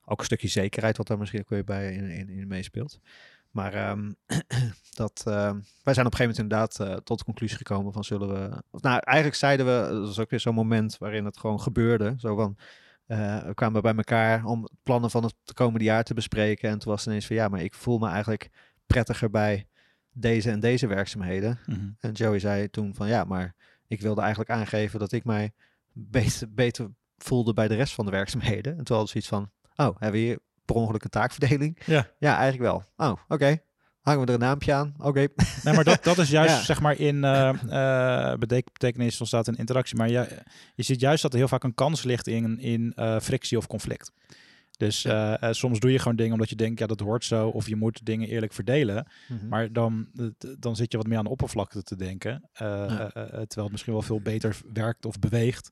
Ook 0.06 0.20
een 0.20 0.26
stukje 0.26 0.48
zekerheid 0.48 0.98
wat 0.98 1.08
daar 1.08 1.18
misschien 1.18 1.40
ook 1.40 1.50
weer 1.50 1.64
bij 1.64 1.94
in, 1.94 2.10
in, 2.10 2.30
in 2.30 2.48
meespeelt. 2.48 3.00
Maar 3.52 3.74
ehm, 3.74 4.12
dat, 5.02 5.24
ehm, 5.26 5.60
wij 5.84 5.94
zijn 5.94 6.06
op 6.06 6.12
een 6.12 6.18
gegeven 6.18 6.20
moment 6.20 6.38
inderdaad 6.38 6.80
eh, 6.80 6.96
tot 7.04 7.18
de 7.18 7.24
conclusie 7.24 7.58
gekomen 7.58 7.94
van 7.94 8.04
zullen 8.04 8.28
we... 8.28 8.64
Of, 8.72 8.82
nou, 8.82 9.00
eigenlijk 9.00 9.38
zeiden 9.38 9.66
we, 9.66 9.94
dat 9.94 10.08
was 10.08 10.20
ook 10.20 10.30
weer 10.30 10.40
zo'n 10.40 10.56
moment 10.56 10.98
waarin 10.98 11.26
het 11.26 11.38
gewoon 11.38 11.62
gebeurde. 11.62 12.14
Zo 12.18 12.36
van, 12.36 12.58
eh, 13.06 13.44
we 13.44 13.54
kwamen 13.54 13.82
bij 13.82 13.96
elkaar 13.96 14.46
om 14.46 14.70
plannen 14.84 15.10
van 15.10 15.24
het 15.24 15.54
komende 15.54 15.86
jaar 15.86 16.04
te 16.04 16.14
bespreken. 16.14 16.70
En 16.70 16.80
toen 16.80 16.92
was 16.92 17.00
het 17.00 17.10
ineens 17.10 17.28
van, 17.28 17.36
ja, 17.36 17.48
maar 17.48 17.62
ik 17.62 17.74
voel 17.74 17.98
me 17.98 18.08
eigenlijk 18.08 18.50
prettiger 18.86 19.30
bij 19.30 19.68
deze 20.12 20.52
en 20.52 20.60
deze 20.60 20.88
werkzaamheden. 20.88 21.60
Mhm. 21.66 21.90
En 22.00 22.12
Joey 22.12 22.40
zei 22.40 22.70
toen 22.70 22.96
van, 22.96 23.08
ja, 23.08 23.24
maar 23.24 23.56
ik 23.88 24.02
wilde 24.02 24.22
eigenlijk 24.22 24.50
aangeven 24.50 25.00
dat 25.00 25.12
ik 25.12 25.24
mij 25.24 25.52
beter, 25.92 26.54
beter 26.54 26.90
voelde 27.18 27.54
bij 27.54 27.68
de 27.68 27.76
rest 27.76 27.94
van 27.94 28.06
de 28.06 28.12
werkzaamheden. 28.12 28.78
En 28.78 28.84
toen 28.84 28.96
hadden 28.98 29.14
we 29.14 29.22
zoiets 29.22 29.28
van, 29.28 29.52
oh, 29.86 29.96
hebben 30.00 30.20
we 30.20 30.26
hier 30.26 30.40
per 30.74 30.82
ongeluk 30.82 31.04
een 31.04 31.10
taakverdeling? 31.10 31.78
Ja. 31.86 32.08
Ja, 32.20 32.38
eigenlijk 32.38 32.72
wel. 32.72 33.08
Oh, 33.10 33.18
oké. 33.28 33.58
Hangen 34.00 34.22
we 34.22 34.28
er 34.28 34.34
een 34.34 34.40
naampje 34.40 34.74
aan? 34.74 34.94
Oké. 34.98 35.28
Nee, 35.64 35.74
maar 35.74 35.84
dat, 35.84 36.04
dat 36.04 36.18
is 36.18 36.30
juist, 36.40 36.56
Ja. 36.56 36.64
zeg 36.64 36.82
maar, 36.82 37.00
in 37.00 37.24
eh, 37.24 38.34
betek- 38.36 38.72
betekenis 38.72 39.20
ontstaat 39.20 39.48
een 39.48 39.56
interactie. 39.56 39.98
Maar 39.98 40.10
je, 40.10 40.28
je 40.76 40.84
ziet 40.84 41.00
juist 41.00 41.22
dat 41.22 41.32
er 41.32 41.38
heel 41.38 41.48
vaak 41.48 41.64
een 41.64 41.74
kans 41.74 42.04
ligt 42.04 42.28
in, 42.28 42.60
in 42.60 42.94
eh, 42.96 43.20
frictie 43.20 43.58
of 43.58 43.68
conflict. 43.68 44.12
Dus 44.78 45.08
soms 45.52 45.80
doe 45.80 45.92
je 45.92 46.00
gewoon 46.00 46.16
dingen 46.16 46.34
omdat 46.34 46.50
je 46.50 46.56
denkt, 46.56 46.80
ja, 46.80 46.86
dat 46.88 47.00
hoort 47.00 47.24
zo. 47.26 47.48
Of 47.48 47.68
je 47.68 47.76
moet 47.76 48.06
dingen 48.06 48.28
eerlijk 48.28 48.54
verdelen. 48.54 49.08
Mhm. 49.28 49.48
Maar 49.48 49.74
dan, 49.74 50.08
dan 50.60 50.76
zit 50.76 50.92
je 50.92 50.98
wat 50.98 51.08
meer 51.08 51.18
aan 51.18 51.24
de 51.24 51.30
oppervlakte 51.30 51.84
te 51.84 51.96
denken. 51.96 52.50
Ja. 52.54 53.10
terwijl 53.10 53.48
het 53.64 53.72
misschien 53.72 53.94
wel 53.94 54.02
veel 54.02 54.22
beter 54.22 54.58
werkt 54.74 55.06
of 55.06 55.20
beweegt. 55.20 55.72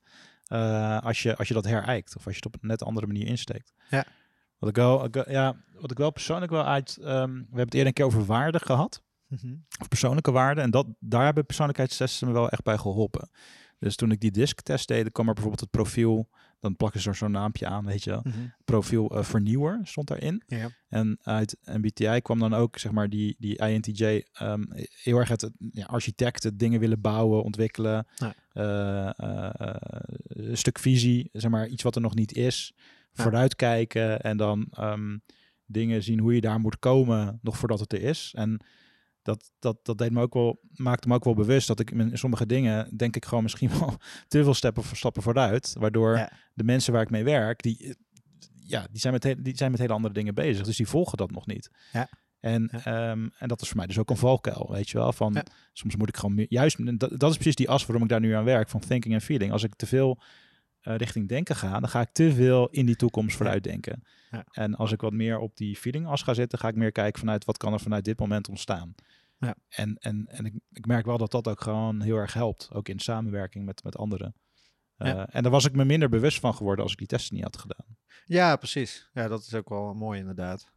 als, 1.02 1.22
je, 1.22 1.36
als 1.36 1.48
je 1.48 1.54
dat 1.54 1.64
herijkt. 1.64 2.16
Of 2.16 2.24
als 2.26 2.34
je 2.34 2.40
het 2.44 2.54
op 2.54 2.62
een 2.62 2.68
net 2.68 2.82
andere 2.82 3.06
manier 3.06 3.26
insteekt. 3.26 3.72
Ja. 3.90 4.04
Wat 4.58 4.68
ik 4.68 4.76
wel, 4.76 5.04
ik, 5.04 5.28
ja, 5.30 5.56
wat 5.80 5.90
ik 5.90 5.98
wel 5.98 6.10
persoonlijk 6.10 6.50
wel 6.50 6.64
uit... 6.64 6.96
ehm, 7.00 7.30
we 7.32 7.36
hebben 7.38 7.64
het 7.64 7.74
eerder 7.74 7.86
een 7.86 7.92
keer 7.92 8.04
over 8.04 8.24
waarde 8.24 8.58
gehad 8.58 9.02
Mhm. 9.28 9.54
of 9.80 9.88
persoonlijke 9.88 10.30
waarden. 10.30 10.64
En 10.64 10.70
dat, 10.70 10.86
daar 10.98 11.24
hebben 11.24 11.46
persoonlijkheidstesten 11.46 12.26
me 12.26 12.32
wel 12.32 12.48
echt 12.48 12.62
bij 12.62 12.78
geholpen. 12.78 13.30
Dus 13.78 13.96
toen 13.96 14.10
ik 14.10 14.20
die 14.20 14.30
disc-test 14.30 14.88
deed, 14.88 15.12
kwam 15.12 15.26
er 15.26 15.32
bijvoorbeeld 15.32 15.60
het 15.62 15.70
profiel, 15.70 16.28
dan 16.60 16.76
plakken 16.76 17.00
ze 17.00 17.08
er 17.08 17.14
zo'n 17.14 17.30
naampje 17.30 17.66
aan, 17.66 17.84
weet 17.84 18.04
je 18.04 18.10
wel. 18.10 18.20
Mhm. 18.24 18.36
Profiel 18.64 19.10
eh, 19.10 19.22
vernieuwer 19.24 19.80
stond 19.82 20.06
daarin. 20.08 20.42
Ja. 20.46 20.70
En 20.88 21.18
uit 21.22 21.56
MBTI 21.64 22.20
kwam 22.20 22.38
dan 22.38 22.54
ook, 22.54 22.78
zeg 22.78 22.92
maar, 22.92 23.08
die, 23.08 23.36
die 23.38 23.56
INTJ 23.58 24.24
ehm, 24.32 24.62
heel 25.02 25.18
erg 25.18 25.28
het 25.28 25.50
ja, 25.72 25.84
architect, 25.84 26.42
het 26.42 26.58
dingen 26.58 26.80
willen 26.80 27.00
bouwen, 27.00 27.42
ontwikkelen. 27.42 28.06
Ja. 28.16 28.34
eh, 28.52 29.08
eh, 29.08 29.74
een 30.26 30.56
stuk 30.58 30.78
visie, 30.78 31.28
zeg 31.32 31.50
maar, 31.50 31.66
iets 31.68 31.82
wat 31.82 31.94
er 31.94 32.00
nog 32.02 32.14
niet 32.14 32.32
is. 32.32 32.74
Vooruitkijken 33.22 34.20
en 34.20 34.36
dan 34.36 34.66
ehm, 34.70 35.16
dingen 35.66 36.02
zien 36.02 36.18
hoe 36.18 36.34
je 36.34 36.40
daar 36.40 36.60
moet 36.60 36.78
komen, 36.78 37.38
nog 37.42 37.56
voordat 37.58 37.80
het 37.80 37.92
er 37.92 38.02
is. 38.02 38.32
En 38.36 38.60
dat, 39.22 39.50
dat, 39.58 39.78
dat 39.82 39.98
deed 39.98 40.10
me 40.10 40.22
ook 40.22 40.34
wel, 40.34 40.60
maakte 40.74 41.08
me 41.08 41.14
ook 41.14 41.24
wel 41.24 41.34
bewust 41.34 41.66
dat 41.66 41.80
ik 41.80 41.90
in 41.90 42.18
sommige 42.18 42.46
dingen, 42.46 42.96
denk 42.96 43.16
ik 43.16 43.24
gewoon 43.24 43.42
misschien 43.42 43.70
wel 43.78 43.96
te 44.28 44.42
veel 44.42 44.54
stappen, 44.54 44.84
stappen 44.96 45.22
vooruit. 45.22 45.74
Waardoor 45.78 46.16
Ja. 46.16 46.32
de 46.54 46.64
mensen 46.64 46.92
waar 46.92 47.02
ik 47.02 47.10
mee 47.10 47.24
werk, 47.24 47.62
die, 47.62 47.84
eh, 47.84 47.90
ja, 48.62 48.86
die, 48.90 49.00
zijn 49.00 49.12
met 49.12 49.22
he- 49.22 49.42
die 49.42 49.56
zijn 49.56 49.70
met 49.70 49.80
hele 49.80 49.92
andere 49.92 50.14
dingen 50.14 50.34
bezig. 50.34 50.64
Dus 50.64 50.76
die 50.76 50.88
volgen 50.88 51.16
dat 51.16 51.30
nog 51.30 51.46
niet. 51.46 51.70
Ja. 51.92 52.08
En, 52.40 52.68
Ja. 52.72 52.84
ehm, 53.10 53.28
en 53.38 53.48
dat 53.48 53.60
is 53.62 53.68
voor 53.68 53.76
mij 53.76 53.86
dus 53.86 53.98
ook 53.98 54.10
een 54.10 54.16
valkuil, 54.16 54.68
weet 54.72 54.90
je 54.90 54.98
wel. 54.98 55.12
Van, 55.12 55.32
Ja. 55.32 55.44
Soms 55.72 55.96
moet 55.96 56.08
ik 56.08 56.16
gewoon 56.16 56.34
meer, 56.34 56.46
juist, 56.48 56.98
dat, 56.98 57.20
dat 57.20 57.30
is 57.30 57.36
precies 57.36 57.54
die 57.54 57.68
as 57.70 57.86
waarom 57.86 58.02
ik 58.02 58.08
daar 58.08 58.20
nu 58.20 58.32
aan 58.32 58.44
werk, 58.44 58.68
van 58.68 58.80
thinking 58.80 59.14
en 59.14 59.20
feeling. 59.20 59.52
Als 59.52 59.62
ik 59.62 59.74
te 59.74 59.86
veel 59.86 60.20
eh, 60.80 60.96
richting 60.96 61.28
denken 61.28 61.56
ga, 61.56 61.80
dan 61.80 61.88
ga 61.88 62.00
ik 62.00 62.12
te 62.12 62.32
veel 62.32 62.68
in 62.68 62.86
die 62.86 62.96
toekomst 62.96 63.36
vooruit 63.36 63.64
denken. 63.64 64.04
Ja. 64.30 64.44
En 64.50 64.74
als 64.74 64.92
ik 64.92 65.00
wat 65.00 65.12
meer 65.12 65.38
op 65.38 65.56
die 65.56 65.76
feeling 65.76 66.06
as 66.06 66.22
ga 66.22 66.34
zitten, 66.34 66.58
ga 66.58 66.68
ik 66.68 66.74
meer 66.74 66.92
kijken 66.92 67.20
vanuit 67.20 67.44
wat 67.44 67.56
kan 67.56 67.72
er 67.72 67.80
vanuit 67.80 68.04
dit 68.04 68.18
moment 68.18 68.48
ontstaan. 68.48 68.94
Ja. 69.38 69.54
En, 69.68 69.96
en, 69.98 70.26
en 70.26 70.44
ik, 70.44 70.54
ik 70.72 70.86
merk 70.86 71.06
wel 71.06 71.18
dat 71.18 71.30
dat 71.30 71.48
ook 71.48 71.60
gewoon 71.60 72.00
heel 72.00 72.16
erg 72.16 72.32
helpt, 72.32 72.68
ook 72.72 72.88
in 72.88 72.98
samenwerking 72.98 73.64
met, 73.64 73.84
met 73.84 73.96
anderen. 73.96 74.34
Ja. 74.96 75.26
Eh, 75.26 75.36
en 75.36 75.42
daar 75.42 75.52
was 75.52 75.64
ik 75.64 75.72
me 75.72 75.84
minder 75.84 76.08
bewust 76.08 76.40
van 76.40 76.54
geworden 76.54 76.82
als 76.82 76.92
ik 76.92 76.98
die 76.98 77.06
testen 77.06 77.34
niet 77.34 77.44
had 77.44 77.56
gedaan. 77.56 77.96
Ja, 78.24 78.56
precies. 78.56 79.10
Ja, 79.12 79.28
dat 79.28 79.40
is 79.40 79.54
ook 79.54 79.68
wel 79.68 79.94
mooi 79.94 80.18
inderdaad. 80.20 80.72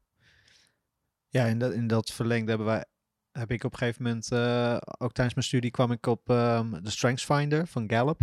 Ja, 1.27 1.45
in 1.45 1.59
dat, 1.59 1.73
in 1.73 1.87
dat 1.87 2.11
verlengde 2.11 2.49
hebben 2.49 2.67
wij, 2.67 2.85
heb 3.31 3.51
ik 3.51 3.63
op 3.63 3.71
een 3.71 3.77
gegeven 3.77 4.03
moment, 4.03 4.31
eh, 4.31 4.77
ook 4.97 5.11
tijdens 5.13 5.35
mijn 5.35 5.47
studie 5.47 5.71
kwam 5.71 5.91
ik 5.91 6.05
op 6.05 6.29
ehm, 6.29 6.83
de 6.83 6.89
Strengths 6.89 7.25
Finder 7.25 7.67
van 7.67 7.89
Gallup. 7.89 8.19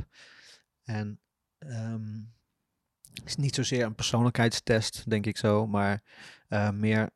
En 0.84 1.20
het 1.58 3.26
is 3.26 3.36
niet 3.36 3.54
zozeer 3.54 3.84
een 3.84 3.94
persoonlijkheidstest, 3.94 5.10
denk 5.10 5.26
ik 5.26 5.36
zo, 5.36 5.66
maar 5.66 6.02
eh, 6.48 6.70
meer, 6.70 7.10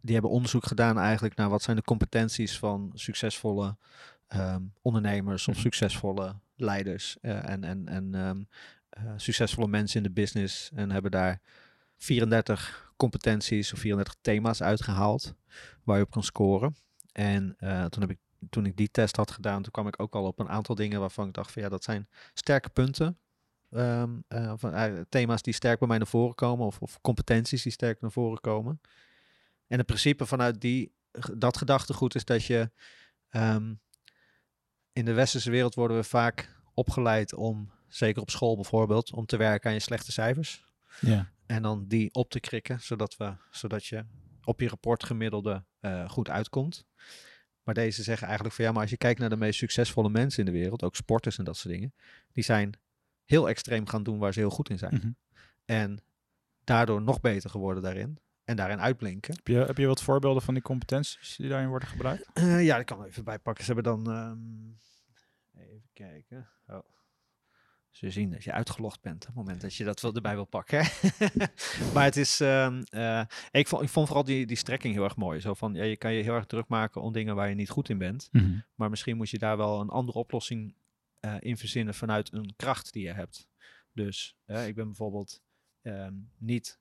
die 0.00 0.12
hebben 0.12 0.30
onderzoek 0.30 0.66
gedaan 0.66 0.98
eigenlijk 0.98 1.34
naar 1.36 1.48
wat 1.48 1.62
zijn 1.62 1.76
de 1.76 1.82
competenties 1.82 2.58
van 2.58 2.90
succesvolle 2.94 3.76
ehm, 4.26 4.62
ondernemers 4.82 5.48
of 5.48 5.54
Mhm. 5.54 5.62
succesvolle 5.62 6.34
leiders 6.54 7.16
eh, 7.20 7.48
en, 7.48 7.64
en, 7.64 7.88
en 7.88 8.14
ehm, 8.14 8.42
eh, 8.90 9.12
succesvolle 9.16 9.68
mensen 9.68 9.96
in 9.96 10.02
de 10.02 10.20
business 10.20 10.70
en 10.74 10.90
hebben 10.90 11.10
daar 11.10 11.40
34 11.96 12.92
competenties 12.96 13.72
of 13.72 13.78
34 13.78 14.16
thema's 14.20 14.62
uitgehaald 14.62 15.34
waar 15.84 15.96
je 15.96 16.02
op 16.04 16.10
kan 16.10 16.22
scoren. 16.22 16.76
En 17.12 17.56
toen, 17.88 18.00
heb 18.00 18.10
ik, 18.10 18.18
toen 18.50 18.66
ik 18.66 18.76
die 18.76 18.90
test 18.90 19.16
had 19.16 19.30
gedaan, 19.30 19.62
toen 19.62 19.72
kwam 19.72 19.86
ik 19.86 20.00
ook 20.00 20.14
al 20.14 20.24
op 20.24 20.38
een 20.38 20.48
aantal 20.48 20.74
dingen 20.74 21.00
waarvan 21.00 21.28
ik 21.28 21.34
dacht 21.34 21.52
van 21.52 21.62
ja, 21.62 21.68
dat 21.68 21.84
zijn 21.84 22.08
sterke 22.34 22.68
punten. 22.68 23.18
Ehm, 23.70 24.10
eh, 24.28 24.52
van, 24.56 24.74
eh, 24.74 25.00
thema's 25.08 25.42
die 25.42 25.54
sterk 25.54 25.78
bij 25.78 25.88
mij 25.88 25.98
naar 25.98 26.06
voren 26.06 26.34
komen 26.34 26.66
of, 26.66 26.78
of 26.80 27.00
competenties 27.00 27.62
die 27.62 27.72
sterk 27.72 28.00
naar 28.00 28.12
voren 28.12 28.40
komen. 28.40 28.80
En 29.66 29.78
het 29.78 29.86
principe 29.86 30.26
vanuit 30.26 30.60
die, 30.60 30.92
dat 31.34 31.56
gedachtegoed 31.56 32.14
is 32.14 32.24
dat 32.24 32.44
je 32.44 32.70
ehm, 33.28 33.74
in 34.92 35.04
de 35.04 35.12
westerse 35.12 35.50
wereld 35.50 35.74
worden 35.74 35.96
we 35.96 36.04
vaak 36.04 36.56
opgeleid 36.74 37.34
om, 37.34 37.70
zeker 37.88 38.22
op 38.22 38.30
school 38.30 38.54
bijvoorbeeld, 38.54 39.12
om 39.12 39.26
te 39.26 39.36
werken 39.36 39.68
aan 39.68 39.74
je 39.74 39.80
slechte 39.80 40.12
cijfers. 40.12 40.64
Ja. 41.00 41.32
En 41.46 41.62
dan 41.62 41.84
die 41.88 42.14
op 42.14 42.30
te 42.30 42.40
krikken, 42.40 42.80
zodat, 42.80 43.16
we, 43.16 43.34
zodat 43.50 43.86
je 43.86 44.04
op 44.44 44.60
je 44.60 44.68
rapport 44.68 45.04
gemiddelde 45.04 45.64
eh, 45.80 46.08
goed 46.08 46.30
uitkomt. 46.30 46.86
Maar 47.62 47.74
deze 47.74 48.02
zeggen 48.02 48.26
eigenlijk 48.26 48.56
van 48.56 48.64
ja, 48.64 48.72
maar 48.72 48.80
als 48.80 48.90
je 48.90 48.96
kijkt 48.96 49.20
naar 49.20 49.28
de 49.28 49.36
meest 49.36 49.58
succesvolle 49.58 50.08
mensen 50.08 50.46
in 50.46 50.52
de 50.52 50.58
wereld, 50.58 50.82
ook 50.82 50.96
sporters 50.96 51.38
en 51.38 51.44
dat 51.44 51.56
soort 51.56 51.74
dingen, 51.74 51.94
die 52.32 52.44
zijn 52.44 52.78
heel 53.30 53.48
extreem 53.48 53.86
gaan 53.86 54.02
doen 54.02 54.18
waar 54.18 54.32
ze 54.32 54.40
heel 54.40 54.50
goed 54.50 54.70
in 54.70 54.78
zijn. 54.78 54.94
Mhm. 54.94 55.10
En 55.64 56.02
daardoor 56.64 57.02
nog 57.02 57.20
beter 57.20 57.50
geworden 57.50 57.82
daarin. 57.82 58.18
En 58.44 58.56
daarin 58.56 58.80
uitblinken. 58.80 59.34
Heb, 59.34 59.46
je, 59.46 59.54
heb 59.56 59.76
je 59.78 59.86
wat 59.86 60.02
voorbeelden 60.02 60.42
van 60.42 60.54
die 60.54 60.62
competenties 60.62 61.36
die 61.36 61.48
daarin 61.48 61.68
worden 61.68 61.88
gebruikt? 61.88 62.30
Eh, 62.32 62.64
ja, 62.64 62.78
ik 62.78 62.86
kan 62.86 63.00
er 63.00 63.06
even 63.06 63.24
bijpakken. 63.24 63.64
Ze 63.64 63.72
hebben 63.72 63.92
dan. 64.04 64.12
ehm, 64.14 65.62
even 65.62 65.90
kijken. 65.92 66.48
Oh. 66.66 66.78
Ze 67.90 68.10
zien 68.10 68.30
dat 68.30 68.44
je 68.44 68.52
uitgelogd 68.52 69.00
bent 69.00 69.20
op 69.20 69.26
het 69.26 69.34
moment 69.36 69.60
dat 69.60 69.74
je 69.74 69.84
dat 69.84 70.00
wel 70.00 70.14
erbij 70.14 70.34
wil 70.34 70.44
pakken. 70.44 70.86
maar 71.94 72.04
het 72.04 72.16
is. 72.16 72.40
ehm, 72.40 72.82
eh, 72.88 73.22
ik, 73.50 73.68
vond, 73.68 73.82
ik 73.82 73.88
vond 73.88 74.06
vooral 74.06 74.24
die, 74.24 74.46
die 74.46 74.56
strekking 74.56 74.94
heel 74.94 75.04
erg 75.04 75.16
mooi. 75.16 75.40
Zo 75.40 75.54
van 75.54 75.74
ja, 75.74 75.84
je 75.84 75.96
kan 75.96 76.12
je 76.12 76.22
heel 76.22 76.34
erg 76.34 76.46
druk 76.46 76.68
maken 76.68 77.02
om 77.02 77.12
dingen 77.12 77.34
waar 77.34 77.48
je 77.48 77.54
niet 77.54 77.70
goed 77.70 77.88
in 77.88 77.98
bent. 77.98 78.28
Maar 78.74 78.90
misschien 78.90 79.16
moet 79.16 79.30
je 79.30 79.38
daar 79.38 79.56
wel 79.56 79.80
een 79.80 79.88
andere 79.88 80.18
oplossing 80.18 80.74
eh, 81.20 81.36
in 81.40 81.56
verzinnen 81.56 81.94
vanuit 81.94 82.32
een 82.32 82.54
kracht 82.56 82.92
die 82.92 83.02
je 83.02 83.12
hebt. 83.12 83.48
Dus 83.92 84.36
eh, 84.44 84.66
ik 84.66 84.74
ben 84.74 84.86
bijvoorbeeld 84.86 85.42
ehm, 85.82 86.14
niet 86.38 86.80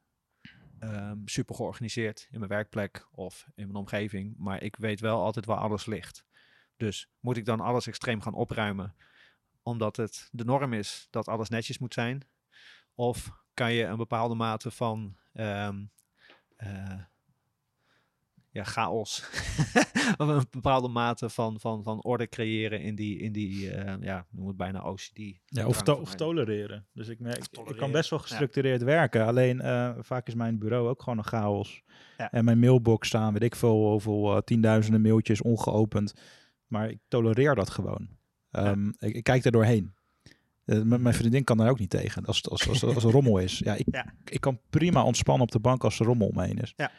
ehm, 0.79 1.17
super 1.25 1.55
georganiseerd 1.55 2.27
in 2.31 2.39
mijn 2.39 2.51
werkplek 2.51 3.07
of 3.11 3.45
in 3.55 3.65
mijn 3.65 3.75
omgeving, 3.79 4.35
maar 4.37 4.63
ik 4.63 4.75
weet 4.75 4.99
wel 4.99 5.21
altijd 5.23 5.45
waar 5.45 5.57
alles 5.57 5.85
ligt. 5.85 6.25
Dus 6.77 7.09
moet 7.19 7.37
ik 7.37 7.45
dan 7.45 7.59
alles 7.59 7.87
extreem 7.87 8.21
gaan 8.21 8.33
opruimen 8.33 8.95
omdat 9.69 9.95
het 9.95 10.29
de 10.31 10.45
norm 10.45 10.73
is 10.73 11.07
dat 11.09 11.27
alles 11.27 11.49
netjes 11.49 11.77
moet 11.77 11.93
zijn? 11.93 12.27
Of 12.95 13.31
kan 13.53 13.73
je 13.73 13.83
een 13.83 13.97
bepaalde 13.97 14.35
mate 14.35 14.71
van 14.71 15.17
ehm, 15.33 15.85
eh, 16.55 16.99
ja, 18.59 18.65
chaos. 18.71 19.23
of 20.17 20.27
een 20.27 20.45
bepaalde 20.51 20.87
mate 20.87 21.29
van, 21.29 21.59
van, 21.59 21.83
van 21.83 22.03
orde 22.03 22.27
creëren 22.29 22.81
in 22.81 22.95
die, 22.95 23.17
in 23.19 23.31
die 23.31 23.71
eh, 23.71 23.93
ja, 24.01 24.25
noem 24.31 24.47
het 24.47 24.57
bijna 24.57 24.81
OCD. 24.81 25.19
Ja, 25.45 25.65
of, 25.67 25.81
to- 25.81 25.93
of 26.01 26.15
tolereren. 26.15 26.87
Dus 26.93 27.07
ik, 27.07 27.19
merk, 27.19 27.37
ik 27.67 27.75
kan 27.75 27.91
best 27.91 28.09
wel 28.09 28.19
ja. 28.19 28.25
gestructureerd 28.25 28.81
werken. 28.83 29.25
Alleen 29.25 29.61
eh, 29.61 29.91
vaak 29.99 30.27
is 30.27 30.33
mijn 30.35 30.59
bureau 30.59 30.87
ook 30.87 31.01
gewoon 31.03 31.17
een 31.17 31.23
chaos. 31.25 31.81
Ja. 32.17 32.31
En 32.31 32.45
mijn 32.45 32.59
mailbox 32.59 33.07
staan, 33.07 33.33
weet 33.33 33.43
ik 33.43 33.55
veel, 33.55 33.89
hoeveel 33.89 34.35
eh, 34.35 34.41
tienduizenden 34.41 35.01
mailtjes 35.01 35.41
ongeopend. 35.41 36.13
Maar 36.67 36.89
ik 36.89 36.99
tolereer 37.07 37.55
dat 37.55 37.69
gewoon. 37.69 38.07
Ehm, 38.51 38.87
ik, 38.87 39.13
ik 39.15 39.23
kijk 39.23 39.45
er 39.45 39.51
doorheen. 39.51 39.93
M- 40.65 41.01
mijn 41.01 41.15
vriendin 41.15 41.43
kan 41.43 41.57
daar 41.57 41.69
ook 41.69 41.79
niet 41.79 41.89
tegen 41.89 42.25
als, 42.25 42.49
als, 42.49 42.69
als, 42.69 42.83
als 42.83 43.03
rommel 43.03 43.37
is. 43.37 43.59
Ja 43.59 43.73
ik, 43.75 43.85
Ja. 43.91 44.13
ik 44.25 44.41
kan 44.41 44.59
prima 44.69 45.03
ontspannen 45.03 45.43
op 45.43 45.51
de 45.51 45.59
bank 45.59 45.83
als 45.83 45.99
er 45.99 46.05
rommel 46.05 46.27
omheen 46.27 46.57
is. 46.57 46.73
Ja. 46.75 46.91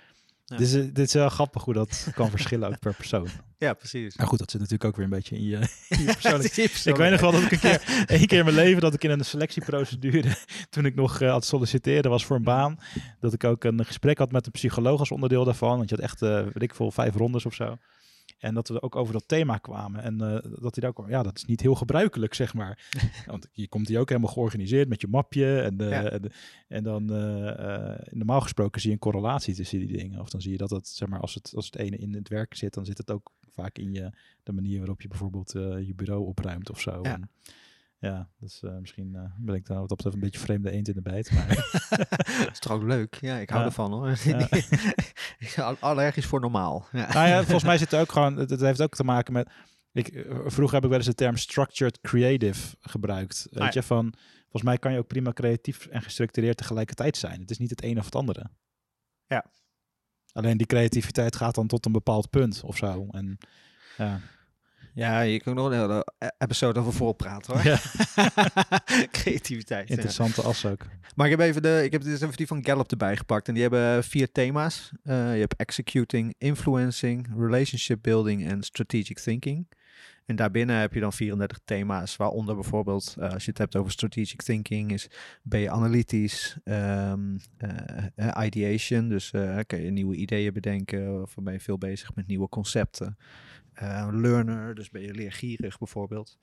Ja. 0.51 0.57
Dit, 0.57 0.67
is, 0.67 0.73
dit 0.73 0.99
is 0.99 1.13
wel 1.13 1.29
grappig 1.29 1.65
hoe 1.65 1.75
dat 1.75 2.09
kan 2.15 2.31
verschillen 2.31 2.69
ook 2.69 2.79
per 2.79 2.95
persoon. 2.95 3.29
Ja, 3.59 3.75
precies. 3.75 4.17
Maar 4.17 4.27
goed, 4.27 4.39
dat 4.39 4.51
zit 4.51 4.61
natuurlijk 4.61 4.91
ook 4.91 4.97
weer 4.97 5.05
een 5.05 5.11
beetje 5.11 5.37
in 5.37 5.45
je, 5.45 5.57
in 5.89 5.99
je 5.99 6.05
persoonlijke 6.21 6.55
Die 6.55 6.93
ik 6.93 6.97
weet 6.97 7.11
nog 7.11 7.21
wel 7.21 7.33
dat 7.33 7.43
ik 7.43 7.51
een 7.53 7.59
keer, 7.59 7.83
één 8.07 8.27
keer 8.27 8.39
in 8.39 8.45
mijn 8.45 8.57
leven, 8.57 8.81
dat 8.81 8.95
ik 8.95 9.05
in 9.05 9.11
een 9.11 9.25
selectieprocedure, 9.25 10.37
toen 10.71 10.85
ik 10.85 10.95
nog 10.95 11.21
eh, 11.21 11.29
aan 11.29 11.35
het 11.35 11.45
solliciteren 11.45 12.11
was 12.11 12.25
voor 12.25 12.37
een 12.37 12.43
baan, 12.43 12.79
dat 13.19 13.33
ik 13.33 13.45
ook 13.45 13.65
een 13.65 13.85
gesprek 13.85 14.19
had 14.19 14.33
met 14.33 14.47
een 14.47 14.53
psycholoog 14.53 14.99
als 14.99 15.11
onderdeel 15.11 15.45
daarvan. 15.45 15.77
Want 15.77 15.89
je 15.89 15.95
had 15.95 16.05
echt, 16.05 16.23
eh 16.23 16.43
weet 16.43 16.63
ik 16.63 16.75
veel, 16.75 16.91
vijf 16.91 17.15
rondes 17.15 17.47
of 17.47 17.55
zo. 17.55 17.77
En 18.41 18.55
dat 18.55 18.69
we 18.69 18.83
ook 18.83 18.97
over 18.97 19.13
dat 19.13 19.29
thema 19.29 19.57
kwamen. 19.59 20.03
En 20.03 20.21
eh, 20.21 20.33
dat 20.43 20.75
hij 20.75 20.81
daar 20.81 20.89
ook 20.89 20.95
kwam, 20.95 21.09
ja, 21.09 21.23
dat 21.23 21.37
is 21.37 21.45
niet 21.45 21.61
heel 21.61 21.75
gebruikelijk, 21.75 22.35
zeg 22.35 22.55
maar. 22.55 22.91
Want 23.27 23.49
je 23.53 23.69
komt 23.69 23.89
hier 23.89 24.01
ook 24.01 24.09
helemaal 24.09 24.33
georganiseerd 24.33 24.89
met 24.89 25.01
je 25.01 25.07
mapje. 25.07 25.61
En, 25.61 25.77
Ja. 25.79 26.11
en, 26.11 26.33
en 26.69 26.83
dan, 26.83 27.13
eh, 27.13 27.95
eh, 27.95 27.99
normaal 28.11 28.41
gesproken 28.41 28.81
zie 28.81 28.91
je 28.91 28.95
een 28.97 29.03
correlatie 29.03 29.55
tussen 29.55 29.79
die 29.79 29.97
dingen. 29.97 30.21
Of 30.21 30.29
dan 30.31 30.41
zie 30.41 30.53
je 30.53 30.59
dat 30.59 30.71
het, 30.71 30.89
zeg 30.89 31.09
maar, 31.09 31.21
als 31.21 31.35
het, 31.35 31.53
als 31.55 31.65
het 31.67 31.77
ene 31.77 31.97
in 31.97 32.15
het 32.15 32.29
werk 32.29 32.55
zit, 32.55 32.75
dan 32.75 32.85
zit 32.85 32.99
het 32.99 33.11
ook 33.11 33.33
vaak 33.51 33.79
in 33.79 33.93
je, 33.93 34.11
de 34.43 34.53
manier 34.53 34.79
waarop 34.79 35.03
je 35.03 35.09
bijvoorbeeld 35.09 35.53
je 35.87 35.93
bureau 35.97 36.27
opruimt 36.27 36.71
of 36.71 36.81
zo. 36.81 36.99
Ja. 37.03 37.13
En, 37.15 37.31
ja, 38.01 38.29
dus 38.39 38.63
eh, 38.63 38.77
misschien 38.79 39.15
eh, 39.15 39.25
ben 39.39 39.55
ik 39.55 39.67
daar 39.67 39.79
wat 39.79 39.89
dat 39.89 39.97
betreft 39.97 40.17
een 40.17 40.23
beetje 40.23 40.39
vreemde 40.41 40.71
eend 40.71 40.89
in 40.89 40.95
de 40.95 41.03
bijt. 41.03 41.33
Maar 41.33 41.49
dat 41.49 42.51
is 42.53 42.59
toch 42.59 42.73
ook 42.73 42.83
leuk? 42.83 43.19
Ja, 43.21 43.37
ik 43.39 43.51
hou 43.51 43.61
Ja. 43.61 43.67
ervan 43.67 43.93
hoor. 43.93 44.17
Ja. 45.39 45.77
allergisch 45.81 46.27
voor 46.27 46.41
normaal. 46.41 46.87
Ja. 46.93 47.13
nou 47.13 47.29
ja, 47.29 47.43
volgens 47.43 47.65
mij 47.65 47.79
zit 47.83 47.93
er 47.93 48.01
ook 48.01 48.13
gewoon, 48.13 48.37
het, 48.37 48.51
het 48.51 48.61
heeft 48.61 48.83
ook 48.83 48.95
te 48.95 49.05
maken 49.05 49.33
met, 49.33 49.51
ik, 49.93 50.09
eh, 50.09 50.39
vroeger 50.47 50.75
heb 50.75 50.83
ik 50.85 50.89
wel 50.89 50.99
eens 50.99 51.07
de 51.07 51.15
term 51.15 51.37
structured 51.37 52.01
creative 52.01 52.77
gebruikt. 52.81 53.49
Ah, 53.53 53.71
je, 53.71 53.83
van, 53.83 54.15
volgens 54.41 54.63
mij 54.63 54.79
kan 54.79 54.93
je 54.93 54.99
ook 54.99 55.07
prima 55.07 55.33
creatief 55.33 55.87
en 55.87 56.03
gestructureerd 56.03 56.57
tegelijkertijd 56.57 57.17
zijn. 57.17 57.41
Het 57.41 57.51
is 57.51 57.59
niet 57.59 57.71
het 57.71 57.83
een 57.83 57.99
of 57.99 58.05
het 58.05 58.15
andere. 58.15 58.51
Ja. 59.27 59.45
Alleen 60.33 60.57
die 60.57 60.67
creativiteit 60.67 61.37
gaat 61.37 61.55
dan 61.55 61.67
tot 61.67 61.87
een 61.87 61.93
bepaald 61.93 62.31
punt 62.31 62.63
of 62.65 62.77
zo. 62.77 63.07
En 63.11 63.39
ja, 63.97 64.21
Ja, 64.95 65.21
je 65.21 65.41
kan 65.41 65.55
nog 65.55 65.67
een 65.67 65.79
hele 65.79 66.07
e- 66.19 66.29
episode 66.39 66.81
over 66.81 66.93
voorpraten 66.93 67.55
hoor. 67.55 67.65
ja 67.65 67.79
Creativiteit. 69.21 69.89
ja. 69.89 69.95
interessante 69.95 70.43
as 70.43 70.67
ook. 70.67 70.87
Maar 71.15 71.27
ik 71.31 71.39
heb 71.39 71.49
even, 71.49 71.63
de, 71.63 71.81
ik 71.85 71.93
heb 71.93 72.03
dus 72.03 72.21
even 72.21 72.37
die 72.37 72.47
van 72.47 72.65
Gallup 72.65 72.91
erbij 72.91 73.17
gepakt. 73.17 73.49
En 73.49 73.55
die 73.55 73.63
hebben 73.63 74.05
vier 74.05 74.33
thema's. 74.33 74.91
Eh, 75.03 75.35
je 75.35 75.41
hebt 75.41 75.57
executing, 75.57 76.35
influencing, 76.39 77.29
relationship 77.37 77.99
building 78.03 78.47
en 78.49 78.63
strategic 78.63 79.19
thinking. 79.19 79.67
En 80.31 80.37
daarbinnen 80.37 80.77
heb 80.77 80.95
je 80.95 81.01
dan 81.01 81.13
34 81.13 81.61
thema's, 81.65 82.17
waaronder 82.17 82.55
bijvoorbeeld, 82.55 83.17
eh, 83.19 83.33
als 83.33 83.45
je 83.45 83.51
het 83.51 83.59
hebt 83.59 83.77
over 83.77 83.93
strategic 83.93 84.43
thinking, 84.43 84.93
is 84.93 85.09
ben 85.43 85.61
je 85.61 85.71
analytisch, 85.71 86.57
ehm, 86.65 87.39
eh, 87.57 88.45
ideation, 88.45 89.09
dus 89.09 89.31
eh, 89.31 89.59
kun 89.67 89.83
je 89.83 89.91
nieuwe 89.91 90.15
ideeën 90.15 90.53
bedenken, 90.53 91.23
of 91.23 91.35
ben 91.43 91.53
je 91.53 91.61
veel 91.61 91.79
bezig 91.79 92.15
met 92.15 92.27
nieuwe 92.27 92.49
concepten. 92.49 93.17
Eh, 93.81 94.09
learner, 94.13 94.75
dus 94.75 94.91
ben 94.91 95.03
je 95.03 95.15
leergierig 95.15 95.79
bijvoorbeeld. 95.79 96.39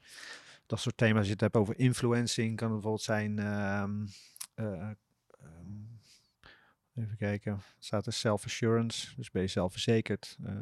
Dat 0.66 0.80
soort 0.80 0.98
thema's. 0.98 1.18
Als 1.18 1.26
je 1.26 1.32
het 1.32 1.42
hebt 1.42 1.56
over 1.56 1.80
influencing, 1.80 2.56
kan 2.56 2.72
het 2.72 2.74
bijvoorbeeld 2.74 3.02
zijn 3.04 3.40
ehm, 3.40 4.06
eh, 4.54 4.90
ehm, 5.40 5.86
even 6.96 7.18
kijken, 7.18 7.62
staat 7.80 8.06
er 8.06 8.14
self-assurance, 8.14 9.16
dus 9.16 9.32
ben 9.32 9.42
je 9.42 9.48
zelfverzekerd. 9.48 10.38
eh, 10.44 10.56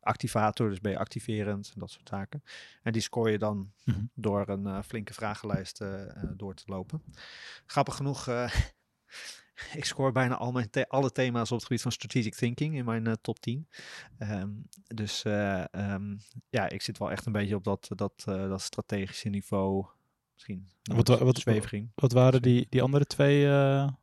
activator, 0.00 0.68
dus 0.68 0.80
ben 0.80 0.90
je 0.92 0.98
activerend, 0.98 1.72
dat 1.76 1.90
soort 1.90 2.08
zaken. 2.08 2.42
En 2.82 2.92
die 2.92 3.02
scoor 3.02 3.30
je 3.30 3.38
dan 3.38 3.72
Mhm. 3.84 4.04
door 4.14 4.48
een 4.48 4.84
flinke 4.84 5.14
vragenlijst 5.14 5.78
door 6.36 6.54
te 6.54 6.62
lopen. 6.66 7.02
Grappig 7.66 7.94
genoeg, 7.96 8.24
ik 9.74 9.84
scoor 9.84 10.12
bijna 10.12 10.36
al 10.36 10.52
mijn 10.52 10.70
the- 10.70 10.88
alle 10.88 11.12
thema's 11.12 11.50
op 11.50 11.56
het 11.56 11.66
gebied 11.66 11.82
van 11.82 11.92
strategic 11.92 12.34
thinking 12.34 12.74
in 12.76 12.84
mijn 12.84 13.06
eh, 13.06 13.12
top 13.20 13.38
10. 13.38 13.68
Ehm, 14.18 14.48
dus 14.94 15.22
eh, 15.22 15.64
ehm, 15.74 16.16
ja, 16.48 16.68
ik 16.68 16.82
zit 16.82 16.98
wel 16.98 17.10
echt 17.10 17.26
een 17.26 17.32
beetje 17.32 17.54
op 17.56 17.64
dat, 17.64 17.88
dat, 17.94 18.12
eh, 18.26 18.48
dat 18.48 18.60
strategische 18.62 19.28
niveau. 19.28 19.86
Misschien 20.34 20.68
Wat- 20.82 21.08
wat, 21.08 21.18
wa- 21.18 21.24
wat-. 21.24 21.42
Wat 21.94 22.12
waren 22.12 22.42
die, 22.42 22.66
die 22.70 22.82
andere 22.82 23.04
twee 23.04 23.44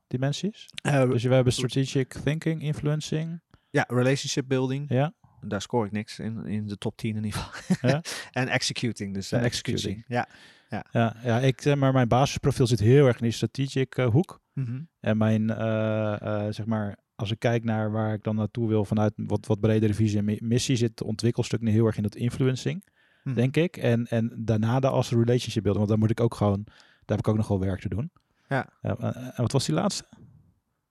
dimensies? 0.08 0.66
Dus 0.82 1.24
we 1.24 1.34
hebben 1.34 1.54
strategic 1.54 2.14
thinking, 2.14 2.62
influencing. 2.62 3.42
ja, 3.70 3.86
relationship 3.88 4.48
building. 4.48 4.90
Ja, 4.90 5.14
Daar 5.50 5.62
scoor 5.62 5.86
ik 5.86 5.92
niks 5.92 6.20
in, 6.20 6.46
in 6.46 6.68
de 6.68 6.78
top 6.78 6.98
10 6.98 7.16
in 7.16 7.24
ieder 7.24 7.40
geval. 7.42 7.76
Ja. 7.92 8.02
en 8.42 8.48
executing, 8.48 9.14
dus 9.14 9.32
eh, 9.32 9.40
En 9.40 9.46
executing. 9.46 9.96
executing. 10.08 10.28
Ja. 10.70 10.86
ja, 10.92 11.16
ja 11.24 11.40
ik, 11.40 11.62
zeg 11.62 11.76
maar 11.76 11.94
mijn 11.94 12.08
basisprofiel 12.08 12.68
zit 12.68 12.80
heel 12.80 13.06
erg 13.08 13.18
in 13.18 13.24
die 13.24 13.32
strategic 13.32 13.96
eh, 13.98 14.08
hoek. 14.10 14.42
Mhm. 14.54 14.82
En 15.00 15.18
mijn, 15.18 15.50
eh, 15.50 16.22
eh, 16.22 16.54
zeg 16.54 16.66
maar, 16.66 16.98
als 17.16 17.32
ik 17.32 17.40
kijk 17.40 17.64
naar 17.64 17.92
waar 17.92 18.14
ik 18.14 18.24
dan 18.24 18.36
naartoe 18.36 18.68
wil 18.68 18.86
vanuit 18.86 19.14
wat, 19.16 19.46
wat 19.46 19.60
bredere 19.60 19.94
visie 19.94 20.18
en 20.18 20.26
mi- 20.26 20.40
missie, 20.42 20.76
zit 20.76 20.90
het 20.90 21.04
ontwikkelstuk 21.04 21.62
nu 21.62 21.72
heel 21.72 21.86
erg 21.86 21.98
in 21.98 22.04
dat 22.04 22.16
influencing, 22.16 22.86
Mhm. 23.24 23.36
denk 23.36 23.56
ik. 23.58 23.78
En, 23.78 24.08
en 24.08 24.34
daarna 24.38 24.80
de 24.80 24.88
als 24.88 25.10
relationship 25.10 25.64
building, 25.64 25.76
want 25.78 25.90
daar 25.90 25.98
moet 25.98 26.10
ik 26.10 26.20
ook 26.20 26.36
gewoon, 26.36 26.64
daar 26.66 27.18
heb 27.18 27.20
ik 27.20 27.28
ook 27.28 27.36
nog 27.38 27.48
wel 27.48 27.60
werk 27.60 27.80
te 27.80 27.90
doen. 27.90 28.12
Ja. 28.48 28.70
en 28.82 29.34
wat 29.36 29.52
was 29.52 29.66
die 29.66 29.76
laatste? 29.76 30.06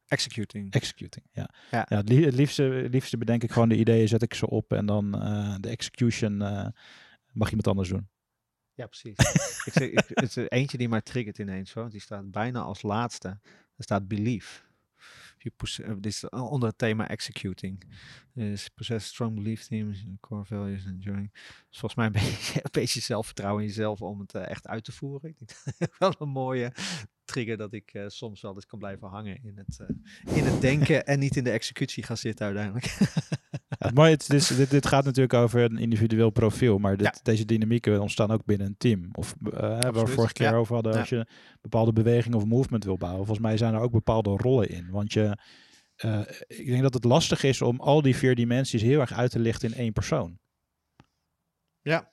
Executing. 0.08 0.72
Executing, 0.72 1.26
ja. 1.32 1.50
Ja. 1.70 1.84
het, 1.88 2.08
lie- 2.08 2.24
het, 2.24 2.34
liefste, 2.34 2.62
het 2.62 2.92
liefste 2.92 3.16
bedenk 3.18 3.42
ik 3.42 3.50
gewoon 3.52 3.68
de 3.68 3.76
ideeën, 3.76 4.08
zet 4.08 4.22
ik 4.22 4.34
ze 4.34 4.48
op 4.50 4.72
en 4.72 4.86
dan 4.86 5.22
eh, 5.22 5.54
de 5.60 5.68
execution 5.68 6.42
eh, 6.42 6.66
mag 7.32 7.48
iemand 7.48 7.66
anders 7.66 7.88
doen. 7.88 8.08
Ja, 8.74 8.86
precies. 8.86 9.18
ik 9.64 9.72
zeg, 9.72 9.88
ik, 9.90 10.02
het 10.08 10.36
is 10.36 10.46
eentje 10.48 10.78
die 10.78 10.88
mij 10.88 11.00
triggert 11.00 11.38
ineens. 11.38 11.72
Hoor. 11.72 11.90
Die 11.90 12.00
staat 12.00 12.30
bijna 12.30 12.60
als 12.60 12.82
laatste. 12.82 13.28
Er 13.76 13.84
staat 13.84 14.08
belief. 14.08 14.64
Pos- 15.56 15.80
eh, 15.80 15.88
dit 15.94 16.06
is 16.06 16.28
onder 16.28 16.68
het 16.68 16.78
thema 16.78 17.08
executing. 17.08 17.84
Dus 18.32 18.68
possess 18.68 19.06
strong 19.08 19.34
belief 19.34 19.66
teams, 19.66 20.04
core 20.20 20.44
values 20.44 20.86
and 20.86 20.94
enjoying. 20.94 21.32
Dus 21.68 21.78
volgens 21.78 21.94
mij 21.94 22.06
een 22.06 22.12
beetje, 22.30 22.54
een 22.62 22.68
beetje 22.70 23.00
zelfvertrouwen 23.00 23.62
in 23.62 23.68
jezelf 23.68 24.00
om 24.00 24.20
het 24.20 24.34
echt 24.34 24.66
uit 24.66 24.84
te 24.84 24.92
voeren. 24.92 25.30
Ik 25.30 25.36
denk 25.38 25.78
dat 25.78 25.98
wel 25.98 26.14
een 26.18 26.28
mooie. 26.32 26.72
Trigger 27.26 27.56
dat 27.56 27.72
ik 27.72 27.90
eh, 27.92 28.04
soms 28.06 28.40
wel 28.40 28.54
eens 28.54 28.66
kan 28.66 28.78
blijven 28.78 29.08
hangen 29.08 29.38
in 29.42 29.56
het, 29.56 29.80
eh, 29.80 30.36
in 30.36 30.44
het 30.44 30.60
denken 30.60 31.06
en 31.06 31.18
niet 31.18 31.36
in 31.36 31.44
de 31.44 31.50
executie 31.50 32.02
gaan 32.02 32.16
zitten 32.16 32.46
uiteindelijk. 32.46 32.86
Ja, 33.78 34.04
het 34.04 34.32
is, 34.32 34.46
dit, 34.46 34.70
dit 34.70 34.86
gaat 34.86 35.04
natuurlijk 35.04 35.34
over 35.34 35.60
een 35.60 35.78
individueel 35.78 36.30
profiel, 36.30 36.78
maar 36.78 36.96
dit, 36.96 37.24
deze 37.24 37.44
dynamieken 37.44 38.00
ontstaan 38.00 38.30
ook 38.30 38.44
binnen 38.44 38.66
een 38.66 38.76
team. 38.78 39.08
Of 39.12 39.34
eh, 39.44 39.60
waar 39.60 39.92
we 39.92 40.06
vorige 40.06 40.32
keer 40.32 40.46
ja. 40.46 40.54
over 40.54 40.74
hadden, 40.74 40.98
als 40.98 41.08
je 41.08 41.26
bepaalde 41.60 41.92
beweging 41.92 42.34
of 42.34 42.44
movement 42.44 42.84
wil 42.84 42.96
bouwen. 42.96 43.26
Volgens 43.26 43.46
mij 43.46 43.56
zijn 43.56 43.74
er 43.74 43.80
ook 43.80 43.92
bepaalde 43.92 44.30
rollen 44.30 44.68
in. 44.68 44.90
Want 44.90 45.12
je, 45.12 45.38
ik 46.46 46.66
denk 46.66 46.82
dat 46.82 46.94
het 46.94 47.04
lastig 47.04 47.42
is 47.42 47.62
om 47.62 47.80
al 47.80 48.02
die 48.02 48.16
vier 48.16 48.34
dimensies 48.34 48.82
heel 48.82 49.00
erg 49.00 49.12
uit 49.12 49.30
te 49.30 49.38
lichten 49.38 49.70
in 49.70 49.78
één 49.78 49.92
persoon. 49.92 50.38
ja, 51.82 52.12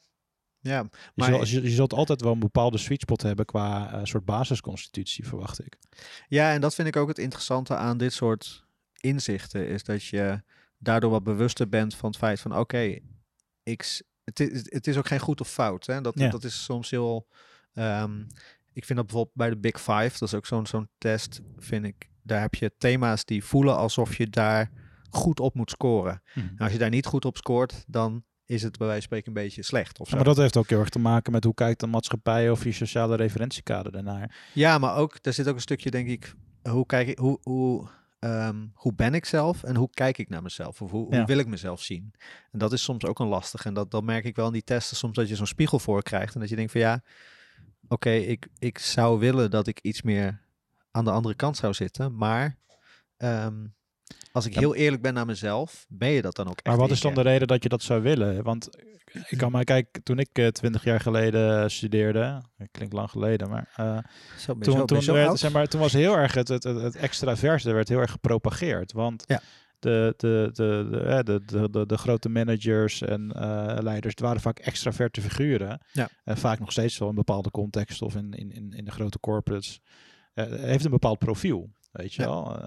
Je, 0.63 0.89
Maar- 1.15 1.27
zult, 1.29 1.49
je, 1.49 1.61
je 1.61 1.69
zult 1.69 1.93
altijd 1.93 2.21
wel 2.21 2.31
een 2.31 2.39
bepaalde 2.39 2.77
sweet 2.77 3.01
spot 3.01 3.21
hebben 3.21 3.45
qua 3.45 3.91
eh, 3.93 3.99
soort 4.03 4.25
basisconstitutie, 4.25 5.27
verwacht 5.27 5.65
ik. 5.65 5.77
Ja, 6.27 6.51
en 6.53 6.61
dat 6.61 6.75
vind 6.75 6.87
ik 6.87 6.95
ook 6.95 7.07
het 7.07 7.17
interessante 7.17 7.75
aan 7.75 7.97
dit 7.97 8.13
soort 8.13 8.65
inzichten. 8.99 9.67
Is 9.67 9.83
dat 9.83 10.03
je 10.03 10.41
daardoor 10.77 11.11
wat 11.11 11.23
bewuster 11.23 11.69
bent 11.69 11.95
van 11.95 12.09
het 12.09 12.17
feit 12.19 12.39
van 12.39 12.57
oké, 12.57 12.97
ik 13.63 14.01
het, 14.23 14.39
is, 14.39 14.61
het 14.69 14.87
is 14.87 14.97
ook 14.97 15.07
geen 15.07 15.19
goed 15.19 15.41
of 15.41 15.49
fout. 15.49 15.85
Hè? 15.85 16.01
Dat, 16.01 16.19
Ja. 16.19 16.29
dat 16.29 16.43
is 16.43 16.63
soms 16.63 16.89
heel. 16.89 17.27
ehm, 17.73 18.19
ik 18.73 18.85
vind 18.85 18.97
dat 18.99 19.07
bijvoorbeeld 19.07 19.35
bij 19.35 19.49
de 19.49 19.57
Big 19.57 19.77
Five, 19.81 20.09
dat 20.19 20.21
is 20.21 20.33
ook 20.33 20.45
zo'n 20.45 20.65
zo'n 20.67 20.89
test, 20.97 21.41
vind 21.57 21.85
ik. 21.85 22.09
Daar 22.21 22.41
heb 22.41 22.55
je 22.55 22.71
thema's 22.77 23.25
die 23.25 23.43
voelen 23.43 23.75
alsof 23.77 24.15
je 24.17 24.29
daar 24.29 24.71
goed 25.09 25.39
op 25.39 25.53
moet 25.55 25.69
scoren. 25.71 26.21
En 26.33 26.57
als 26.57 26.71
je 26.71 26.77
daar 26.77 26.89
niet 26.89 27.05
goed 27.05 27.25
op 27.25 27.37
scoort, 27.37 27.83
dan 27.87 28.23
is 28.45 28.63
het 28.63 28.77
bij 28.77 28.87
wijze 28.87 29.07
van 29.07 29.17
spreken 29.17 29.27
een 29.27 29.43
beetje 29.43 29.63
slecht. 29.63 29.99
Of 29.99 30.09
Ja, 30.09 30.15
maar 30.15 30.23
dat 30.25 30.37
heeft 30.37 30.57
ook 30.57 30.69
heel 30.69 30.79
erg 30.79 30.89
te 30.89 30.99
maken 30.99 31.31
met 31.31 31.43
hoe 31.43 31.53
kijkt 31.53 31.79
de 31.79 31.87
maatschappij 31.87 32.49
of 32.49 32.63
je 32.63 32.71
sociale 32.71 33.15
referentiekader 33.15 33.91
daarnaar. 33.91 34.35
Ja, 34.53 34.77
maar 34.77 34.95
ook, 34.95 35.23
daar 35.23 35.33
zit 35.33 35.47
ook 35.47 35.55
een 35.55 35.61
stukje, 35.61 35.91
denk 35.91 36.07
ik, 36.07 36.33
hoe 36.69 36.85
kijk 36.85 37.07
ik, 37.07 37.17
hoe, 37.17 37.39
hoe, 37.43 37.87
ehm, 38.19 38.65
hoe 38.73 38.93
ben 38.93 39.13
ik 39.13 39.25
zelf 39.25 39.63
en 39.63 39.75
hoe 39.75 39.89
kijk 39.93 40.17
ik 40.17 40.29
naar 40.29 40.41
mezelf? 40.41 40.81
Of 40.81 40.91
hoe, 40.91 41.07
Ja. 41.11 41.17
hoe 41.17 41.25
wil 41.25 41.37
ik 41.37 41.47
mezelf 41.47 41.81
zien? 41.81 42.13
En 42.51 42.59
dat 42.59 42.73
is 42.73 42.83
soms 42.83 43.05
ook 43.05 43.19
een 43.19 43.27
lastig. 43.27 43.65
En 43.65 43.73
dat, 43.73 43.91
dat 43.91 44.03
merk 44.03 44.23
ik 44.25 44.35
wel 44.35 44.47
in 44.47 44.53
die 44.53 44.63
testen 44.63 44.97
soms 44.97 45.15
dat 45.15 45.29
je 45.29 45.35
zo'n 45.35 45.45
spiegel 45.47 45.79
voor 45.79 46.03
krijgt. 46.03 46.33
En 46.33 46.39
dat 46.39 46.49
je 46.49 46.55
denkt 46.55 46.71
van 46.71 46.81
ja, 46.81 47.01
oké, 47.87 48.09
ik, 48.11 48.47
ik 48.59 48.77
zou 48.77 49.19
willen 49.19 49.51
dat 49.51 49.67
ik 49.67 49.79
iets 49.81 50.01
meer 50.01 50.41
aan 50.91 51.03
de 51.03 51.11
andere 51.11 51.35
kant 51.35 51.57
zou 51.57 51.73
zitten. 51.73 52.15
Maar 52.15 52.57
ehm, 53.17 53.65
als 54.33 54.45
ik 54.45 54.53
Ja. 54.53 54.59
heel 54.59 54.75
eerlijk 54.75 55.01
ben 55.01 55.13
naar 55.13 55.25
mezelf, 55.25 55.85
ben 55.89 56.09
je 56.09 56.21
dat 56.21 56.35
dan 56.35 56.45
ook 56.47 56.55
echt 56.57 56.65
Maar 56.65 56.77
wat 56.77 56.91
is 56.91 57.01
dan 57.01 57.13
de 57.13 57.21
reden 57.21 57.47
dat 57.47 57.63
je 57.63 57.69
dat 57.69 57.81
zou 57.83 58.01
willen? 58.01 58.43
Want 58.43 58.69
ik 59.29 59.37
kan 59.37 59.51
maar 59.51 59.63
kijken, 59.63 60.03
toen 60.03 60.19
ik 60.19 60.51
twintig 60.51 60.83
jaar 60.83 60.99
geleden 60.99 61.71
studeerde, 61.71 62.41
dat 62.57 62.67
klinkt 62.71 62.93
lang 62.93 63.09
geleden, 63.09 63.49
maar 63.49 63.69
eh? 63.75 63.97
Zo, 64.37 64.57
toen, 64.85 65.01
zo- 65.01 65.13
werd, 65.13 65.39
zeg 65.39 65.51
maar, 65.51 65.67
toen 65.67 65.79
was 65.79 65.93
heel 65.93 66.17
erg 66.17 66.33
het, 66.33 66.47
het, 66.47 66.63
het, 66.63 66.81
het 66.81 66.95
extraverse 66.95 67.71
werd 67.73 67.89
heel 67.89 67.99
erg 67.99 68.11
gepropageerd. 68.11 68.91
Want 68.91 69.23
Ja. 69.27 69.41
de, 69.79 70.13
de, 70.17 70.49
de, 70.53 70.87
de, 70.91 70.97
hè, 71.05 71.23
de, 71.23 71.41
de, 71.45 71.69
de, 71.69 71.85
de 71.85 71.97
grote 71.97 72.29
managers 72.29 73.01
en 73.01 73.31
eh, 73.31 73.77
leiders, 73.81 74.13
het 74.13 74.19
waren 74.19 74.41
vaak 74.41 74.59
extraverte 74.59 75.21
figuren. 75.21 75.79
Ja. 75.91 76.09
En 76.23 76.37
vaak 76.37 76.59
nog 76.59 76.71
steeds 76.71 76.97
wel 76.97 77.09
in 77.09 77.15
bepaalde 77.15 77.51
context 77.51 78.01
of 78.01 78.15
in, 78.15 78.31
in, 78.33 78.51
in, 78.51 78.71
in 78.71 78.85
de 78.85 78.91
grote 78.91 79.19
corporates. 79.19 79.79
Eh, 80.33 80.45
heeft 80.49 80.85
een 80.85 80.91
bepaald 80.91 81.19
profiel, 81.19 81.69
weet 81.91 82.13
je 82.13 82.21
Ja. 82.21 82.27
wel. 82.27 82.59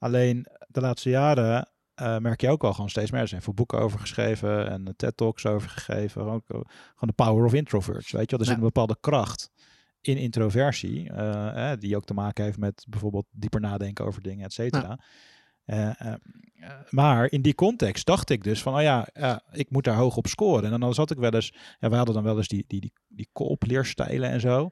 Eh, 0.00 0.06
alleen 0.08 0.46
de 0.68 0.80
laatste 0.80 1.10
jaren 1.10 1.68
eh, 1.94 2.18
merk 2.18 2.40
je 2.40 2.48
ook 2.48 2.64
al 2.64 2.72
gewoon 2.72 2.90
steeds 2.90 3.10
meer. 3.10 3.20
Er 3.20 3.28
zijn 3.28 3.42
veel 3.42 3.54
boeken 3.54 3.78
over 3.78 3.98
geschreven 3.98 4.68
en 4.70 4.94
TED-talks 4.96 5.46
over 5.46 5.68
gegeven. 5.68 6.20
Gewoon, 6.22 6.42
gewoon 6.46 6.64
de 6.96 7.12
power 7.12 7.44
of 7.44 7.52
introverts, 7.54 8.10
weet 8.10 8.30
je 8.30 8.36
wel. 8.36 8.38
Er 8.38 8.44
zit 8.44 8.54
Ja. 8.54 8.60
een 8.60 8.66
bepaalde 8.72 8.96
kracht 9.00 9.50
in 10.00 10.16
introversie, 10.16 11.10
eh, 11.10 11.72
eh, 11.72 11.80
die 11.80 11.96
ook 11.96 12.04
te 12.04 12.14
maken 12.14 12.44
heeft 12.44 12.58
met 12.58 12.84
bijvoorbeeld 12.88 13.26
dieper 13.30 13.60
nadenken 13.60 14.04
over 14.04 14.22
dingen, 14.22 14.44
et 14.44 14.52
cetera. 14.52 14.98
Eh, 15.64 15.86
eh, 16.00 16.06
eh, 16.06 16.14
maar 16.90 17.30
in 17.30 17.42
die 17.42 17.54
context 17.54 18.06
dacht 18.06 18.30
ik 18.30 18.44
dus 18.44 18.62
van, 18.62 18.74
oh 18.74 18.82
ja, 18.82 19.08
ik 19.52 19.70
moet 19.70 19.84
daar 19.84 19.96
hoog 19.96 20.16
op 20.16 20.26
scoren. 20.26 20.72
En 20.72 20.80
dan 20.80 20.94
zat 20.94 21.10
ik 21.10 21.18
wel 21.18 21.30
eens, 21.30 21.54
ja, 21.78 21.88
we 21.90 21.96
hadden 21.96 22.14
dan 22.14 22.24
wel 22.24 22.36
eens 22.36 22.48
die, 22.48 22.64
die, 22.66 22.80
die, 22.80 22.92
die 23.08 23.28
co-op 23.32 23.62
leerstijlen 23.66 24.30
en 24.30 24.40
zo. 24.40 24.70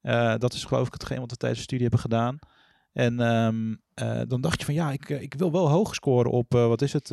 Eh, 0.00 0.34
dat 0.38 0.52
is 0.52 0.64
geloof 0.64 0.86
ik 0.86 0.92
hetgeen 0.92 1.20
wat 1.20 1.30
we 1.30 1.36
tijdens 1.36 1.60
de 1.60 1.66
studie 1.66 1.86
hebben 1.86 2.00
gedaan. 2.04 2.38
En 2.96 3.20
ehm, 3.20 3.74
eh, 3.94 4.20
dan 4.28 4.40
dacht 4.40 4.58
je 4.58 4.64
van, 4.64 4.74
ja, 4.74 4.92
ik, 4.92 5.10
eh, 5.10 5.22
ik 5.22 5.34
wil 5.34 5.52
wel 5.52 5.68
hoog 5.68 5.94
scoren 5.94 6.30
op, 6.30 6.54
eh, 6.54 6.66
wat 6.66 6.82
is 6.82 6.92
het, 6.92 7.08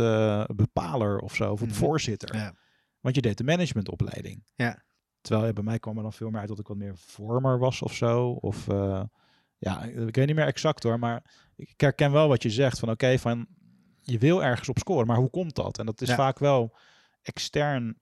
bepaler 0.56 1.20
of 1.20 1.36
zo, 1.36 1.52
of 1.52 1.62
een 1.62 1.68
Mhm. 1.68 1.76
voorzitter. 1.78 2.36
Ja. 2.36 2.54
Want 3.00 3.16
je 3.16 3.22
deed 3.22 3.38
de 3.38 3.44
managementopleiding. 3.44 4.44
Ja. 4.56 4.84
Terwijl 5.22 5.46
ja, 5.48 5.54
bij 5.54 5.64
mij 5.64 5.80
kwam 5.80 5.98
er 5.98 6.04
dan 6.04 6.14
veel 6.14 6.30
meer 6.30 6.40
uit 6.40 6.48
dat 6.50 6.60
ik 6.60 6.68
wat 6.68 6.78
meer 6.78 6.98
vormer 6.98 7.60
was 7.60 7.82
of 7.82 7.94
zo. 7.94 8.30
Of 8.32 8.66
ja, 9.58 9.84
ik 9.84 10.16
weet 10.16 10.28
niet 10.28 10.36
meer 10.36 10.46
exact 10.46 10.84
hoor. 10.84 11.00
Maar 11.00 11.24
ik 11.56 11.74
herken 11.82 12.12
wel 12.12 12.28
wat 12.28 12.44
je 12.44 12.50
zegt. 12.50 12.80
Van 12.80 12.90
oké, 12.90 13.18
van 13.20 13.48
je 14.02 14.18
wil 14.18 14.44
ergens 14.44 14.70
op 14.70 14.78
scoren. 14.78 15.08
Maar 15.08 15.18
hoe 15.18 15.30
komt 15.30 15.56
dat? 15.56 15.78
En 15.80 15.86
dat 15.86 16.02
is 16.02 16.08
Ja. 16.10 16.16
vaak 16.16 16.40
wel 16.40 16.76
extern 17.22 17.98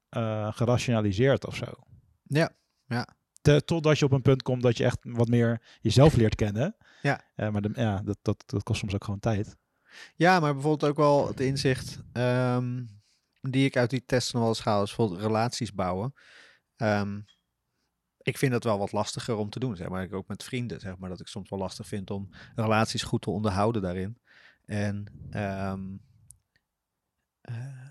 gerationaliseerd 0.49 1.45
of 1.47 1.55
zo. 1.55 1.65
Ja, 2.23 2.51
ja. 2.85 3.07
Te- 3.41 3.61
totdat 3.65 3.99
je 3.99 4.05
op 4.05 4.11
een 4.11 4.21
punt 4.21 4.41
komt 4.43 4.61
dat 4.61 4.77
je 4.77 4.83
echt 4.83 4.97
wat 5.01 5.27
meer 5.27 5.61
jezelf 5.81 6.15
leert 6.15 6.35
kennen. 6.35 6.75
Ja. 7.01 7.21
Eh, 7.35 7.49
maar 7.49 7.61
de, 7.61 7.71
ja, 7.73 8.01
dat, 8.01 8.17
dat, 8.21 8.43
dat 8.45 8.63
kost 8.63 8.79
soms 8.79 8.93
ook 8.93 9.03
gewoon 9.03 9.19
tijd. 9.19 9.57
Ja, 10.15 10.39
maar 10.39 10.53
bijvoorbeeld 10.53 10.91
ook 10.91 10.97
wel 10.97 11.27
het 11.27 11.39
inzicht 11.39 11.99
ehm, 12.13 12.83
die 13.41 13.65
ik 13.65 13.77
uit 13.77 13.89
die 13.89 14.05
testen 14.05 14.33
nog 14.33 14.43
wel 14.43 14.55
eens 14.55 14.63
haal, 14.63 14.83
is 14.83 14.87
bijvoorbeeld 14.87 15.21
relaties 15.21 15.73
bouwen. 15.73 16.13
Ehm, 16.75 17.19
ik 18.17 18.37
vind 18.37 18.51
dat 18.51 18.63
wel 18.63 18.77
wat 18.77 18.91
lastiger 18.91 19.35
om 19.35 19.49
te 19.49 19.59
doen, 19.59 19.75
zeg 19.75 19.89
maar. 19.89 20.03
Ik 20.03 20.13
ook 20.13 20.27
met 20.27 20.43
vrienden, 20.43 20.79
zeg 20.79 20.97
maar, 20.97 21.09
dat 21.09 21.19
ik 21.19 21.27
soms 21.27 21.49
wel 21.49 21.59
lastig 21.59 21.87
vind 21.87 22.11
om 22.11 22.29
relaties 22.55 23.03
goed 23.03 23.21
te 23.21 23.29
onderhouden 23.29 23.81
daarin. 23.81 24.17
En 24.65 25.05
eh, 27.41 27.90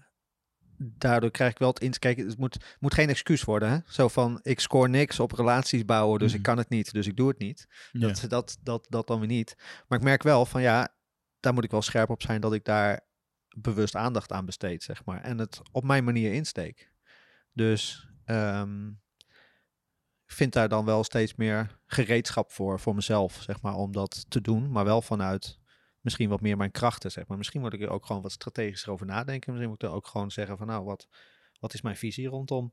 daardoor 0.82 1.30
krijg 1.30 1.50
ik 1.50 1.58
wel 1.58 1.68
het 1.68 1.80
inzicht. 1.80 1.98
Kijk, 1.98 2.16
het 2.16 2.38
moet, 2.38 2.76
moet 2.78 2.94
geen 2.94 3.08
excuus 3.08 3.44
worden, 3.44 3.70
hè? 3.70 3.78
Zo 3.86 4.08
van, 4.08 4.38
ik 4.42 4.60
scoor 4.60 4.88
niks 4.88 5.20
op 5.20 5.32
relaties 5.32 5.84
bouwen, 5.84 6.18
dus 6.18 6.30
ik 6.32 6.38
Mhm. 6.38 6.46
kan 6.48 6.58
het 6.58 6.68
niet, 6.68 6.92
dus 6.92 7.06
ik 7.06 7.16
doe 7.16 7.28
het 7.28 7.38
niet. 7.38 7.66
Ja. 7.92 8.06
Dat, 8.06 8.24
dat, 8.28 8.58
dat, 8.62 8.86
dat 8.88 9.06
dan 9.06 9.18
weer 9.18 9.28
niet. 9.28 9.54
Maar 9.88 9.98
ik 9.98 10.04
merk 10.04 10.22
wel 10.22 10.46
van 10.46 10.62
ja, 10.62 10.88
daar 11.40 11.54
moet 11.54 11.64
ik 11.64 11.70
wel 11.70 11.82
scherp 11.82 12.10
op 12.10 12.22
zijn 12.22 12.40
dat 12.40 12.52
ik 12.52 12.64
daar 12.64 13.00
bewust 13.56 13.96
aandacht 13.96 14.32
aan 14.32 14.44
besteed, 14.46 14.82
zeg 14.82 15.04
maar. 15.04 15.20
En 15.22 15.38
het 15.38 15.60
op 15.72 15.84
mijn 15.84 16.04
manier 16.04 16.32
insteek. 16.32 16.90
Dus 17.52 18.08
ik 20.26 20.36
vind 20.36 20.52
daar 20.52 20.68
dan 20.68 20.84
wel 20.84 21.04
steeds 21.04 21.34
meer 21.34 21.78
gereedschap 21.86 22.52
voor, 22.52 22.80
voor 22.80 22.94
mezelf, 22.94 23.42
zeg 23.42 23.60
maar, 23.62 23.74
om 23.74 23.92
dat 23.92 24.24
te 24.30 24.40
doen. 24.40 24.70
Maar 24.70 24.84
wel 24.84 25.02
vanuit 25.02 25.58
misschien 26.00 26.28
wat 26.28 26.40
meer 26.40 26.56
mijn 26.56 26.70
krachten, 26.70 27.10
zeg 27.10 27.26
maar. 27.26 27.38
Misschien 27.38 27.60
moet 27.60 27.72
ik 27.72 27.80
er 27.82 27.88
ook 27.90 28.06
gewoon 28.06 28.22
wat 28.22 28.32
strategischer 28.32 28.92
over 28.92 29.06
nadenken. 29.06 29.50
Misschien 29.50 29.70
moet 29.70 29.82
ik 29.82 29.88
er 29.88 29.94
ook 29.94 30.06
gewoon 30.06 30.30
zeggen 30.30 30.56
van 30.56 30.66
nou, 30.66 30.84
wat, 30.84 31.08
wat 31.60 31.74
is 31.74 31.82
mijn 31.82 31.96
visie 31.96 32.28
rondom 32.28 32.72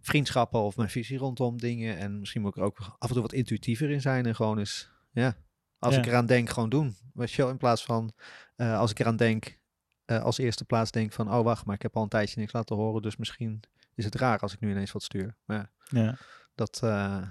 vriendschappen 0.00 0.60
of 0.60 0.76
mijn 0.76 0.90
visie 0.90 1.18
rondom 1.18 1.58
dingen. 1.58 1.96
En 1.98 2.18
misschien 2.18 2.40
moet 2.42 2.50
ik 2.50 2.56
er 2.56 2.62
ook 2.66 2.78
af 2.98 3.08
en 3.08 3.12
toe 3.12 3.22
wat 3.22 3.32
intuïtiever 3.32 3.90
in 3.90 4.00
zijn 4.00 4.26
en 4.26 4.34
gewoon 4.34 4.58
eens, 4.58 4.90
ja, 5.12 5.36
als 5.78 5.94
Ja. 5.94 6.00
ik 6.00 6.06
eraan 6.06 6.26
denk, 6.26 6.50
gewoon 6.50 6.68
doen. 6.68 6.96
Weet 7.14 7.30
je 7.32 7.42
wel, 7.42 7.50
in 7.50 7.56
plaats 7.56 7.84
van 7.84 8.12
eh, 8.56 8.78
als 8.78 8.90
ik 8.90 8.98
eraan 8.98 9.16
denk, 9.16 9.58
eh, 10.04 10.22
als 10.22 10.38
eerste 10.38 10.64
plaats 10.64 10.90
denk 10.90 11.12
van, 11.12 11.32
oh 11.32 11.42
wacht, 11.44 11.64
maar 11.66 11.74
ik 11.74 11.82
heb 11.82 11.96
al 11.96 12.02
een 12.02 12.08
tijdje 12.08 12.40
niks 12.40 12.52
laten 12.52 12.76
horen, 12.76 13.02
dus 13.02 13.16
misschien 13.16 13.60
is 13.94 14.04
het 14.04 14.14
raar 14.14 14.38
als 14.38 14.52
ik 14.52 14.60
nu 14.60 14.70
ineens 14.70 14.92
wat 14.92 15.02
stuur. 15.02 15.36
Maar 15.44 15.56
ja, 15.56 15.70
Ja. 16.02 16.16
dat, 16.54 16.80
eh, 16.82 17.22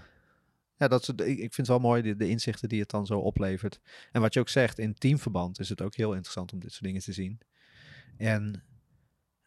ja, 0.82 0.88
dat 0.88 1.02
is, 1.02 1.08
ik, 1.08 1.20
ik 1.20 1.54
vind 1.54 1.56
het 1.56 1.68
wel 1.68 1.80
mooi, 1.80 2.02
de, 2.02 2.16
de 2.16 2.30
inzichten 2.30 2.70
die 2.70 2.80
het 2.80 2.90
dan 2.90 3.06
zo 3.06 3.20
oplevert. 3.20 3.80
En 4.12 4.22
wat 4.22 4.34
je 4.34 4.40
ook 4.40 4.50
zegt, 4.50 4.80
in 4.80 4.94
teamverband 4.94 5.60
is 5.60 5.70
het 5.70 5.82
ook 5.82 5.96
heel 5.96 6.14
interessant 6.14 6.54
om 6.54 6.60
dit 6.60 6.72
soort 6.72 6.84
dingen 6.84 7.02
te 7.02 7.14
zien. 7.14 7.40
En 8.18 8.64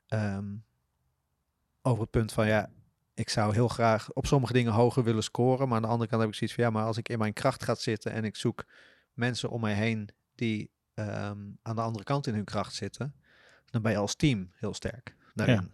ehm, 0.07 0.55
over 1.83 2.03
het 2.03 2.11
punt 2.11 2.33
van, 2.33 2.47
ja, 2.47 2.71
ik 3.15 3.29
zou 3.29 3.53
heel 3.53 3.69
graag 3.69 4.13
op 4.13 4.27
sommige 4.27 4.53
dingen 4.53 4.73
hoger 4.73 5.05
willen 5.05 5.23
scoren, 5.23 5.69
maar 5.69 5.77
aan 5.77 5.83
de 5.83 5.89
andere 5.89 6.11
kant 6.11 6.23
heb 6.23 6.31
ik 6.31 6.37
zoiets 6.37 6.57
van, 6.57 6.65
ja, 6.65 6.71
maar 6.71 6.85
als 6.85 6.97
ik 6.97 7.09
in 7.09 7.19
mijn 7.19 7.33
kracht 7.33 7.63
ga 7.63 7.75
zitten 7.75 8.13
en 8.13 8.25
ik 8.25 8.37
zoek 8.37 8.65
mensen 9.13 9.51
om 9.51 9.61
mij 9.61 9.75
heen 9.75 10.09
die 10.35 10.71
ehm, 10.95 11.41
aan 11.63 11.77
de 11.77 11.83
andere 11.83 12.05
kant 12.05 12.27
in 12.27 12.35
hun 12.35 12.45
kracht 12.45 12.75
zitten, 12.75 13.15
dan 13.71 13.83
ben 13.83 13.93
je 13.93 13.99
als 13.99 14.15
team 14.15 14.51
heel 14.55 14.75
sterk 14.75 15.17
daarin. 15.35 15.73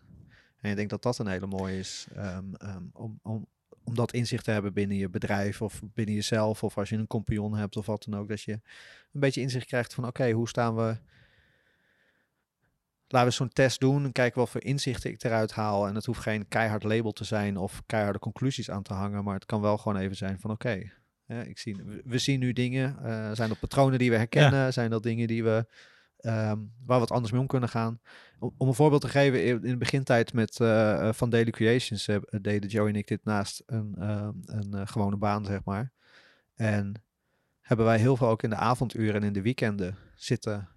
En 0.61 0.70
ik 0.70 0.77
denk 0.77 0.90
dat 0.90 1.03
dat 1.03 1.18
een 1.18 1.27
hele 1.27 1.46
mooie 1.46 1.79
is 1.79 2.07
ehm, 2.14 2.44
om, 2.92 3.18
om, 3.23 3.46
om 3.85 3.95
dat 3.95 4.12
inzicht 4.12 4.45
te 4.45 4.51
hebben 4.51 4.73
binnen 4.73 4.97
je 4.97 5.09
bedrijf 5.09 5.62
of 5.62 5.81
binnen 5.95 6.14
jezelf 6.14 6.62
of 6.62 6.79
als 6.79 6.88
je 6.88 6.97
een 6.97 7.07
compagnon 7.07 7.55
hebt 7.55 7.77
of 7.77 7.87
wat 7.87 8.07
dan 8.09 8.21
ook, 8.21 8.29
dat 8.29 8.43
je 8.43 8.53
een 8.53 9.21
beetje 9.21 9.40
inzicht 9.40 9.66
krijgt 9.66 9.95
van 9.95 10.07
oké, 10.07 10.31
hoe 10.31 10.49
staan 10.49 10.77
we... 10.77 10.97
Laten 13.09 13.29
we 13.29 13.35
zo'n 13.35 13.49
test 13.49 13.81
doen 13.81 14.05
en 14.05 14.12
kijken 14.12 14.40
wat 14.40 14.51
voor 14.51 14.64
inzichten 14.64 15.11
ik 15.11 15.23
eruit 15.23 15.53
haal. 15.53 15.87
En 15.87 15.95
het 15.95 16.07
hoeft 16.07 16.21
geen 16.21 16.49
keihard 16.49 16.83
label 16.83 17.12
te 17.12 17.25
zijn 17.25 17.57
of 17.57 17.83
keiharde 17.87 18.19
conclusies 18.19 18.71
aan 18.71 18.83
te 18.83 18.95
hangen, 18.95 19.25
maar 19.25 19.35
het 19.35 19.47
kan 19.47 19.61
wel 19.61 19.79
gewoon 19.79 19.99
even 19.99 20.16
zijn 20.16 20.40
van 20.40 20.51
oké, 20.51 20.90
ja, 21.27 21.43
ik 21.43 21.59
zie, 21.59 21.77
we, 22.05 22.19
zien 22.19 22.40
nu 22.40 22.53
dingen. 22.53 23.05
eh, 23.05 23.31
zijn 23.33 23.49
dat 23.49 23.59
patronen 23.59 23.99
die 23.99 24.11
we 24.11 24.16
herkennen? 24.16 24.73
Zijn 24.73 24.90
dat 24.90 25.03
dingen 25.03 25.27
die 25.27 25.45
we, 25.45 25.66
ehm, 26.20 26.59
waar 26.85 26.96
we 26.96 26.98
wat 26.98 27.11
anders 27.11 27.33
mee 27.33 27.40
om 27.40 27.46
kunnen 27.46 27.68
gaan? 27.68 28.00
Om, 28.38 28.54
om 28.56 28.68
een 28.68 28.74
voorbeeld 28.74 29.00
te 29.00 29.09
geven, 29.09 29.44
in 29.44 29.61
de 29.61 29.76
begintijd 29.76 30.33
met 30.33 30.61
eh, 30.61 31.09
eh, 31.09 31.14
van 31.14 31.30
Daily 31.30 31.50
Creations 31.50 32.09
eh, 32.09 32.16
deden 32.40 32.70
Joey 32.70 32.88
en 32.88 32.96
ik 32.96 33.06
dit 33.06 33.24
naast 33.24 33.62
een, 33.66 33.94
ehm, 33.98 34.33
een 34.44 34.88
gewone 34.88 35.16
baan, 35.16 35.44
zeg 35.44 35.64
maar. 35.64 35.92
En 36.54 37.04
hebben 37.61 37.87
wij 37.87 37.98
heel 37.98 38.16
veel 38.16 38.28
ook 38.28 38.42
in 38.42 38.50
de 38.50 38.56
avonduren 38.56 39.14
en 39.14 39.26
in 39.26 39.33
de 39.33 39.42
weekenden 39.42 39.96
zitten 40.14 40.68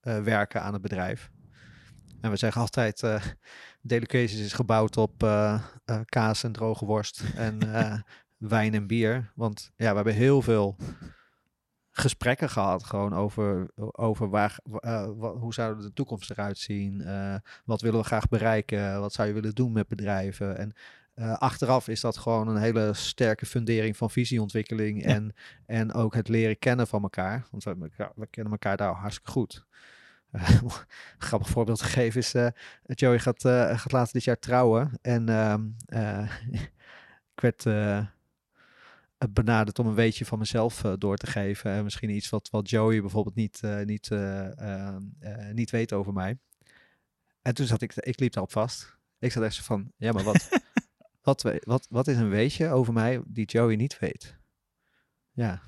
werken 0.00 0.62
aan 0.62 0.72
het 0.72 0.82
bedrijf. 0.82 1.30
En 2.20 2.30
we 2.30 2.36
zeggen 2.36 2.60
altijd, 2.60 3.02
uh, 3.02 3.22
Delicacies 3.80 4.40
is 4.40 4.52
gebouwd 4.52 4.96
op 4.96 5.18
kaas 6.04 6.44
en 6.44 6.52
droge 6.52 6.84
worst 6.84 7.22
en 7.34 7.58
wijn 8.36 8.74
en 8.74 8.86
bier. 8.86 9.32
Want 9.34 9.72
ja, 9.76 9.88
we 9.88 9.94
hebben 9.94 10.14
heel 10.14 10.42
veel 10.42 10.76
gesprekken 11.96 12.50
gehad 12.50 12.84
gewoon 12.84 13.14
over, 13.14 13.70
over 13.76 14.28
waar, 14.28 14.58
wat, 15.16 15.36
hoe 15.36 15.54
zou 15.54 15.80
de 15.80 15.92
toekomst 15.92 16.30
eruit 16.30 16.58
zien? 16.58 17.06
wat 17.64 17.80
willen 17.80 18.00
we 18.00 18.06
graag 18.06 18.28
bereiken? 18.28 19.00
Wat 19.00 19.12
zou 19.12 19.28
je 19.28 19.34
willen 19.34 19.54
doen 19.54 19.72
met 19.72 19.88
bedrijven? 19.88 20.58
En 20.58 20.72
achteraf 21.38 21.88
is 21.88 22.00
dat 22.00 22.16
gewoon 22.16 22.48
een 22.48 22.56
hele 22.56 22.94
sterke 22.94 23.46
fundering 23.46 23.96
van 23.96 24.10
visieontwikkeling 24.10 25.02
ja. 25.02 25.08
en, 25.08 25.34
en 25.66 25.92
ook 25.92 26.14
het 26.14 26.28
leren 26.28 26.58
kennen 26.58 26.86
van 26.86 27.02
elkaar. 27.02 27.46
Want 27.50 27.64
we, 27.64 27.90
we 28.14 28.26
kennen 28.26 28.52
elkaar 28.52 28.76
daar 28.76 28.92
hartstikke 28.92 29.30
goed. 29.30 29.66
een 30.34 30.70
grappig 31.18 31.48
voorbeeld 31.48 31.78
te 31.78 31.84
geven 31.84 32.20
is, 32.20 32.34
uh, 32.34 32.48
Joey 32.86 33.18
gaat, 33.18 33.44
uh, 33.44 33.78
gaat 33.78 33.92
later 33.92 34.12
dit 34.12 34.24
jaar 34.24 34.38
trouwen. 34.38 34.90
En 35.02 35.28
uh, 35.28 36.28
ik 37.34 37.40
werd 37.40 37.66
benaderd 39.30 39.78
om 39.78 39.86
een 39.86 39.94
weetje 39.94 40.24
van 40.24 40.38
mezelf 40.38 40.80
door 40.98 41.16
te 41.16 41.26
geven. 41.26 41.70
En 41.70 41.84
misschien 41.84 42.10
iets 42.10 42.30
wat, 42.30 42.50
wat 42.50 42.70
Joey 42.70 43.00
bijvoorbeeld 43.00 43.34
niet, 43.34 43.60
niet, 43.84 44.10
niet 45.52 45.70
weet 45.70 45.92
over 45.92 46.12
mij. 46.12 46.38
En 47.42 47.54
toen 47.54 47.66
zat 47.66 47.82
ik, 47.82 47.94
ik 47.94 48.20
liep 48.20 48.32
daarop 48.32 48.52
vast. 48.52 48.98
Ik 49.18 49.32
zat 49.32 49.42
echt 49.42 49.54
zo 49.54 49.62
van, 49.62 49.92
ja 49.96 50.12
maar 50.12 50.24
wat, 50.24 50.48
wat, 51.22 51.42
wat, 51.64 51.86
wat 51.90 52.08
is 52.08 52.16
een 52.16 52.28
weetje 52.28 52.68
over 52.68 52.92
mij 52.92 53.22
die 53.26 53.46
Joey 53.46 53.76
niet 53.76 53.98
weet? 53.98 54.36
Ja, 55.30 55.62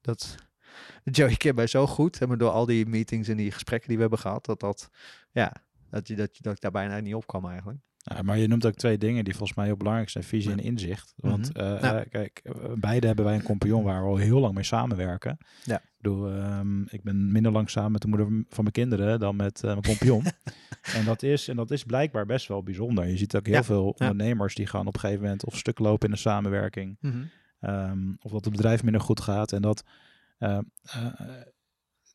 dat 0.00 0.36
Joey 1.04 1.36
kent 1.36 1.56
mij 1.56 1.66
zo 1.66 1.86
goed, 1.86 2.26
maar 2.26 2.38
door 2.38 2.50
al 2.50 2.66
die 2.66 2.86
meetings 2.86 3.28
en 3.28 3.36
die 3.36 3.50
gesprekken 3.50 3.88
die 3.88 3.96
we 3.96 4.02
hebben 4.02 4.20
gehad, 4.20 4.44
dat 4.44 4.60
dat, 4.60 4.90
ja, 5.30 5.52
dat, 5.90 6.08
je, 6.08 6.16
dat, 6.16 6.38
dat 6.40 6.52
ik 6.52 6.60
daar 6.60 6.70
bijna 6.70 7.00
niet 7.00 7.14
op 7.14 7.26
kwam 7.26 7.48
eigenlijk. 7.48 7.78
Ja, 8.02 8.22
maar 8.22 8.38
je 8.38 8.48
noemt 8.48 8.66
ook 8.66 8.74
twee 8.74 8.98
dingen 8.98 9.24
die 9.24 9.34
volgens 9.34 9.58
mij 9.58 9.66
heel 9.66 9.76
belangrijk 9.76 10.08
zijn, 10.08 10.24
visie 10.24 10.52
en 10.52 10.58
inzicht. 10.58 11.12
Want 11.16 11.54
mm 11.54 11.62
-hmm. 11.62 12.08
kijk, 12.08 12.42
beide 12.74 13.06
hebben 13.06 13.24
wij 13.24 13.34
een 13.34 13.42
compagnon 13.42 13.84
waar 13.84 14.02
we 14.02 14.08
al 14.08 14.16
heel 14.16 14.40
lang 14.40 14.54
mee 14.54 14.64
samenwerken. 14.64 15.38
Ja. 15.64 15.76
Ik 15.76 15.96
bedoel, 15.96 16.32
um, 16.32 16.86
ik 16.88 17.02
ben 17.02 17.32
minder 17.32 17.52
lang 17.52 17.70
samen 17.70 17.92
met 17.92 18.02
de 18.02 18.08
moeder 18.08 18.26
van 18.26 18.62
mijn 18.62 18.72
kinderen 18.72 19.18
dan 19.18 19.36
met 19.36 19.62
uh, 19.64 19.70
mijn 19.70 19.82
compagnon. 19.82 20.24
en, 20.96 21.04
dat 21.04 21.22
is, 21.22 21.48
en 21.48 21.56
dat 21.56 21.70
is 21.70 21.84
blijkbaar 21.84 22.26
best 22.26 22.48
wel 22.48 22.62
bijzonder. 22.62 23.06
Je 23.06 23.16
ziet 23.16 23.36
ook 23.36 23.46
heel 23.46 23.54
ja. 23.54 23.64
veel 23.64 23.88
ondernemers 23.98 24.54
die 24.54 24.66
gaan 24.66 24.86
op 24.86 24.94
een 24.94 25.00
gegeven 25.00 25.22
moment 25.22 25.44
of 25.44 25.56
stuk 25.56 25.78
lopen 25.78 26.08
in 26.08 26.14
de 26.14 26.20
samenwerking. 26.20 26.96
Mm 27.00 27.10
-hmm. 27.10 27.70
um, 27.70 28.16
of 28.20 28.30
dat 28.30 28.44
het 28.44 28.54
bedrijf 28.54 28.82
minder 28.82 29.00
goed 29.00 29.20
gaat. 29.20 29.52
En 29.52 29.62
dat 29.62 29.84
uh, 30.38 30.58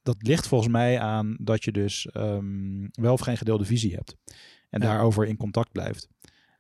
dat 0.06 0.15
ligt 0.19 0.48
volgens 0.48 0.71
mij 0.71 1.00
aan 1.00 1.38
dat 1.39 1.63
je 1.63 1.71
dus 1.71 2.08
um, 2.13 2.89
wel 2.91 3.13
of 3.13 3.19
geen 3.19 3.38
gedeelde 3.38 3.65
visie 3.65 3.95
hebt. 3.95 4.17
En 4.76 4.82
ja. 4.82 4.88
daarover 4.88 5.26
in 5.26 5.38
contact 5.38 5.72
blijft. 5.72 6.08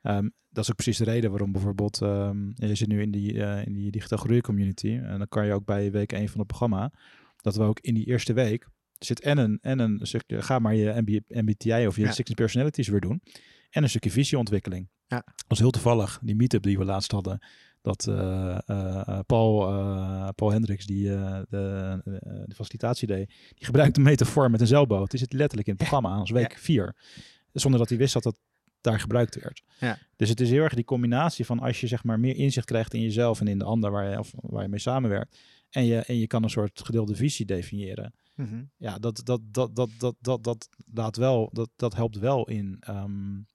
Um, 0.01 0.33
dat 0.49 0.63
is 0.63 0.69
ook 0.69 0.75
precies 0.75 0.97
de 0.97 1.03
reden 1.03 1.29
waarom 1.29 1.51
bijvoorbeeld, 1.51 2.01
um, 2.01 2.53
je 2.55 2.75
zit 2.75 2.87
nu 2.87 3.01
in 3.01 3.11
die, 3.11 3.33
uh, 3.33 3.65
in 3.65 3.73
die 3.73 3.91
digitaal 3.91 4.17
groei 4.17 4.41
community. 4.41 4.99
En 5.03 5.17
dan 5.17 5.27
kan 5.27 5.45
je 5.45 5.53
ook 5.53 5.65
bij 5.65 5.91
week 5.91 6.11
1 6.11 6.29
van 6.29 6.39
het 6.39 6.47
programma, 6.47 6.91
dat 7.41 7.55
we 7.55 7.63
ook 7.63 7.79
in 7.79 7.93
die 7.93 8.05
eerste 8.05 8.33
week 8.33 8.67
zit 8.99 9.19
en 9.21 9.37
een, 9.37 9.57
en 9.61 9.79
een 9.79 9.99
stukje, 10.01 10.41
ga 10.41 10.59
maar 10.59 10.75
je 10.75 11.01
MB, 11.01 11.19
MBTI 11.27 11.87
of 11.87 11.95
je 11.95 12.01
ja. 12.01 12.11
16 12.11 12.35
personalities 12.35 12.87
weer 12.87 12.99
doen. 12.99 13.21
En 13.69 13.83
een 13.83 13.89
stukje 13.89 14.11
visieontwikkeling. 14.11 14.89
Ja. 15.07 15.21
Dat 15.25 15.45
was 15.47 15.59
heel 15.59 15.71
toevallig, 15.71 16.19
die 16.23 16.35
meetup 16.35 16.63
die 16.63 16.77
we 16.77 16.85
laatst 16.85 17.11
hadden 17.11 17.39
dat 17.81 18.07
uh, 18.09 18.57
uh, 18.67 19.19
Paul, 19.25 19.73
uh, 19.73 20.27
Paul 20.35 20.51
Hendricks, 20.51 20.85
die 20.85 21.03
de, 21.03 21.45
de, 21.49 22.55
facilitatie 22.55 23.07
deed, 23.07 23.27
die 23.27 23.65
gebruikte 23.65 23.99
een 23.99 24.05
metafoor 24.05 24.51
met 24.51 24.61
een 24.61 24.67
zeilboot. 24.67 25.11
Die 25.11 25.19
zit 25.19 25.33
letterlijk 25.33 25.67
in 25.67 25.73
het 25.73 25.81
programma 25.81 26.15
als 26.15 26.31
week 26.31 26.57
4. 26.57 26.83
Ja. 26.83 27.23
Zonder 27.61 27.79
dat 27.79 27.89
hij 27.89 27.97
wist 27.97 28.13
dat 28.13 28.23
dat 28.23 28.39
daar 28.81 28.99
gebruikt 28.99 29.41
werd. 29.41 29.63
Ja. 29.79 29.97
Dus 30.15 30.29
het 30.29 30.39
is 30.39 30.49
heel 30.49 30.63
erg 30.63 30.73
die 30.73 30.83
combinatie 30.83 31.45
van 31.45 31.59
als 31.59 31.81
je 31.81 31.87
zeg 31.87 32.03
maar 32.03 32.19
meer 32.19 32.35
inzicht 32.35 32.65
krijgt 32.65 32.93
in 32.93 33.01
jezelf 33.01 33.39
en 33.39 33.47
in 33.47 33.57
de 33.57 33.65
ander 33.65 33.91
waar 33.91 34.09
je, 34.09 34.19
of 34.19 34.33
waar 34.35 34.61
je 34.61 34.69
mee 34.69 34.79
samenwerkt. 34.79 35.39
En 35.69 35.85
je, 35.85 35.99
en 35.99 36.17
je 36.17 36.27
kan 36.27 36.43
een 36.43 36.49
soort 36.49 36.81
gedeelde 36.85 37.15
visie 37.15 37.45
definiëren. 37.45 38.13
Mm 38.35 38.45
-hmm. 38.45 38.69
Ja, 38.77 38.99
dat, 38.99 39.21
dat, 39.23 39.41
dat, 39.43 39.75
dat, 39.75 39.89
dat, 39.97 40.15
dat, 40.19 40.43
dat, 40.43 40.69
laat 40.93 41.15
wel, 41.15 41.49
dat, 41.53 41.69
dat 41.75 41.95
helpt 41.95 42.17
wel 42.17 42.47
in 42.47 42.83
um, 42.89 43.45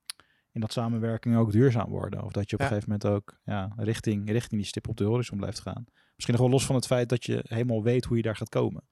in 0.53 0.61
dat 0.61 0.73
samenwerking 0.73 1.37
ook 1.37 1.53
duurzaam 1.53 1.91
worden. 1.91 2.25
Of 2.25 2.33
dat 2.33 2.51
je 2.51 2.57
op 2.57 2.61
Ja. 2.63 2.67
een 2.67 2.73
gegeven 2.73 2.93
moment 2.93 3.17
ook 3.17 3.41
ja, 3.45 3.73
richting, 3.77 4.31
richting 4.31 4.61
die 4.61 4.69
stip 4.69 4.89
op 4.89 4.97
de 4.97 5.05
horizon 5.05 5.39
blijft 5.39 5.61
gaan. 5.61 5.85
Misschien 6.15 6.35
nog 6.35 6.43
wel 6.43 6.51
los 6.51 6.67
van 6.67 6.75
het 6.75 6.87
feit 6.87 7.09
dat 7.09 7.25
je 7.25 7.45
helemaal 7.49 7.83
weet 7.83 8.05
hoe 8.05 8.17
je 8.17 8.23
daar 8.23 8.37
gaat 8.37 8.49
komen. 8.49 8.83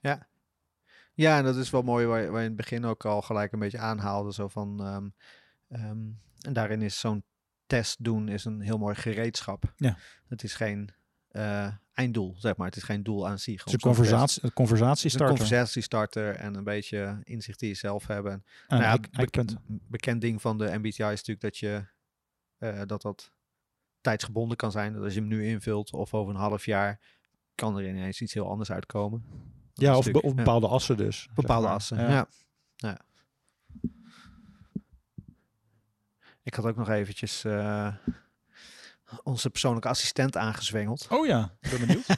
Ja, 0.00 0.26
en 1.16 1.44
dat 1.44 1.56
is 1.56 1.70
wel 1.70 1.82
mooi 1.82 2.06
waar 2.06 2.20
je, 2.22 2.26
waar 2.30 2.40
je 2.40 2.44
in 2.48 2.52
het 2.52 2.60
begin 2.60 2.84
ook 2.84 3.04
al 3.04 3.22
gelijk 3.22 3.52
een 3.52 3.58
beetje 3.58 3.78
aanhaalde. 3.78 4.32
Zo 4.32 4.48
van, 4.48 4.80
ehm, 4.80 5.08
ehm, 5.68 5.98
en 6.40 6.52
daarin 6.52 6.82
is 6.82 7.00
zo'n 7.00 7.24
test 7.66 8.04
doen 8.04 8.28
is 8.28 8.44
een 8.44 8.60
heel 8.60 8.78
mooi 8.78 8.94
gereedschap. 8.94 9.72
Ja. 9.76 9.96
Het 10.28 10.42
is 10.42 10.54
geen 10.54 10.90
eh, 11.28 11.68
einddoel, 11.92 12.34
zeg 12.38 12.56
maar. 12.56 12.66
Het 12.66 12.76
is 12.76 12.82
geen 12.82 13.02
doel 13.02 13.28
aan 13.28 13.38
zich. 13.38 13.58
Het 13.58 13.66
is 13.66 13.72
een 13.72 13.78
conversatie, 13.80 14.44
een 14.44 14.52
conversatie 14.52 15.10
Het 15.10 15.14
is 15.14 15.20
een 15.20 15.26
conversatiestarter 15.28 16.34
en 16.34 16.54
een 16.54 16.64
beetje 16.64 17.20
inzicht 17.22 17.62
in 17.62 17.68
jezelf 17.68 18.06
hebben. 18.06 18.32
En 18.32 18.42
Nou 18.66 18.82
ja, 18.82 18.98
bek- 18.98 19.54
bekend 19.66 20.20
ding 20.20 20.40
van 20.40 20.58
de 20.58 20.64
MBTI 20.78 20.88
is 20.88 21.24
natuurlijk 21.24 21.40
dat 21.40 21.58
je 21.58 21.84
eh, 22.58 22.80
dat 22.86 23.02
dat 23.02 23.32
tijdsgebonden 24.00 24.56
kan 24.56 24.70
zijn. 24.70 24.92
Dat 24.92 25.02
als 25.02 25.14
je 25.14 25.20
hem 25.20 25.28
nu 25.28 25.46
invult 25.46 25.92
of 25.92 26.14
over 26.14 26.34
een 26.34 26.40
half 26.40 26.64
jaar 26.64 27.00
kan 27.54 27.78
er 27.78 27.88
ineens 27.88 28.20
iets 28.20 28.34
heel 28.34 28.48
anders 28.48 28.70
uitkomen. 28.70 29.24
Dat 29.76 29.84
Ja, 29.84 29.96
of, 29.96 30.10
be- 30.10 30.20
ja, 30.22 30.34
bepaalde 30.34 30.68
assen 30.68 30.96
dus. 30.96 31.22
zeg 31.22 31.34
bepaalde 31.34 31.66
maar. 31.66 31.74
assen. 31.76 31.98
Ja. 31.98 32.08
Ja. 32.10 32.26
Ja. 32.76 32.98
Ik 36.42 36.54
had 36.54 36.64
ook 36.64 36.76
nog 36.76 36.88
eventjes 36.88 37.44
eh, 37.44 37.94
onze 39.22 39.50
persoonlijke 39.50 39.88
assistent 39.88 40.36
aangezwengeld. 40.36 41.06
Oh 41.10 41.26
ja, 41.26 41.52
ik 41.60 41.70
ben 41.70 41.80
benieuwd. 41.86 42.06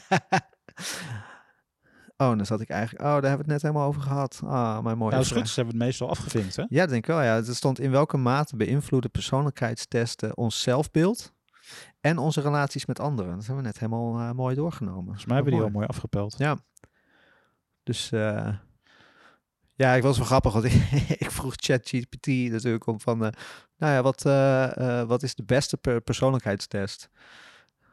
oh, 2.16 2.36
dan 2.36 2.46
zat 2.46 2.60
ik 2.60 2.68
eigenlijk. 2.70 3.04
Oh, 3.04 3.10
daar 3.12 3.28
hebben 3.28 3.46
we 3.46 3.52
het 3.52 3.62
net 3.62 3.62
helemaal 3.62 3.86
over 3.88 4.00
gehad. 4.02 4.40
Ah, 4.44 4.80
mijn 4.82 4.98
mooie. 4.98 5.10
nou, 5.10 5.22
is 5.22 5.28
vraag. 5.28 5.40
goed. 5.40 5.48
Ze 5.48 5.54
hebben 5.54 5.74
het 5.74 5.84
meestal 5.84 6.08
afgevinkt, 6.08 6.56
hè? 6.56 6.64
Ja, 6.68 6.86
denk 6.86 7.02
ik 7.02 7.06
wel. 7.06 7.22
Ja, 7.22 7.34
het 7.34 7.56
stond 7.56 7.80
in 7.80 7.90
welke 7.90 8.16
mate 8.16 8.56
beïnvloeden 8.56 9.10
persoonlijkheidstesten 9.10 10.36
ons 10.36 10.60
zelfbeeld 10.62 11.32
en 12.00 12.18
onze 12.18 12.40
relaties 12.40 12.86
met 12.86 13.00
anderen. 13.00 13.34
Dat 13.34 13.46
hebben 13.46 13.62
we 13.64 13.70
net 13.70 13.78
helemaal 13.78 14.18
eh, 14.18 14.30
mooi 14.32 14.54
doorgenomen. 14.54 15.04
Volgens 15.04 15.24
mij 15.26 15.34
hebben 15.36 15.54
die 15.54 15.62
al 15.62 15.68
mooi 15.70 15.86
afgepeld. 15.86 16.34
Ja. 16.38 16.58
Dus 17.88 18.12
eh, 18.12 18.48
ja, 19.74 19.94
ik 19.94 20.02
was 20.02 20.16
wel 20.16 20.26
grappig, 20.26 20.52
want 20.52 20.64
ik, 21.24 21.30
vroeg 21.30 21.54
ChatGPT 21.56 22.26
natuurlijk 22.26 22.86
om 22.86 23.00
van, 23.00 23.24
eh, 23.24 23.30
nou 23.76 23.92
ja, 23.92 24.02
wat, 24.02 24.24
eh, 24.24 25.00
eh, 25.00 25.08
wat 25.08 25.22
is 25.22 25.34
de 25.34 25.44
beste 25.44 25.76
per- 25.76 26.00
persoonlijkheidstest? 26.00 27.08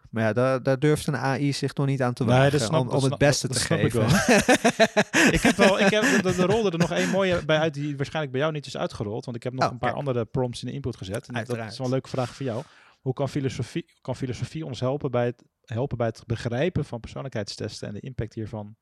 Maar 0.10 0.24
ja, 0.24 0.34
daar, 0.34 0.64
daar 0.64 0.80
durft 0.80 1.08
een 1.08 1.16
AI 1.18 1.54
zich 1.54 1.74
nog 1.76 1.86
niet 1.86 2.02
aan 2.02 2.14
te 2.14 2.26
wagen 2.26 2.60
snap- 2.60 2.82
om, 2.82 2.90
om 2.90 3.04
het 3.04 3.18
beste 3.18 3.48
dat- 3.48 3.58
te 3.58 3.68
dat 3.68 3.80
snap 3.92 4.08
ik 4.08 4.12
geven. 4.16 5.34
ik 5.38 5.42
heb 5.42 5.56
wel, 5.56 5.80
ik 5.80 5.90
heb, 5.92 6.04
er, 6.04 6.40
er 6.40 6.46
rolde 6.50 6.72
er 6.72 6.78
nog 6.78 6.92
één 6.92 7.10
mooie 7.10 7.46
bij 7.46 7.58
uit 7.58 7.74
die 7.74 7.96
waarschijnlijk 7.98 8.32
bij 8.34 8.42
jou 8.42 8.54
niet 8.54 8.66
is 8.66 8.78
uitgerold. 8.78 9.26
Want 9.26 9.38
ik 9.38 9.44
heb 9.44 9.54
nog 9.54 9.64
Oh, 9.66 9.72
een 9.72 9.78
paar 9.78 9.90
kijk. 9.94 10.00
andere 10.08 10.26
prompts 10.26 10.62
in 10.62 10.68
de 10.68 10.74
input 10.74 10.98
gezet. 10.98 11.28
En 11.28 11.34
dat 11.46 11.58
is 11.58 11.78
wel 11.78 11.88
een 11.88 11.94
leuke 11.94 12.10
vraag 12.10 12.36
voor 12.36 12.46
jou. 12.46 12.64
Hoe 13.02 13.14
kan 13.14 13.30
filosofie, 13.30 13.86
kan 14.02 14.16
filosofie 14.16 14.66
ons 14.66 14.80
helpen 14.80 15.12
bij, 15.12 15.26
het, 15.26 15.44
helpen 15.66 15.98
bij 15.98 16.08
het 16.08 16.24
begrijpen 16.26 16.86
van 16.86 17.00
persoonlijkheidstesten 17.00 17.88
en 17.88 17.94
de 17.94 18.00
impact 18.00 18.34
hiervan 18.34 18.76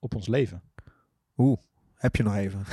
op 0.00 0.14
ons 0.14 0.26
leven? 0.26 0.62
Oeh, 1.36 1.58
heb 1.94 2.16
je 2.16 2.22
nog 2.22 2.36
even? 2.36 2.64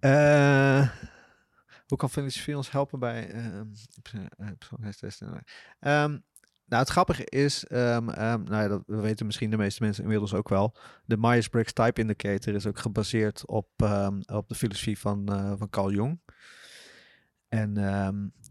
Eh, 0.00 0.88
hoe 1.86 1.98
kan 1.98 2.10
filosofie 2.10 2.56
ons 2.56 2.70
helpen 2.70 2.98
bij 2.98 3.30
ehm, 3.30 3.66
perso- 4.02 4.26
eh, 4.36 4.48
persoonlijkheidstesten? 4.58 5.44
Ehm, 5.80 6.18
nou, 6.64 6.82
het 6.82 6.88
grappige 6.88 7.24
is, 7.24 7.64
ehm, 7.64 8.08
ehm, 8.08 8.42
nou 8.42 8.62
ja, 8.62 8.68
dat 8.68 8.82
we 8.86 8.96
weten 9.00 9.26
misschien 9.26 9.50
de 9.50 9.56
meeste 9.56 9.82
mensen 9.82 10.02
inmiddels 10.02 10.34
ook 10.34 10.48
wel. 10.48 10.76
De 11.04 11.16
Myers-Briggs 11.16 11.72
Type 11.72 12.00
Indicator 12.00 12.54
is 12.54 12.66
ook 12.66 12.78
gebaseerd 12.78 13.46
op, 13.46 13.68
op 14.26 14.48
de 14.48 14.54
filosofie 14.54 14.98
van, 14.98 15.28
eh, 15.28 15.52
van 15.56 15.70
Carl 15.70 15.92
Jung. 15.92 16.20
En 17.48 17.76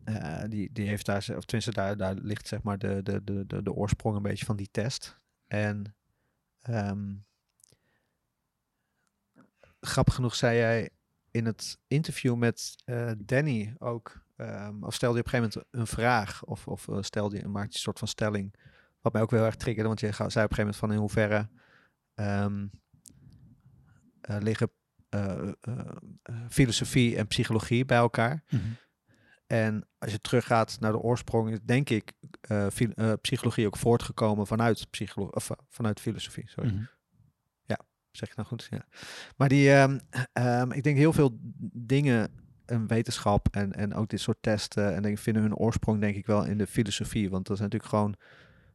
eh, 0.03 0.43
die, 0.49 0.69
die 0.73 0.87
heeft 0.87 1.05
daar, 1.05 1.25
of 1.35 1.45
tenminste 1.45 1.71
daar, 1.71 1.97
daar 1.97 2.13
ligt 2.13 2.47
zeg 2.47 2.61
maar 2.61 2.77
de, 2.77 3.03
de, 3.03 3.23
de, 3.23 3.45
de, 3.45 3.63
de 3.63 3.73
oorsprong 3.73 4.15
een 4.15 4.21
beetje 4.21 4.45
van 4.45 4.55
die 4.55 4.69
test. 4.71 5.19
En 5.47 5.95
ehm, 6.61 7.15
grappig 9.79 10.13
genoeg 10.13 10.35
zei 10.35 10.57
jij 10.57 10.89
in 11.31 11.45
het 11.45 11.77
interview 11.87 12.35
met 12.35 12.75
eh, 12.85 13.11
Danny 13.17 13.75
ook, 13.77 14.25
ehm, 14.35 14.83
of 14.83 14.93
stelde 14.93 15.15
je 15.15 15.23
op 15.23 15.33
een 15.33 15.39
gegeven 15.39 15.61
moment 15.61 15.89
een 15.89 15.95
vraag, 15.95 16.43
of, 16.43 16.67
of 16.67 16.87
eh, 16.87 17.01
stelde 17.01 17.37
je, 17.37 17.47
maakte 17.47 17.69
je 17.69 17.75
een 17.75 17.81
soort 17.81 17.99
van 17.99 18.07
stelling, 18.07 18.55
wat 19.01 19.13
mij 19.13 19.21
ook 19.21 19.29
wel 19.29 19.39
heel 19.39 19.49
erg 19.49 19.57
triggerde, 19.57 19.87
want 19.87 19.99
je 19.99 20.11
zei 20.11 20.25
op 20.25 20.27
een 20.27 20.33
gegeven 20.33 20.57
moment 20.57 20.77
van 20.77 20.91
in 20.91 20.97
hoeverre 20.97 21.49
ehm, 22.13 22.67
eh, 24.21 24.37
liggen 24.39 24.71
filosofie 26.49 27.17
en 27.17 27.27
psychologie 27.27 27.85
bij 27.85 27.97
elkaar. 27.97 28.43
En 29.47 29.87
als 29.97 30.11
je 30.11 30.21
teruggaat 30.21 30.77
naar 30.79 30.91
de 30.91 30.99
oorsprong, 30.99 31.51
is 31.51 31.59
denk 31.63 31.89
ik 31.89 32.13
eh, 32.41 32.65
eh, 32.65 33.13
psychologie 33.21 33.65
ook 33.65 33.77
voortgekomen 33.77 34.47
vanuit, 34.47 34.87
psycholo 34.89 35.27
of, 35.27 35.49
eh, 35.49 35.57
vanuit 35.69 35.99
filosofie. 35.99 36.49
Sorry. 36.49 36.69
Mhm. 36.69 36.83
Zeg 38.11 38.29
ik 38.29 38.35
nou 38.35 38.47
goed? 38.47 38.67
Ja. 38.69 38.85
Maar 39.35 39.49
die, 39.49 39.71
ehm, 39.73 39.99
ehm, 40.33 40.71
ik 40.71 40.83
denk 40.83 40.97
heel 40.97 41.13
veel 41.13 41.37
dingen, 41.73 42.31
een 42.65 42.87
wetenschap 42.87 43.47
en, 43.51 43.73
en 43.73 43.93
ook 43.93 44.09
dit 44.09 44.19
soort 44.19 44.37
testen, 44.41 44.95
en 44.95 45.05
ik 45.05 45.17
vinden 45.17 45.41
hun 45.41 45.55
oorsprong 45.55 46.01
denk 46.01 46.15
ik 46.15 46.25
wel 46.25 46.45
in 46.45 46.57
de 46.57 46.67
filosofie. 46.67 47.29
Want 47.29 47.47
dat 47.47 47.57
zijn 47.57 47.69
natuurlijk 47.69 47.95
gewoon 47.95 48.15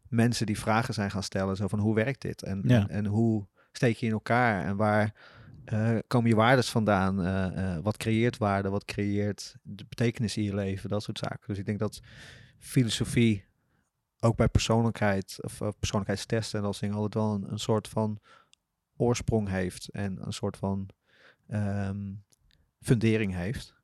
mensen 0.09 0.47
die 0.47 0.59
vragen 0.59 0.95
zijn 0.95 1.11
gaan 1.11 1.23
stellen, 1.23 1.57
zo 1.57 1.69
van 1.69 1.79
hoe 1.79 1.95
werkt 1.95 2.21
dit? 2.21 2.43
En, 2.43 2.63
Ja. 2.65 2.81
en, 2.81 2.89
en 2.89 3.07
hoe 3.07 3.47
steek 3.73 3.97
je 3.97 4.07
in 4.07 4.13
elkaar? 4.13 4.65
En 4.65 4.77
waar 4.77 5.15
eh, 5.65 5.99
komen 6.07 6.29
je 6.29 6.37
waardes 6.37 6.71
vandaan? 6.71 7.25
Eh, 7.25 7.75
eh, 7.75 7.83
wat 7.83 7.97
creëert 7.97 8.39
waarde? 8.39 8.69
Wat 8.69 8.85
creëert 8.85 9.57
de 9.63 9.85
betekenis 9.89 10.37
in 10.37 10.43
je 10.43 10.55
leven? 10.55 10.89
Dat 10.89 11.03
soort 11.03 11.19
zaken. 11.19 11.47
Dus 11.47 11.59
ik 11.59 11.67
denk 11.67 11.79
dat 11.79 12.01
filosofie 12.59 13.45
ook 14.21 14.37
bij 14.37 14.49
persoonlijkheid 14.49 15.39
of 15.41 15.59
persoonlijkheidstesten 15.79 16.59
en 16.59 16.65
dat 16.65 16.75
soort 16.75 16.85
dingen 16.85 17.03
altijd 17.03 17.25
wel 17.25 17.35
een, 17.35 17.53
een 17.53 17.59
soort 17.59 17.89
van 17.89 18.19
oorsprong 18.97 19.49
heeft 19.49 19.89
en 19.89 20.27
een 20.27 20.33
soort 20.33 20.57
van 20.57 20.89
ehm, 21.47 22.13
fundering 22.81 23.35
heeft. 23.35 23.75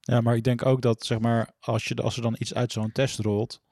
Ja, 0.00 0.20
maar 0.20 0.36
ik 0.36 0.44
denk 0.44 0.66
ook 0.66 0.82
dat, 0.82 1.04
zeg 1.04 1.18
maar, 1.18 1.50
als, 1.60 1.84
je, 1.84 1.94
als 1.94 2.16
er 2.16 2.22
dan 2.22 2.36
iets 2.38 2.54
uit 2.54 2.72
zo'n 2.72 2.92
test 2.92 3.18
rolt, 3.18 3.62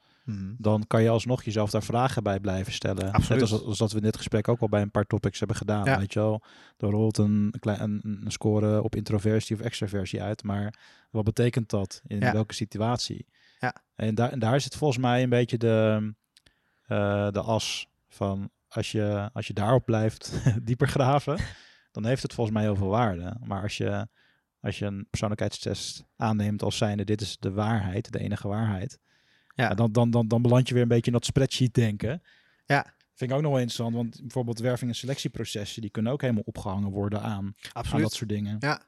dan 0.58 0.84
kan 0.86 1.02
je 1.02 1.08
alsnog 1.08 1.42
jezelf 1.42 1.70
daar 1.70 1.82
vragen 1.82 2.22
bij 2.22 2.40
blijven 2.40 2.72
stellen. 2.72 3.12
Absoluut. 3.12 3.40
Net 3.40 3.50
als, 3.52 3.64
als 3.64 3.78
dat 3.78 3.90
we 3.90 3.96
in 3.96 4.02
dit 4.02 4.16
gesprek 4.16 4.48
ook 4.48 4.60
al 4.60 4.68
bij 4.68 4.82
een 4.82 4.90
paar 4.90 5.06
topics 5.06 5.38
hebben 5.38 5.56
gedaan. 5.56 5.84
Ja. 5.84 5.98
Weet 5.98 6.12
je 6.12 6.18
wel, 6.18 6.42
er 6.76 6.88
rolt 6.90 7.18
een, 7.18 7.54
klein, 7.60 7.82
een, 7.82 8.00
een 8.24 8.32
score 8.32 8.82
op 8.82 8.96
introversie 8.96 9.56
of 9.56 9.62
extraversie 9.62 10.22
uit. 10.22 10.42
Maar 10.42 10.74
wat 11.10 11.24
betekent 11.24 11.70
dat 11.70 12.00
in 12.06 12.20
Ja. 12.20 12.32
welke 12.32 12.54
situatie? 12.54 13.26
Ja. 13.58 13.74
En, 13.94 14.14
daar 14.14 14.30
en 14.30 14.38
daar 14.38 14.60
zit 14.60 14.76
volgens 14.76 15.00
mij 15.00 15.22
een 15.22 15.28
beetje 15.28 15.58
de, 15.58 16.14
eh, 16.82 17.30
de 17.30 17.40
as 17.40 17.86
van 18.08 18.50
als 18.68 18.92
je, 18.92 19.30
als 19.32 19.46
je 19.46 19.52
daarop 19.52 19.84
blijft 19.84 20.32
dieper 20.62 20.88
graven, 20.88 21.38
dan 21.90 22.04
heeft 22.04 22.22
het 22.22 22.34
volgens 22.34 22.56
mij 22.56 22.64
heel 22.64 22.76
veel 22.76 22.88
waarde. 22.88 23.36
Maar 23.44 23.62
als 23.62 23.76
je, 23.76 24.08
als 24.60 24.78
je 24.78 24.84
een 24.86 25.06
persoonlijkheidstest 25.10 26.04
aanneemt 26.16 26.62
als 26.62 26.76
zijnde 26.76 27.04
dit 27.04 27.20
is 27.20 27.36
de 27.38 27.52
waarheid, 27.52 28.12
de 28.12 28.18
enige 28.18 28.48
waarheid, 28.48 28.98
Ja. 29.54 29.74
dan, 29.74 29.92
dan, 29.92 30.10
dan, 30.10 30.28
dan 30.28 30.42
beland 30.42 30.68
je 30.68 30.74
weer 30.74 30.82
een 30.82 30.88
beetje 30.88 31.06
in 31.06 31.12
dat 31.12 31.24
spreadsheet 31.24 31.74
denken. 31.74 32.22
Ja. 32.66 32.94
Vind 33.14 33.30
ik 33.30 33.36
ook 33.36 33.42
nog 33.42 33.52
wel 33.52 33.60
interessant, 33.60 33.94
want 33.94 34.20
bijvoorbeeld 34.20 34.58
werving- 34.58 34.90
en 34.90 34.96
selectieprocessen, 34.96 35.80
die 35.82 35.90
kunnen 35.90 36.12
ook 36.12 36.20
helemaal 36.20 36.42
opgehangen 36.46 36.90
worden 36.90 37.22
aan, 37.22 37.28
aan 37.32 37.54
Absoluut. 37.72 38.02
dat 38.02 38.12
soort 38.12 38.28
dingen. 38.30 38.56
Ja. 38.60 38.82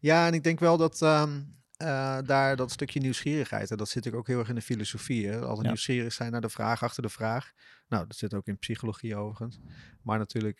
ja, 0.00 0.26
en 0.26 0.34
ik 0.34 0.42
denk 0.42 0.60
wel 0.60 0.76
dat 0.76 1.02
ehm, 1.02 1.40
eh, 1.76 2.18
daar 2.24 2.56
dat 2.56 2.70
stukje 2.70 3.00
nieuwsgierigheid, 3.00 3.70
en 3.70 3.76
dat 3.76 3.88
zit 3.88 4.08
ook 4.08 4.14
ook 4.14 4.26
heel 4.26 4.38
erg 4.38 4.48
in 4.48 4.54
de 4.54 4.62
filosofie. 4.62 5.26
Hè? 5.26 5.38
Altijd 5.40 5.60
Ja. 5.60 5.66
nieuwsgierig 5.66 6.12
zijn 6.12 6.32
naar 6.32 6.40
de 6.40 6.48
vraag 6.48 6.82
achter 6.82 7.02
de 7.02 7.08
vraag. 7.08 7.52
Nou, 7.88 8.06
dat 8.06 8.16
zit 8.16 8.34
ook 8.34 8.46
in 8.46 8.58
psychologie 8.58 9.16
overigens. 9.16 9.58
Maar 10.02 10.18
natuurlijk 10.18 10.58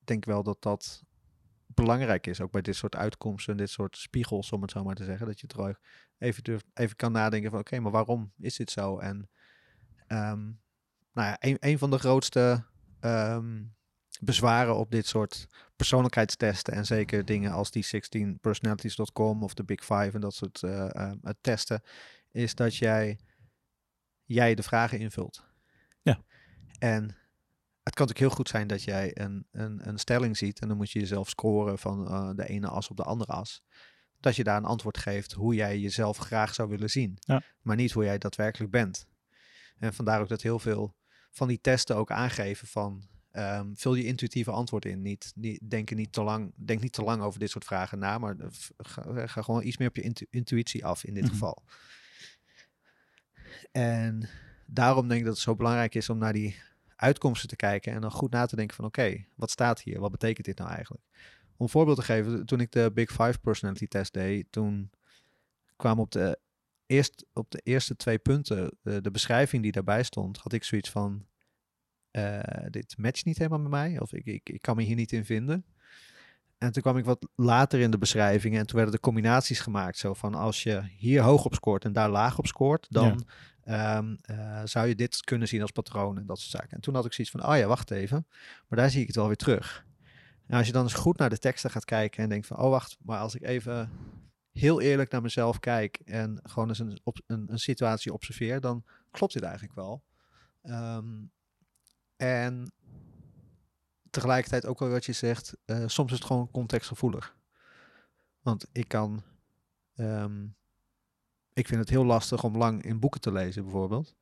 ik 0.00 0.06
denk 0.06 0.24
wel 0.24 0.42
dat 0.42 0.62
dat 0.62 1.02
belangrijk 1.74 2.26
is, 2.26 2.40
ook 2.40 2.50
bij 2.50 2.62
dit 2.62 2.76
soort 2.76 2.96
uitkomsten, 2.96 3.56
dit 3.56 3.70
soort 3.70 3.96
spiegels, 3.96 4.52
om 4.52 4.62
het 4.62 4.70
zo 4.70 4.84
maar 4.84 4.94
te 4.94 5.04
zeggen. 5.04 5.26
Dat 5.26 5.40
je 5.40 5.46
terug 5.46 5.80
even, 6.18 6.42
durft, 6.42 6.66
even 6.74 6.96
kan 6.96 7.12
nadenken 7.12 7.50
van, 7.50 7.60
oké, 7.60 7.80
maar 7.80 7.92
waarom 7.92 8.32
is 8.38 8.56
dit 8.56 8.70
zo? 8.70 8.98
En 8.98 9.30
ehm, 10.06 10.42
nou 11.12 11.28
ja, 11.28 11.36
een, 11.38 11.56
een 11.60 11.78
van 11.78 11.90
de 11.90 11.98
grootste 11.98 12.64
ehm, 13.00 13.62
bezwaren 14.20 14.76
op 14.76 14.90
dit 14.90 15.06
soort 15.06 15.46
persoonlijkheidstesten 15.76 16.72
en 16.72 16.86
zeker 16.86 17.24
dingen 17.24 17.52
als 17.52 17.70
die 17.70 17.84
16personalities.com 17.84 19.42
of 19.42 19.54
de 19.54 19.64
Big 19.64 19.80
Five 19.80 20.10
en 20.12 20.20
dat 20.20 20.34
soort 20.34 20.62
eh, 20.62 20.94
eh, 20.94 21.12
testen, 21.40 21.82
is 22.30 22.54
dat 22.54 22.76
jij, 22.76 23.18
jij 24.24 24.54
de 24.54 24.62
vragen 24.62 24.98
invult. 24.98 25.44
Ja. 26.02 26.20
En 26.78 27.16
het 27.82 27.94
kan 27.94 28.06
natuurlijk 28.06 28.18
heel 28.18 28.30
goed 28.44 28.48
zijn 28.48 28.66
dat 28.66 28.82
jij 28.82 29.10
een, 29.20 29.46
een, 29.52 29.88
een 29.88 29.98
stelling 29.98 30.36
ziet 30.36 30.60
en 30.60 30.68
dan 30.68 30.76
moet 30.76 30.90
je 30.90 30.98
jezelf 30.98 31.28
scoren 31.28 31.78
van 31.78 32.06
eh, 32.08 32.30
de 32.34 32.48
ene 32.48 32.68
as 32.68 32.88
op 32.88 32.96
de 32.96 33.02
andere 33.04 33.32
as. 33.32 33.62
Dat 34.20 34.36
je 34.36 34.44
daar 34.44 34.56
een 34.56 34.64
antwoord 34.64 34.98
geeft 34.98 35.32
hoe 35.32 35.54
jij 35.54 35.78
jezelf 35.78 36.16
graag 36.16 36.54
zou 36.54 36.68
willen 36.68 36.90
zien, 36.90 37.16
Ja. 37.20 37.42
maar 37.62 37.76
niet 37.76 37.92
hoe 37.92 38.04
jij 38.04 38.18
daadwerkelijk 38.18 38.70
bent. 38.70 39.06
En 39.78 39.94
vandaar 39.94 40.20
ook 40.20 40.28
dat 40.28 40.42
heel 40.42 40.58
veel 40.58 40.96
van 41.30 41.48
die 41.48 41.60
testen 41.60 41.96
ook 41.96 42.10
aangeven 42.10 42.66
van 42.68 43.08
ehm, 43.30 43.72
vul 43.74 43.94
je 43.94 44.04
intuïtieve 44.04 44.50
antwoord 44.50 44.84
in. 44.84 45.02
Niet, 45.02 45.32
niet, 45.34 45.70
denk, 45.70 45.94
niet 45.94 46.12
te 46.12 46.22
lang, 46.22 46.52
denk 46.56 46.80
niet 46.80 46.92
te 46.92 47.02
lang 47.02 47.22
over 47.22 47.38
dit 47.40 47.50
soort 47.50 47.64
vragen 47.64 47.98
na, 47.98 48.18
maar 48.18 48.36
eh, 48.38 48.46
f- 48.50 48.70
ga, 48.76 49.26
ga 49.26 49.42
gewoon 49.42 49.64
iets 49.64 49.76
meer 49.76 49.88
op 49.88 49.96
je 49.96 50.02
intu- 50.02 50.26
intuïtie 50.30 50.84
af 50.86 51.04
in 51.04 51.14
dit 51.14 51.22
Mhm. 51.22 51.32
geval. 51.32 51.62
En 53.72 54.28
daarom 54.66 55.08
denk 55.08 55.20
ik 55.20 55.26
dat 55.26 55.34
het 55.34 55.42
zo 55.42 55.54
belangrijk 55.56 55.94
is 55.94 56.08
om 56.08 56.18
naar 56.18 56.32
die 56.32 56.56
uitkomsten 57.02 57.48
te 57.48 57.56
kijken 57.56 57.92
en 57.92 58.00
dan 58.00 58.10
goed 58.10 58.30
na 58.30 58.46
te 58.46 58.56
denken 58.56 58.76
van 58.76 58.84
oké, 58.84 59.24
wat 59.36 59.50
staat 59.50 59.82
hier? 59.82 60.00
Wat 60.00 60.10
betekent 60.10 60.46
dit 60.46 60.58
nou 60.58 60.70
eigenlijk? 60.70 61.04
Om 61.56 61.66
een 61.66 61.68
voorbeeld 61.68 61.96
te 61.96 62.02
geven, 62.02 62.46
toen 62.46 62.60
ik 62.60 62.72
de 62.72 62.90
Big 62.94 63.10
Five 63.10 63.38
personality 63.38 63.86
test 63.86 64.12
deed, 64.12 64.46
toen 64.50 64.90
kwam 65.76 65.98
op 65.98 66.10
de, 66.10 66.38
eerst, 66.86 67.26
op 67.32 67.50
de 67.50 67.60
eerste 67.64 67.96
twee 67.96 68.18
punten, 68.18 68.76
de, 68.82 69.00
de 69.00 69.10
beschrijving 69.10 69.62
die 69.62 69.72
daarbij 69.72 70.02
stond, 70.02 70.38
had 70.38 70.52
ik 70.52 70.64
zoiets 70.64 70.90
van, 70.90 71.26
eh, 72.10 72.40
dit 72.70 72.94
matcht 72.98 73.24
niet 73.24 73.38
helemaal 73.38 73.60
met 73.60 73.70
mij, 73.70 74.00
of 74.00 74.12
ik, 74.12 74.26
ik, 74.26 74.48
ik 74.48 74.62
kan 74.62 74.76
me 74.76 74.82
hier 74.82 74.96
niet 74.96 75.12
in 75.12 75.24
vinden. 75.24 75.64
En 76.58 76.72
toen 76.72 76.82
kwam 76.82 76.96
ik 76.96 77.04
wat 77.04 77.28
later 77.34 77.80
in 77.80 77.90
de 77.90 77.98
beschrijvingen 77.98 78.60
en 78.60 78.66
toen 78.66 78.76
werden 78.76 78.94
de 78.94 79.00
combinaties 79.00 79.60
gemaakt. 79.60 79.98
Zo 79.98 80.14
van 80.14 80.34
als 80.34 80.62
je 80.62 80.82
hier 80.96 81.22
hoog 81.22 81.44
op 81.44 81.54
scoort 81.54 81.84
en 81.84 81.92
daar 81.92 82.10
laag 82.10 82.38
op 82.38 82.46
scoort, 82.46 82.86
dan 82.90 83.26
ehm, 83.64 84.14
eh, 84.22 84.60
zou 84.64 84.86
je 84.86 84.94
dit 84.94 85.20
kunnen 85.20 85.48
zien 85.48 85.62
als 85.62 85.70
patroon 85.70 86.18
en 86.18 86.26
dat 86.26 86.38
soort 86.38 86.50
zaken. 86.50 86.76
En 86.76 86.80
toen 86.80 86.94
had 86.94 87.04
ik 87.04 87.12
zoiets 87.12 87.32
van, 87.32 87.46
oh 87.46 87.56
ja, 87.56 87.66
wacht 87.66 87.90
even, 87.90 88.26
maar 88.68 88.78
daar 88.78 88.90
zie 88.90 89.00
ik 89.00 89.06
het 89.06 89.16
wel 89.16 89.26
weer 89.26 89.36
terug. 89.36 89.86
Als 90.48 90.66
je 90.66 90.72
dan 90.72 90.82
eens 90.82 90.94
goed 90.94 91.18
naar 91.18 91.30
de 91.30 91.38
teksten 91.38 91.70
gaat 91.70 91.84
kijken 91.84 92.22
en 92.22 92.28
denkt 92.28 92.46
van, 92.46 92.56
oh 92.56 92.70
wacht, 92.70 92.96
maar 93.02 93.18
als 93.18 93.34
ik 93.34 93.42
even 93.42 93.90
heel 94.52 94.80
eerlijk 94.80 95.10
naar 95.10 95.22
mezelf 95.22 95.58
kijk 95.58 95.96
en 96.04 96.40
gewoon 96.42 96.68
eens 96.68 96.78
een, 96.78 97.00
een, 97.26 97.58
situatie 97.58 98.12
observeer, 98.12 98.60
dan 98.60 98.84
klopt 99.10 99.32
dit 99.32 99.42
eigenlijk 99.42 99.74
wel. 99.74 100.02
Ehm, 100.62 101.06
en 102.16 102.72
tegelijkertijd 104.10 104.66
ook 104.66 104.78
wel 104.78 104.88
wat 104.88 105.04
je 105.04 105.12
zegt, 105.12 105.56
eh, 105.64 105.84
soms 105.86 106.12
is 106.12 106.18
het 106.18 106.26
gewoon 106.26 106.50
contextgevoelig. 106.50 107.36
Want 108.40 108.66
ik 108.72 108.88
kan, 108.88 109.22
ehm, 109.94 110.46
ik 111.52 111.66
vind 111.66 111.80
het 111.80 111.88
heel 111.90 112.04
lastig 112.04 112.44
om 112.44 112.56
lang 112.56 112.82
in 112.82 112.98
boeken 113.00 113.20
te 113.20 113.32
lezen 113.32 113.62
bijvoorbeeld. 113.62 114.14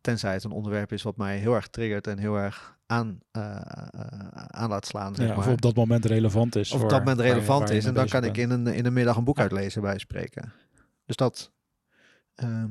Tenzij 0.00 0.32
het 0.32 0.44
een 0.44 0.50
onderwerp 0.50 0.92
is 0.92 1.02
wat 1.02 1.16
mij 1.16 1.38
heel 1.38 1.54
erg 1.54 1.68
triggert 1.68 2.06
en 2.06 2.18
heel 2.18 2.36
erg 2.36 2.78
aan, 2.86 3.18
aan 4.46 4.68
laat 4.68 4.86
slaan. 4.86 5.14
Zeg 5.14 5.28
Ja, 5.28 5.34
maar. 5.34 5.46
of 5.46 5.52
op 5.52 5.60
dat 5.60 5.74
moment 5.74 6.04
relevant 6.04 6.56
is. 6.56 6.72
Of 6.72 6.82
op 6.82 6.88
dat 6.88 6.98
moment 6.98 7.16
waar 7.16 7.26
je- 7.26 7.32
relevant 7.32 7.60
waar 7.60 7.70
je 7.72 7.76
is. 7.76 7.84
En 7.84 7.94
dan 7.94 8.08
kan 8.08 8.24
ik 8.24 8.36
in 8.36 8.50
een, 8.50 8.66
in 8.66 8.86
een 8.86 8.92
middag 8.92 9.16
een 9.16 9.24
boek 9.24 9.38
uitlezen 9.38 9.82
bij 9.82 9.98
spreken. 9.98 10.52
Dus 11.06 11.16
dat, 11.16 11.52
ehm, 12.34 12.70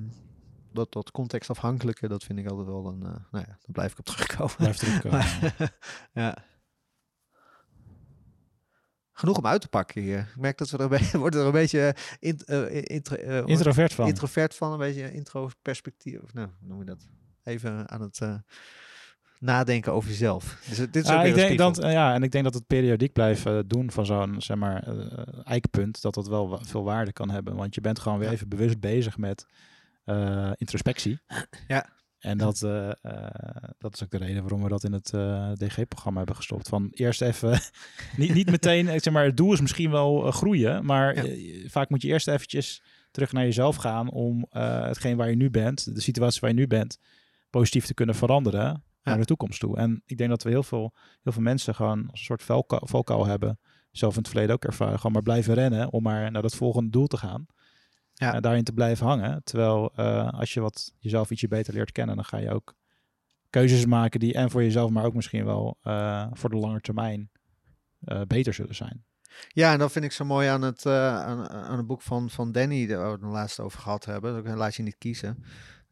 dat, 0.74 0.92
dat 0.92 1.12
contextafhankelijke, 1.12 2.08
dat 2.08 2.24
vind 2.24 2.40
ik 2.40 2.48
altijd 2.50 2.68
wel 2.68 2.86
een, 2.88 3.04
eh, 3.04 3.10
nou 3.32 3.46
ja, 3.48 3.58
daar 3.62 3.72
blijf 3.72 3.92
ik 3.92 4.00
op 4.00 4.06
terugkomen. 4.06 4.56
Blijf 4.58 4.78
terugkomen. 4.78 5.18
Maar- 5.18 5.78
ja. 6.24 6.38
Genoeg 9.20 9.38
om 9.38 9.46
uit 9.46 9.62
te 9.62 9.68
pakken 9.68 10.02
hier. 10.02 10.20
Ik 10.20 10.36
merk 10.42 10.58
dat 10.58 10.70
we 10.70 10.78
er 10.78 10.84
een 10.84 10.90
beetje, 10.90 11.18
wordt 11.24 11.36
er 11.36 11.46
een 11.46 11.52
beetje 11.52 11.96
eh, 12.20 12.82
intro- 12.84 13.16
eh, 13.16 13.46
Introvert 13.46 13.94
van. 13.94 14.08
introvert 14.08 14.56
van, 14.56 14.72
een 14.72 14.78
beetje 14.78 15.12
intro-perspectief. 15.14 16.20
of 16.22 16.34
Nou, 16.34 16.48
hoe 16.60 16.68
noem 16.68 16.80
je 16.80 16.86
dat? 16.86 17.08
Even 17.44 17.90
aan 17.90 18.02
het 18.02 18.20
eh, 18.22 18.36
nadenken 19.40 19.94
over 19.94 20.10
jezelf. 20.10 20.58
Dus 20.68 20.78
dit 20.78 20.96
is 20.96 21.08
Ja, 21.08 21.20
ook 21.20 21.26
ik 21.26 21.36
denk 21.36 21.58
dat, 21.58 21.80
eh, 21.80 21.92
ja, 21.92 22.14
en 22.14 22.24
ik 22.24 22.32
denk 22.32 22.44
dat 22.44 22.54
het 22.54 22.68
periodiek 22.68 23.14
blijven 23.14 23.68
doen 23.68 23.92
van 23.92 24.06
zo'n 24.06 24.42
zeg 24.42 24.58
maar, 24.58 24.84
eh, 24.84 25.18
eikpunt, 25.44 26.02
dat 26.02 26.14
dat 26.14 26.28
wel 26.28 26.50
wa- 26.50 26.62
veel 26.64 26.84
waarde 26.84 27.14
kan 27.14 27.30
hebben. 27.30 27.56
Want 27.56 27.76
je 27.76 27.82
bent 27.82 28.00
gewoon 28.00 28.18
weer 28.18 28.28
Ja. 28.28 28.34
even 28.34 28.50
bewust 28.50 28.80
bezig 28.80 29.18
met 29.18 29.46
eh, 30.04 30.52
introspectie. 30.56 31.20
Ja. 31.68 31.86
En 32.20 32.38
dat, 32.38 32.62
eh, 32.62 32.90
eh, 32.90 33.70
dat 33.78 33.94
is 33.94 34.04
ook 34.04 34.10
de 34.10 34.18
reden 34.18 34.42
waarom 34.42 34.64
we 34.64 34.70
dat 34.70 34.84
in 34.84 34.94
het 34.94 35.14
eh, 35.14 35.52
DG-programma 35.52 36.18
hebben 36.18 36.36
gestopt. 36.36 36.70
Van 36.70 36.88
eerst 36.92 37.22
even, 37.22 37.60
niet, 38.18 38.34
niet 38.34 38.50
meteen, 38.50 38.86
zeg 38.86 39.14
maar, 39.14 39.26
het 39.26 39.38
doel 39.38 39.54
is 39.54 39.62
misschien 39.62 39.92
wel 39.92 40.32
groeien, 40.32 40.86
maar 40.86 41.26
Ja. 41.26 41.70
vaak 41.70 41.90
moet 41.90 42.02
je 42.02 42.08
eerst 42.08 42.28
eventjes 42.28 42.84
terug 43.12 43.32
naar 43.32 43.44
jezelf 43.44 43.76
gaan 43.76 44.10
om 44.10 44.46
hetgeen 44.50 45.18
waar 45.18 45.30
je 45.30 45.36
nu 45.36 45.50
bent, 45.50 45.96
de 45.96 46.02
situatie 46.02 46.40
waar 46.42 46.50
je 46.50 46.56
nu 46.56 46.68
bent, 46.68 47.00
positief 47.50 47.86
te 47.86 47.94
kunnen 47.94 48.16
veranderen 48.16 48.84
naar 49.04 49.18
de 49.18 49.26
toekomst 49.26 49.60
toe. 49.60 49.78
En 49.78 50.02
ik 50.06 50.18
denk 50.18 50.30
dat 50.30 50.44
we 50.44 50.50
heel 50.50 50.64
veel, 50.64 50.94
heel 51.24 51.32
veel 51.34 51.42
mensen 51.42 51.76
gewoon 51.76 52.10
als 52.10 52.20
een 52.20 52.26
soort 52.26 52.44
valkuil 52.90 53.26
hebben, 53.26 53.60
zelf 53.92 54.14
in 54.14 54.20
het 54.20 54.30
verleden 54.30 54.56
ook 54.56 54.66
ervaren, 54.66 54.98
gewoon 54.98 55.12
maar 55.12 55.22
blijven 55.22 55.54
rennen 55.54 55.92
om 55.92 56.04
maar 56.04 56.32
naar 56.32 56.42
dat 56.42 56.56
volgende 56.56 56.90
doel 56.90 57.08
te 57.08 57.18
gaan. 57.18 57.46
Ja. 58.20 58.34
En 58.34 58.42
daarin 58.42 58.64
te 58.64 58.74
blijven 58.74 59.06
hangen. 59.06 59.44
Terwijl 59.44 59.92
eh, 59.96 60.30
als 60.30 60.54
je 60.54 60.60
wat 60.60 60.94
jezelf 60.98 61.30
ietsje 61.30 61.48
beter 61.48 61.74
leert 61.74 61.92
kennen, 61.92 62.16
dan 62.16 62.26
ga 62.26 62.38
je 62.38 62.54
ook 62.54 62.76
keuzes 63.50 63.86
maken 63.86 64.20
die 64.20 64.34
en 64.34 64.50
voor 64.50 64.64
jezelf, 64.64 64.90
maar 64.90 65.06
ook 65.06 65.14
misschien 65.14 65.46
wel 65.46 65.78
eh, 65.82 66.28
voor 66.32 66.50
de 66.50 66.56
lange 66.56 66.82
termijn 66.82 67.32
eh, 68.00 68.22
beter 68.28 68.54
zullen 68.54 68.76
zijn. 68.76 69.04
Ja, 69.48 69.74
en 69.74 69.80
dat 69.80 69.92
vind 69.92 70.06
ik 70.06 70.12
zo 70.12 70.26
mooi 70.26 70.48
aan 70.48 70.62
het, 70.62 70.86
aan, 70.86 71.50
aan, 71.50 71.78
het 71.78 71.88
boek 71.88 72.02
van, 72.02 72.30
van 72.30 72.52
Danny, 72.52 72.88
waar 72.88 73.20
we 73.20 73.26
het 73.26 73.34
laatst 73.34 73.60
over 73.60 73.80
gehad 73.80 74.06
hebben. 74.06 74.44
Dat 74.44 74.56
laat 74.56 74.76
je 74.76 74.84
niet 74.84 74.98
kiezen. 74.98 75.44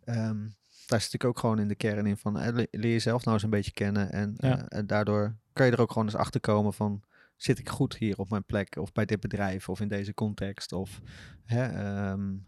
Um, 0.05 0.55
daar 0.85 1.01
zit 1.01 1.13
ik 1.13 1.23
ook 1.23 1.39
gewoon 1.39 1.59
in 1.59 1.67
de 1.67 1.75
kern 1.75 2.05
in 2.05 2.17
van 2.17 2.39
leer 2.53 2.91
jezelf 2.91 3.23
nou 3.23 3.33
eens 3.33 3.43
een 3.43 3.49
beetje 3.49 3.71
kennen. 3.71 4.11
En, 4.11 4.33
ja. 4.37 4.67
en 4.67 4.87
daardoor 4.87 5.35
kan 5.53 5.65
je 5.65 5.71
er 5.71 5.81
ook 5.81 5.91
gewoon 5.91 6.07
eens 6.07 6.15
achter 6.15 6.39
komen 6.39 6.73
van 6.73 7.03
zit 7.37 7.59
ik 7.59 7.69
goed 7.69 7.95
hier 7.97 8.17
op 8.17 8.29
mijn 8.29 8.45
plek 8.45 8.75
of 8.75 8.91
bij 8.91 9.05
dit 9.05 9.19
bedrijf 9.19 9.69
of 9.69 9.79
in 9.81 9.87
deze 9.87 10.13
context 10.13 10.71
of 10.71 11.01
hè, 11.43 12.09
um, 12.11 12.47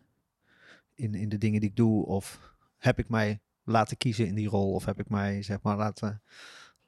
in, 0.93 1.15
in 1.15 1.29
de 1.29 1.37
dingen 1.37 1.59
die 1.59 1.69
ik 1.69 1.75
doe 1.75 2.05
of 2.05 2.53
heb 2.77 2.99
ik 2.99 3.09
mij 3.09 3.41
laten 3.63 3.97
kiezen 3.97 4.27
in 4.27 4.35
die 4.35 4.49
rol 4.49 4.73
of 4.73 4.85
heb 4.85 4.99
ik 4.99 5.09
mij 5.09 5.41
zeg 5.41 5.61
maar 5.61 5.77
laten, 5.77 6.21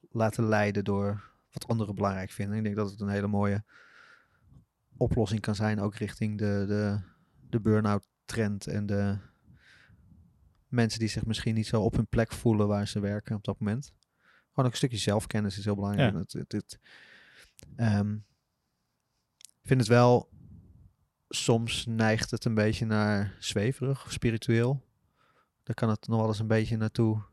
laten 0.10 0.43
leiden 0.43 0.84
door 0.84 1.30
wat 1.52 1.68
anderen 1.68 1.95
belangrijk 1.95 2.32
vinden. 2.32 2.58
Ik 2.58 2.64
denk 2.64 2.76
dat 2.76 2.91
het 2.91 2.99
een 2.99 3.10
hele 3.10 3.28
mooie 3.28 3.64
oplossing 4.97 5.41
kan 5.41 5.56
zijn 5.56 5.80
ook 5.80 5.95
richting 5.95 6.38
de, 6.38 6.64
de, 6.68 6.99
de 7.49 7.60
burn-out 7.60 8.08
trend 8.26 8.68
en 8.68 8.86
de 8.86 9.18
mensen 10.68 10.99
die 10.99 11.10
zich 11.10 11.26
misschien 11.26 11.56
niet 11.56 11.68
zo 11.68 11.82
op 11.82 11.95
hun 11.95 12.08
plek 12.08 12.32
voelen 12.32 12.68
waar 12.68 12.88
ze 12.88 12.99
werken 12.99 13.36
op 13.36 13.43
dat 13.43 13.60
moment. 13.60 13.93
Gewoon 14.49 14.66
ook 14.66 14.72
een 14.72 14.78
stukje 14.78 14.97
zelfkennis 14.97 15.58
is 15.58 15.66
heel 15.66 15.76
belangrijk. 15.76 16.14
Ja. 16.14 16.20
Het, 16.20 16.34
het, 16.34 16.52
het, 16.52 16.80
um, 17.78 18.26
ik 19.62 19.68
vind 19.68 19.80
het 19.80 19.89
wel, 19.89 20.30
soms 21.30 21.86
neigt 21.86 22.32
het 22.32 22.45
een 22.45 22.53
beetje 22.53 22.86
naar 22.86 23.36
zweverig 23.39 24.05
of 24.05 24.12
spiritueel. 24.12 24.89
Daar 25.64 25.76
kan 25.76 25.89
het 25.89 26.07
nog 26.07 26.20
wel 26.20 26.28
eens 26.28 26.39
een 26.39 26.47
beetje 26.47 26.78
naartoe. 26.78 27.24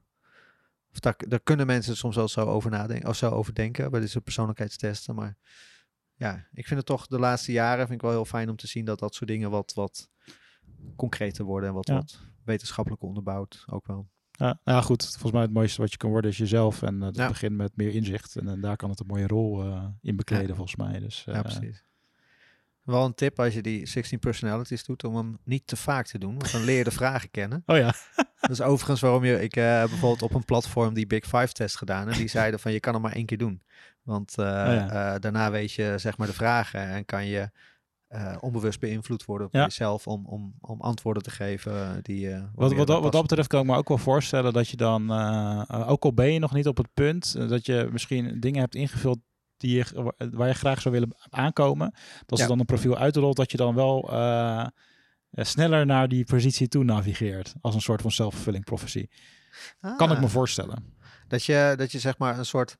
Of 0.92 1.00
daar, 1.00 1.14
daar 1.28 1.40
kunnen 1.40 1.66
mensen 1.66 1.96
soms 1.96 2.16
wel 2.16 2.28
zo 2.28 2.40
over 2.40 2.70
nadenken, 2.70 3.08
of 3.08 3.16
zo 3.16 3.30
over 3.30 3.54
denken 3.54 3.90
bij 3.90 4.00
deze 4.00 4.20
persoonlijkheidstesten. 4.20 5.14
Maar 5.14 5.36
ja, 6.14 6.46
ik 6.52 6.66
vind 6.66 6.78
het 6.78 6.86
toch 6.86 7.06
de 7.06 7.18
laatste 7.18 7.52
jaren 7.52 7.86
vind 7.86 7.98
ik 7.98 8.00
wel 8.02 8.10
heel 8.10 8.24
fijn 8.24 8.48
om 8.48 8.56
te 8.56 8.66
zien 8.66 8.84
dat 8.84 8.98
dat 8.98 9.14
soort 9.14 9.30
dingen 9.30 9.50
wat, 9.50 9.72
wat 9.74 10.10
concreter 10.96 11.44
worden 11.44 11.68
en 11.68 11.74
wat, 11.74 11.86
Ja. 11.86 11.94
wat 11.94 12.20
wetenschappelijk 12.44 13.02
onderbouwd 13.02 13.64
ook 13.66 13.86
wel. 13.86 14.08
Ja, 14.38 14.58
nou 14.64 14.78
ja, 14.78 14.80
goed. 14.80 15.04
Volgens 15.04 15.32
mij 15.32 15.42
het 15.42 15.52
mooiste 15.52 15.80
wat 15.80 15.90
je 15.90 15.96
kan 15.96 16.10
worden 16.10 16.30
is 16.30 16.36
jezelf. 16.36 16.82
En 16.82 16.94
eh, 16.94 17.00
dat 17.00 17.16
Ja. 17.16 17.28
begint 17.28 17.56
met 17.56 17.76
meer 17.76 17.94
inzicht. 17.94 18.36
En, 18.36 18.48
eh, 18.48 18.54
daar 18.62 18.76
kan 18.76 18.90
het 18.90 19.00
een 19.00 19.06
mooie 19.06 19.26
rol 19.26 19.62
eh, 19.64 19.84
in 20.02 20.16
bekleden, 20.16 20.48
Ja. 20.48 20.54
volgens 20.54 20.76
mij. 20.76 20.98
Dus, 20.98 21.22
ja, 21.26 21.32
eh, 21.32 21.40
precies. 21.40 21.84
Wel 22.82 23.04
een 23.04 23.14
tip 23.14 23.40
als 23.40 23.54
je 23.54 23.62
die 23.62 23.86
16 23.86 24.18
personalities 24.18 24.84
doet 24.84 25.04
om 25.04 25.16
hem 25.16 25.38
niet 25.44 25.66
te 25.66 25.76
vaak 25.76 26.06
te 26.06 26.18
doen, 26.18 26.38
want 26.38 26.52
dan 26.52 26.64
leer 26.64 26.76
je 26.78 26.84
de 26.84 26.90
vragen 26.90 27.30
kennen. 27.30 27.62
Oh 27.66 27.76
ja. 27.76 27.94
Dat 28.40 28.50
is 28.50 28.60
overigens 28.60 29.00
waarom 29.00 29.24
je, 29.24 29.42
ik 29.42 29.56
eh, 29.56 29.78
heb 29.78 29.88
bijvoorbeeld 29.88 30.22
op 30.22 30.34
een 30.34 30.44
platform 30.44 30.94
die 30.94 31.06
Big 31.06 31.24
Five 31.24 31.52
test 31.52 31.76
gedaan 31.76 32.08
en 32.08 32.18
die 32.18 32.28
zeiden 32.28 32.60
van 32.60 32.72
je 32.72 32.80
kan 32.80 32.92
hem 32.92 33.02
maar 33.02 33.12
één 33.12 33.26
keer 33.26 33.38
doen. 33.38 33.62
Want 34.02 34.38
eh, 34.38 34.44
ja. 34.44 35.14
eh, 35.14 35.20
daarna 35.20 35.50
weet 35.50 35.72
je 35.72 35.94
zeg 35.96 36.16
maar 36.18 36.26
de 36.26 36.32
vragen 36.32 36.80
en 36.80 37.04
kan 37.04 37.26
je 37.26 37.50
eh, 38.08 38.36
onbewust 38.40 38.80
beïnvloed 38.80 39.24
worden 39.24 39.46
op 39.46 39.52
Ja. 39.52 39.62
jezelf 39.62 40.06
om, 40.06 40.26
om, 40.26 40.54
om 40.60 40.80
antwoorden 40.80 41.22
te 41.22 41.30
geven 41.30 42.02
die 42.02 42.30
eh, 42.30 42.42
Wat, 42.54 42.72
wat, 42.74 42.88
wat 42.88 43.12
dat 43.12 43.22
betreft 43.22 43.48
kan 43.48 43.60
ik 43.60 43.66
me 43.66 43.76
ook 43.76 43.88
wel 43.88 43.98
voorstellen 43.98 44.52
dat 44.52 44.68
je 44.68 44.76
dan, 44.76 45.10
eh, 45.12 45.84
ook 45.90 46.04
al 46.04 46.12
ben 46.14 46.32
je 46.32 46.38
nog 46.38 46.52
niet 46.52 46.66
op 46.66 46.76
het 46.76 46.88
punt, 46.94 47.48
dat 47.48 47.66
je 47.66 47.88
misschien 47.92 48.40
dingen 48.40 48.60
hebt 48.60 48.74
ingevuld 48.74 49.18
die 49.56 49.76
je, 49.76 50.02
wa- 50.02 50.28
waar 50.30 50.48
je 50.48 50.54
graag 50.54 50.80
zou 50.80 50.94
willen 50.94 51.14
aankomen. 51.30 51.94
Dat 52.26 52.38
Ja. 52.38 52.44
er 52.44 52.50
dan 52.50 52.58
een 52.60 52.66
profiel 52.66 52.96
uitrolt, 52.98 53.36
dat 53.36 53.50
je 53.50 53.56
dan 53.56 53.74
wel 53.74 54.10
sneller 55.32 55.86
naar 55.86 56.08
die 56.08 56.24
positie 56.24 56.68
toe 56.68 56.84
navigeert. 56.84 57.54
Als 57.60 57.74
een 57.74 57.80
soort 57.80 58.00
van 58.02 58.10
self-fulfilling 58.10 58.64
prophecy. 58.64 59.06
Kan 59.80 60.10
ik 60.10 60.16
Ah. 60.16 60.20
me 60.20 60.28
voorstellen. 60.28 60.96
Dat 61.28 61.44
je, 61.44 61.74
dat 61.76 61.92
je 61.92 61.98
zeg 61.98 62.18
maar 62.18 62.38
een 62.38 62.44
soort. 62.46 62.76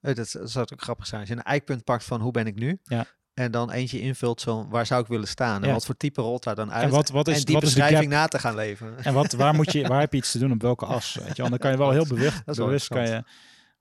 Dat 0.00 0.28
zou 0.44 0.66
ook 0.72 0.82
grappig 0.82 1.06
zijn. 1.06 1.20
Als 1.20 1.28
je 1.30 1.36
een 1.36 1.42
eikpunt 1.42 1.84
pakt 1.84 2.04
van 2.04 2.20
hoe 2.20 2.32
ben 2.32 2.46
ik 2.46 2.54
nu. 2.54 2.78
Ja. 2.82 3.06
En 3.34 3.50
dan 3.50 3.70
eentje 3.70 4.00
invult 4.00 4.40
zo 4.40 4.66
waar 4.68 4.86
zou 4.86 5.02
ik 5.02 5.06
willen 5.06 5.28
staan. 5.28 5.62
En 5.62 5.68
Ja. 5.68 5.72
wat 5.74 5.86
voor 5.86 5.96
type 5.96 6.20
rolt 6.20 6.44
daar 6.44 6.54
dan 6.54 6.72
uit. 6.72 6.84
En 6.84 6.90
wat, 6.90 7.08
wat 7.10 7.28
is, 7.28 7.38
en 7.38 7.44
die 7.44 7.54
wat 7.54 7.62
is 7.62 7.74
de 7.74 7.80
beschrijving 7.80 8.10
na 8.10 8.26
te 8.26 8.38
gaan 8.38 8.54
leveren. 8.54 9.04
En 9.04 9.14
wat, 9.14 9.32
waar, 9.32 9.54
moet 9.54 9.72
je, 9.72 9.86
waar 9.88 10.00
heb 10.00 10.12
je 10.12 10.18
iets 10.18 10.32
te 10.32 10.38
doen 10.38 10.52
op 10.52 10.62
welke 10.62 10.86
as? 10.86 11.18
Weet 11.24 11.36
je? 11.36 11.42
dan 11.42 11.58
kan 11.58 11.70
je 11.70 11.76
wel 11.76 11.90
heel 11.90 12.06
bewust, 12.06 12.42
Dat 12.44 12.58
is 12.58 12.64
bewust 12.64 12.88
kan 12.88 13.06
je. 13.06 13.22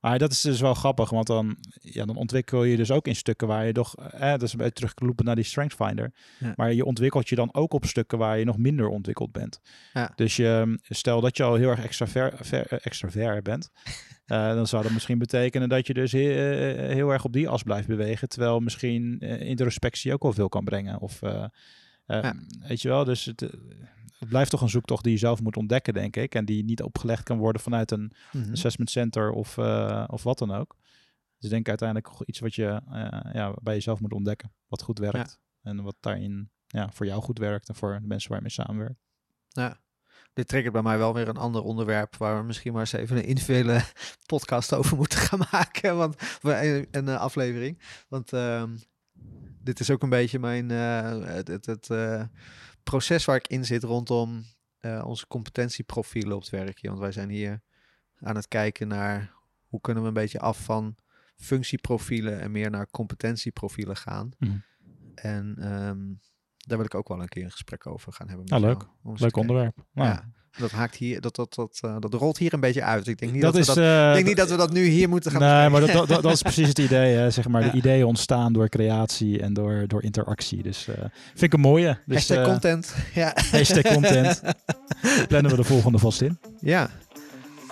Maar 0.03 0.19
dat 0.19 0.31
is 0.31 0.41
dus 0.41 0.61
wel 0.61 0.73
grappig, 0.73 1.09
want 1.09 1.27
dan, 1.27 1.57
ja, 1.81 2.05
dan 2.05 2.15
ontwikkel 2.15 2.63
je 2.63 2.77
dus 2.77 2.91
ook 2.91 3.07
in 3.07 3.15
stukken 3.15 3.47
waar 3.47 3.65
je 3.65 3.71
toch, 3.71 3.95
eh, 3.95 4.31
dat 4.31 4.41
is 4.41 4.51
een 4.51 4.57
beetje 4.57 4.73
teruglopen 4.73 5.25
naar 5.25 5.35
die 5.35 5.43
Strength 5.43 5.75
Finder. 5.75 6.13
Ja. 6.39 6.53
Maar 6.55 6.73
je 6.73 6.85
ontwikkelt 6.85 7.29
je 7.29 7.35
dan 7.35 7.53
ook 7.53 7.73
op 7.73 7.85
stukken 7.85 8.17
waar 8.17 8.37
je 8.37 8.45
nog 8.45 8.57
minder 8.57 8.87
ontwikkeld 8.87 9.31
bent. 9.31 9.59
Ja. 9.93 10.11
Dus 10.15 10.35
je, 10.35 10.79
stel 10.83 11.21
dat 11.21 11.37
je 11.37 11.43
al 11.43 11.55
heel 11.55 11.69
erg 11.69 11.83
extravert 11.83 12.47
ver, 12.47 13.35
eh, 13.35 13.41
bent, 13.41 13.69
eh, 14.25 14.53
dan 14.53 14.67
zou 14.67 14.83
dat 14.83 14.91
misschien 14.91 15.17
betekenen 15.17 15.69
dat 15.69 15.87
je 15.87 15.93
dus 15.93 16.11
he- 16.11 16.71
eh, 16.71 16.93
heel 16.93 17.09
erg 17.09 17.25
op 17.25 17.33
die 17.33 17.49
as 17.49 17.63
blijft 17.63 17.87
bewegen, 17.87 18.29
terwijl 18.29 18.59
misschien 18.59 19.19
eh, 19.19 19.41
introspectie 19.41 20.13
ook 20.13 20.23
wel 20.23 20.33
veel 20.33 20.49
kan 20.49 20.63
brengen. 20.63 20.99
Of, 20.99 21.21
eh, 21.21 21.43
eh, 22.05 22.21
Ja. 22.21 22.35
Weet 22.67 22.81
je 22.81 22.87
wel, 22.87 23.03
dus 23.03 23.25
het, 23.25 23.41
eh, 23.41 23.49
het 24.19 24.29
blijft 24.29 24.49
toch 24.51 24.61
een 24.61 24.69
zoektocht 24.69 25.03
die 25.03 25.13
je 25.13 25.19
zelf 25.19 25.41
moet 25.41 25.57
ontdekken, 25.57 25.93
denk 25.93 26.15
ik. 26.15 26.35
En 26.35 26.45
die 26.45 26.63
niet 26.63 26.81
opgelegd 26.81 27.23
kan 27.23 27.37
worden 27.37 27.61
vanuit 27.61 27.91
een 27.91 28.11
Mhm. 28.31 28.51
assessment 28.51 28.89
center 28.89 29.31
of, 29.31 29.57
eh, 29.57 30.03
of 30.07 30.23
wat 30.23 30.37
dan 30.37 30.51
ook. 30.51 30.75
Dus 31.39 31.49
denk 31.49 31.67
uiteindelijk 31.67 32.07
toch 32.09 32.25
iets 32.25 32.39
wat 32.39 32.55
je 32.55 32.81
eh, 32.91 33.33
ja, 33.33 33.53
bij 33.61 33.73
jezelf 33.73 33.99
moet 33.99 34.13
ontdekken. 34.13 34.51
Wat 34.67 34.81
goed 34.81 34.99
werkt. 34.99 35.39
En 35.61 35.83
wat 35.83 35.95
daarin 35.99 36.49
ja, 36.67 36.89
voor 36.91 37.05
jou 37.05 37.21
goed 37.21 37.37
werkt 37.39 37.69
en 37.69 37.75
voor 37.75 37.99
de 38.01 38.07
mensen 38.07 38.29
waar 38.29 38.37
je 38.37 38.43
mee 38.43 38.65
samenwerkt. 38.65 38.99
Ja. 39.49 39.77
Dit 40.33 40.47
triggert 40.47 40.73
bij 40.73 40.81
mij 40.81 40.97
wel 40.97 41.13
weer 41.13 41.27
een 41.27 41.37
ander 41.37 41.61
onderwerp 41.61 42.15
waar 42.15 42.37
we 42.37 42.43
misschien 42.43 42.71
maar 42.71 42.81
eens 42.81 42.93
even 42.93 43.17
een 43.17 43.25
individuele 43.25 43.81
podcast 44.25 44.73
over 44.73 44.97
moeten 44.97 45.19
gaan 45.19 45.47
maken. 45.51 45.97
Want 45.97 46.15
of 46.15 46.43
een, 46.43 46.87
een 46.91 47.07
eh, 47.07 47.19
aflevering. 47.19 47.81
Want 48.07 48.33
ehm, 48.33 48.71
dit 49.63 49.79
is 49.79 49.89
ook 49.89 50.03
een 50.03 50.09
beetje 50.09 50.39
mijn 50.39 50.71
eh, 50.71 51.25
het, 51.25 51.47
het, 51.47 51.65
het 51.65 51.89
eh, 51.89 52.23
proces 52.83 53.25
waar 53.25 53.35
ik 53.35 53.47
in 53.47 53.65
zit 53.65 53.83
rondom 53.83 54.45
eh, 54.77 55.03
onze 55.05 55.27
competentieprofielen 55.27 56.35
op 56.35 56.41
het 56.41 56.49
werkje. 56.49 56.87
Want 56.87 56.99
wij 56.99 57.11
zijn 57.11 57.29
hier 57.29 57.61
aan 58.15 58.35
het 58.35 58.47
kijken 58.47 58.87
naar 58.87 59.33
hoe 59.67 59.81
kunnen 59.81 60.03
we 60.03 60.07
een 60.07 60.13
beetje 60.15 60.39
af 60.39 60.63
van 60.63 60.95
functieprofielen 61.35 62.39
en 62.39 62.51
meer 62.51 62.69
naar 62.69 62.89
competentieprofielen 62.91 63.97
gaan. 63.97 64.31
Mhm. 64.37 64.57
En 65.15 65.55
ehm, 65.59 66.13
daar 66.67 66.77
wil 66.77 66.85
ik 66.85 66.95
ook 66.95 67.07
wel 67.07 67.21
een 67.21 67.27
keer 67.29 67.43
een 67.43 67.51
gesprek 67.51 67.87
over 67.87 68.13
gaan 68.13 68.27
hebben. 68.27 68.45
Nou, 68.45 68.61
met 68.61 68.69
leuk. 68.71 68.81
jou, 68.81 68.93
te 69.03 69.09
Leuk 69.09 69.17
kijken. 69.19 69.41
onderwerp. 69.41 69.75
Nou, 69.93 70.07
Ja, 70.09 70.23
dat 70.57 70.71
haakt 70.71 70.95
hier, 70.95 71.21
dat, 71.21 71.35
dat, 71.35 71.53
dat, 71.53 71.79
eh, 71.81 71.95
dat 71.99 72.13
rolt 72.13 72.37
hier 72.37 72.53
een 72.53 72.59
beetje 72.59 72.83
uit. 72.83 73.07
Ik 73.07 73.17
denk 73.19 73.31
niet 73.31 73.41
dat 73.41 73.53
dat, 73.53 73.61
is. 73.61 73.67
we 73.67 73.73
dat, 73.81 73.83
eh, 74.07 74.13
denk 74.13 74.25
niet 74.25 74.37
dat 74.37 74.49
we 74.49 74.55
dat 74.57 74.71
nu 74.73 74.83
hier 74.85 75.09
moeten 75.09 75.31
gaan 75.31 75.41
Nee, 75.41 75.69
maar 75.69 75.81
dat, 75.81 76.07
dat, 76.07 76.21
dat 76.23 76.31
is 76.33 76.41
precies 76.41 76.67
het 76.67 76.79
idee. 76.79 77.15
Hè, 77.15 77.29
zeg 77.31 77.47
maar, 77.47 77.61
Ja. 77.65 77.71
De 77.71 77.77
ideeën 77.77 78.05
ontstaan 78.05 78.53
door 78.53 78.69
creatie 78.69 79.41
en 79.41 79.53
door, 79.53 79.83
door 79.87 80.03
interactie. 80.03 80.63
Dus 80.63 80.87
eh, 80.87 80.95
vind 81.29 81.41
ik 81.41 81.53
een 81.53 81.59
mooie. 81.59 81.97
Dus, 82.05 82.15
Hashtag 82.27 82.45
content. 82.45 82.95
Ja. 83.13 83.31
hashtag 83.51 83.93
content. 83.93 84.41
Plannen 85.27 85.51
we 85.51 85.57
de 85.57 85.63
volgende 85.63 85.97
vast 85.97 86.21
in. 86.21 86.39
ja. 86.59 86.89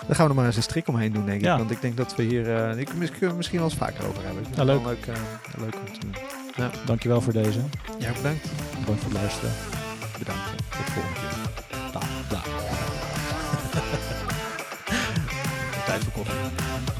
Daar 0.06 0.16
gaan 0.16 0.24
we 0.24 0.30
er 0.30 0.36
maar 0.36 0.46
eens 0.46 0.56
een 0.56 0.62
strik 0.62 0.88
omheen 0.88 1.12
doen, 1.12 1.26
denk 1.26 1.38
ik. 1.38 1.44
Ja. 1.44 1.58
Want 1.58 1.70
ik 1.70 1.80
denk 1.80 1.96
dat 1.96 2.16
we 2.16 2.22
hier... 2.22 2.78
ik, 2.78 2.94
mis- 2.94 3.10
kunnen 3.10 3.30
we 3.30 3.36
misschien 3.36 3.58
wel 3.58 3.68
eens 3.68 3.78
vaker 3.78 4.06
over 4.08 4.24
hebben. 4.24 4.44
Het 4.48 4.56
leuk. 4.64 4.84
leuk, 4.84 5.06
leuk 5.58 5.74
om 5.74 5.92
te 5.92 5.98
doen. 6.00 6.41
Dankjewel 6.84 7.20
voor 7.20 7.32
deze. 7.32 7.58
Ja, 7.98 8.12
bedankt. 8.12 8.48
Bedankt 8.80 9.02
voor 9.02 9.12
het 9.12 9.20
luisteren. 9.20 9.52
Bedankt. 10.18 10.48
Tot 10.48 10.86
de 10.86 10.92
volgende 10.92 11.18
keer. 11.18 11.92
Dag. 11.92 12.04
Dag. 12.30 12.44
Tijd 15.86 16.02
voor 16.04 16.12
koffie. 16.12 16.91